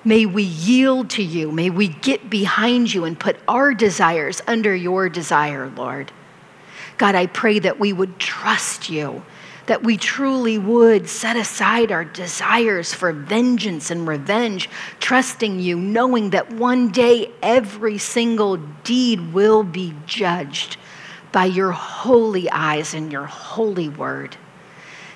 May 0.05 0.27
we 0.27 0.43
yield 0.43 1.11
to 1.11 1.23
you. 1.23 1.53
May 1.53 1.71
we 1.71 1.89
get 1.89 2.29
behind 2.29 2.93
you 2.93 3.05
and 3.05 3.19
put 3.19 3.37
our 3.47 3.73
desires 3.75 4.43
under 4.47 4.75
your 4.75 5.09
desire, 5.09 5.69
Lord. 5.77 6.11
God, 6.99 7.15
I 7.15 7.27
pray 7.27 7.59
that 7.61 7.79
we 7.79 7.93
would 7.93 8.19
trust 8.19 8.91
you 8.91 9.23
that 9.67 9.83
we 9.83 9.97
truly 9.97 10.59
would 10.59 11.09
set 11.09 11.37
aside 11.37 11.93
our 11.93 12.05
desires 12.05 12.93
for 12.93 13.13
vengeance 13.13 13.91
and 13.91 14.07
revenge, 14.07 14.69
trusting 15.01 15.61
you, 15.61 15.77
knowing 15.77 16.31
that 16.31 16.53
one 16.53 16.91
day 16.91 17.31
every 17.43 17.99
single 17.99 18.57
deed 18.85 19.33
will 19.33 19.63
be 19.63 19.95
judged 20.07 20.77
by 21.31 21.45
your 21.45 21.71
holy 21.71 22.51
eyes 22.51 22.93
and 22.93 23.13
your 23.13 23.25
holy 23.25 23.89
word. 23.89 24.37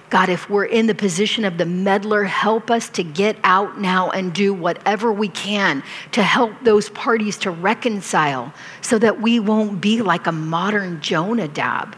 God, 0.08 0.28
if 0.28 0.48
we're 0.48 0.64
in 0.64 0.86
the 0.86 0.94
position 0.94 1.44
of 1.44 1.58
the 1.58 1.66
meddler, 1.66 2.24
help 2.24 2.70
us 2.70 2.88
to 2.90 3.02
get 3.02 3.36
out 3.42 3.80
now 3.80 4.10
and 4.10 4.32
do 4.32 4.54
whatever 4.54 5.12
we 5.12 5.28
can 5.28 5.82
to 6.12 6.22
help 6.22 6.52
those 6.62 6.88
parties 6.90 7.36
to 7.38 7.50
reconcile 7.50 8.52
so 8.82 8.98
that 8.98 9.20
we 9.20 9.40
won't 9.40 9.80
be 9.80 10.02
like 10.02 10.26
a 10.26 10.32
modern 10.32 11.00
Jonadab 11.00 11.96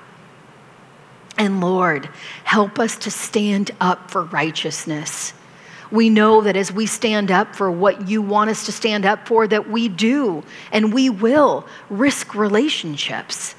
and 1.38 1.60
Lord, 1.60 2.06
help 2.42 2.80
us 2.80 2.96
to 2.98 3.10
stand 3.12 3.70
up 3.80 4.10
for 4.10 4.24
righteousness. 4.24 5.32
We 5.90 6.10
know 6.10 6.42
that 6.42 6.56
as 6.56 6.70
we 6.72 6.84
stand 6.84 7.30
up 7.30 7.54
for 7.54 7.70
what 7.70 8.08
you 8.08 8.20
want 8.20 8.50
us 8.50 8.66
to 8.66 8.72
stand 8.72 9.06
up 9.06 9.26
for, 9.26 9.46
that 9.46 9.70
we 9.70 9.88
do 9.88 10.42
and 10.72 10.92
we 10.92 11.08
will 11.08 11.66
risk 11.88 12.34
relationships. 12.34 13.54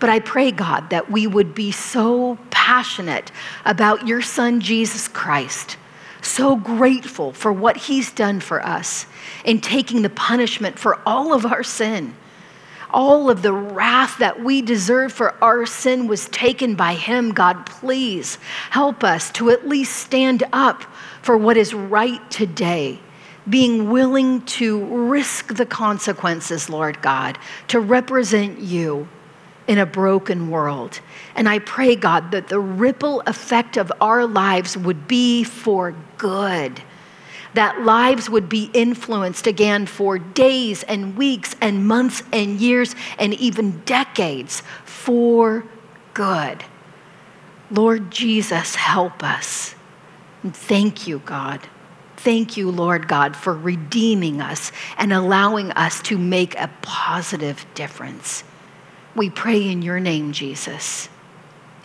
But 0.00 0.10
I 0.10 0.20
pray, 0.20 0.50
God, 0.50 0.90
that 0.90 1.10
we 1.10 1.26
would 1.26 1.54
be 1.54 1.72
so 1.72 2.38
passionate 2.50 3.32
about 3.64 4.06
your 4.06 4.22
Son, 4.22 4.60
Jesus 4.60 5.08
Christ, 5.08 5.76
so 6.22 6.56
grateful 6.56 7.32
for 7.32 7.52
what 7.52 7.76
he's 7.76 8.12
done 8.12 8.40
for 8.40 8.64
us 8.64 9.06
in 9.44 9.60
taking 9.60 10.02
the 10.02 10.10
punishment 10.10 10.78
for 10.78 11.00
all 11.06 11.32
of 11.32 11.46
our 11.46 11.62
sin 11.62 12.14
all 12.90 13.28
of 13.28 13.42
the 13.42 13.52
wrath 13.52 14.18
that 14.18 14.42
we 14.42 14.62
deserve 14.62 15.12
for 15.12 15.42
our 15.42 15.66
sin 15.66 16.06
was 16.06 16.28
taken 16.28 16.74
by 16.74 16.94
him. 16.94 17.32
God, 17.32 17.66
please 17.66 18.36
help 18.70 19.04
us 19.04 19.30
to 19.32 19.50
at 19.50 19.68
least 19.68 19.96
stand 19.96 20.42
up 20.52 20.82
for 21.22 21.36
what 21.36 21.56
is 21.56 21.74
right 21.74 22.30
today, 22.30 22.98
being 23.48 23.90
willing 23.90 24.42
to 24.42 24.84
risk 24.84 25.54
the 25.54 25.66
consequences, 25.66 26.70
Lord 26.70 27.02
God, 27.02 27.38
to 27.68 27.80
represent 27.80 28.60
you 28.60 29.08
in 29.68 29.78
a 29.78 29.86
broken 29.86 30.50
world. 30.50 31.00
And 31.36 31.48
I 31.48 31.60
pray, 31.60 31.94
God, 31.94 32.32
that 32.32 32.48
the 32.48 32.58
ripple 32.58 33.20
effect 33.26 33.76
of 33.76 33.92
our 34.00 34.26
lives 34.26 34.76
would 34.76 35.06
be 35.06 35.44
for 35.44 35.94
good 36.16 36.82
that 37.54 37.80
lives 37.80 38.28
would 38.28 38.48
be 38.48 38.70
influenced 38.72 39.46
again 39.46 39.86
for 39.86 40.18
days 40.18 40.82
and 40.84 41.16
weeks 41.16 41.56
and 41.60 41.86
months 41.86 42.22
and 42.32 42.60
years 42.60 42.94
and 43.18 43.34
even 43.34 43.80
decades 43.80 44.62
for 44.84 45.64
good. 46.14 46.62
Lord 47.70 48.10
Jesus, 48.10 48.74
help 48.74 49.22
us. 49.22 49.74
And 50.42 50.54
thank 50.54 51.06
you, 51.06 51.20
God. 51.24 51.60
Thank 52.16 52.56
you, 52.56 52.70
Lord 52.70 53.08
God, 53.08 53.36
for 53.36 53.54
redeeming 53.54 54.40
us 54.40 54.72
and 54.96 55.12
allowing 55.12 55.70
us 55.72 56.00
to 56.02 56.18
make 56.18 56.58
a 56.58 56.70
positive 56.82 57.64
difference. 57.74 58.44
We 59.18 59.30
pray 59.30 59.68
in 59.68 59.82
your 59.82 59.98
name, 59.98 60.30
Jesus. 60.30 61.08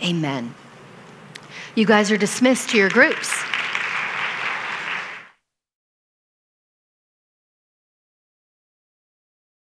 Amen. 0.04 0.54
You 1.74 1.84
guys 1.84 2.12
are 2.12 2.18
dismissed 2.18 2.70
to 2.70 2.78
your 2.78 2.90
groups. 2.90 3.34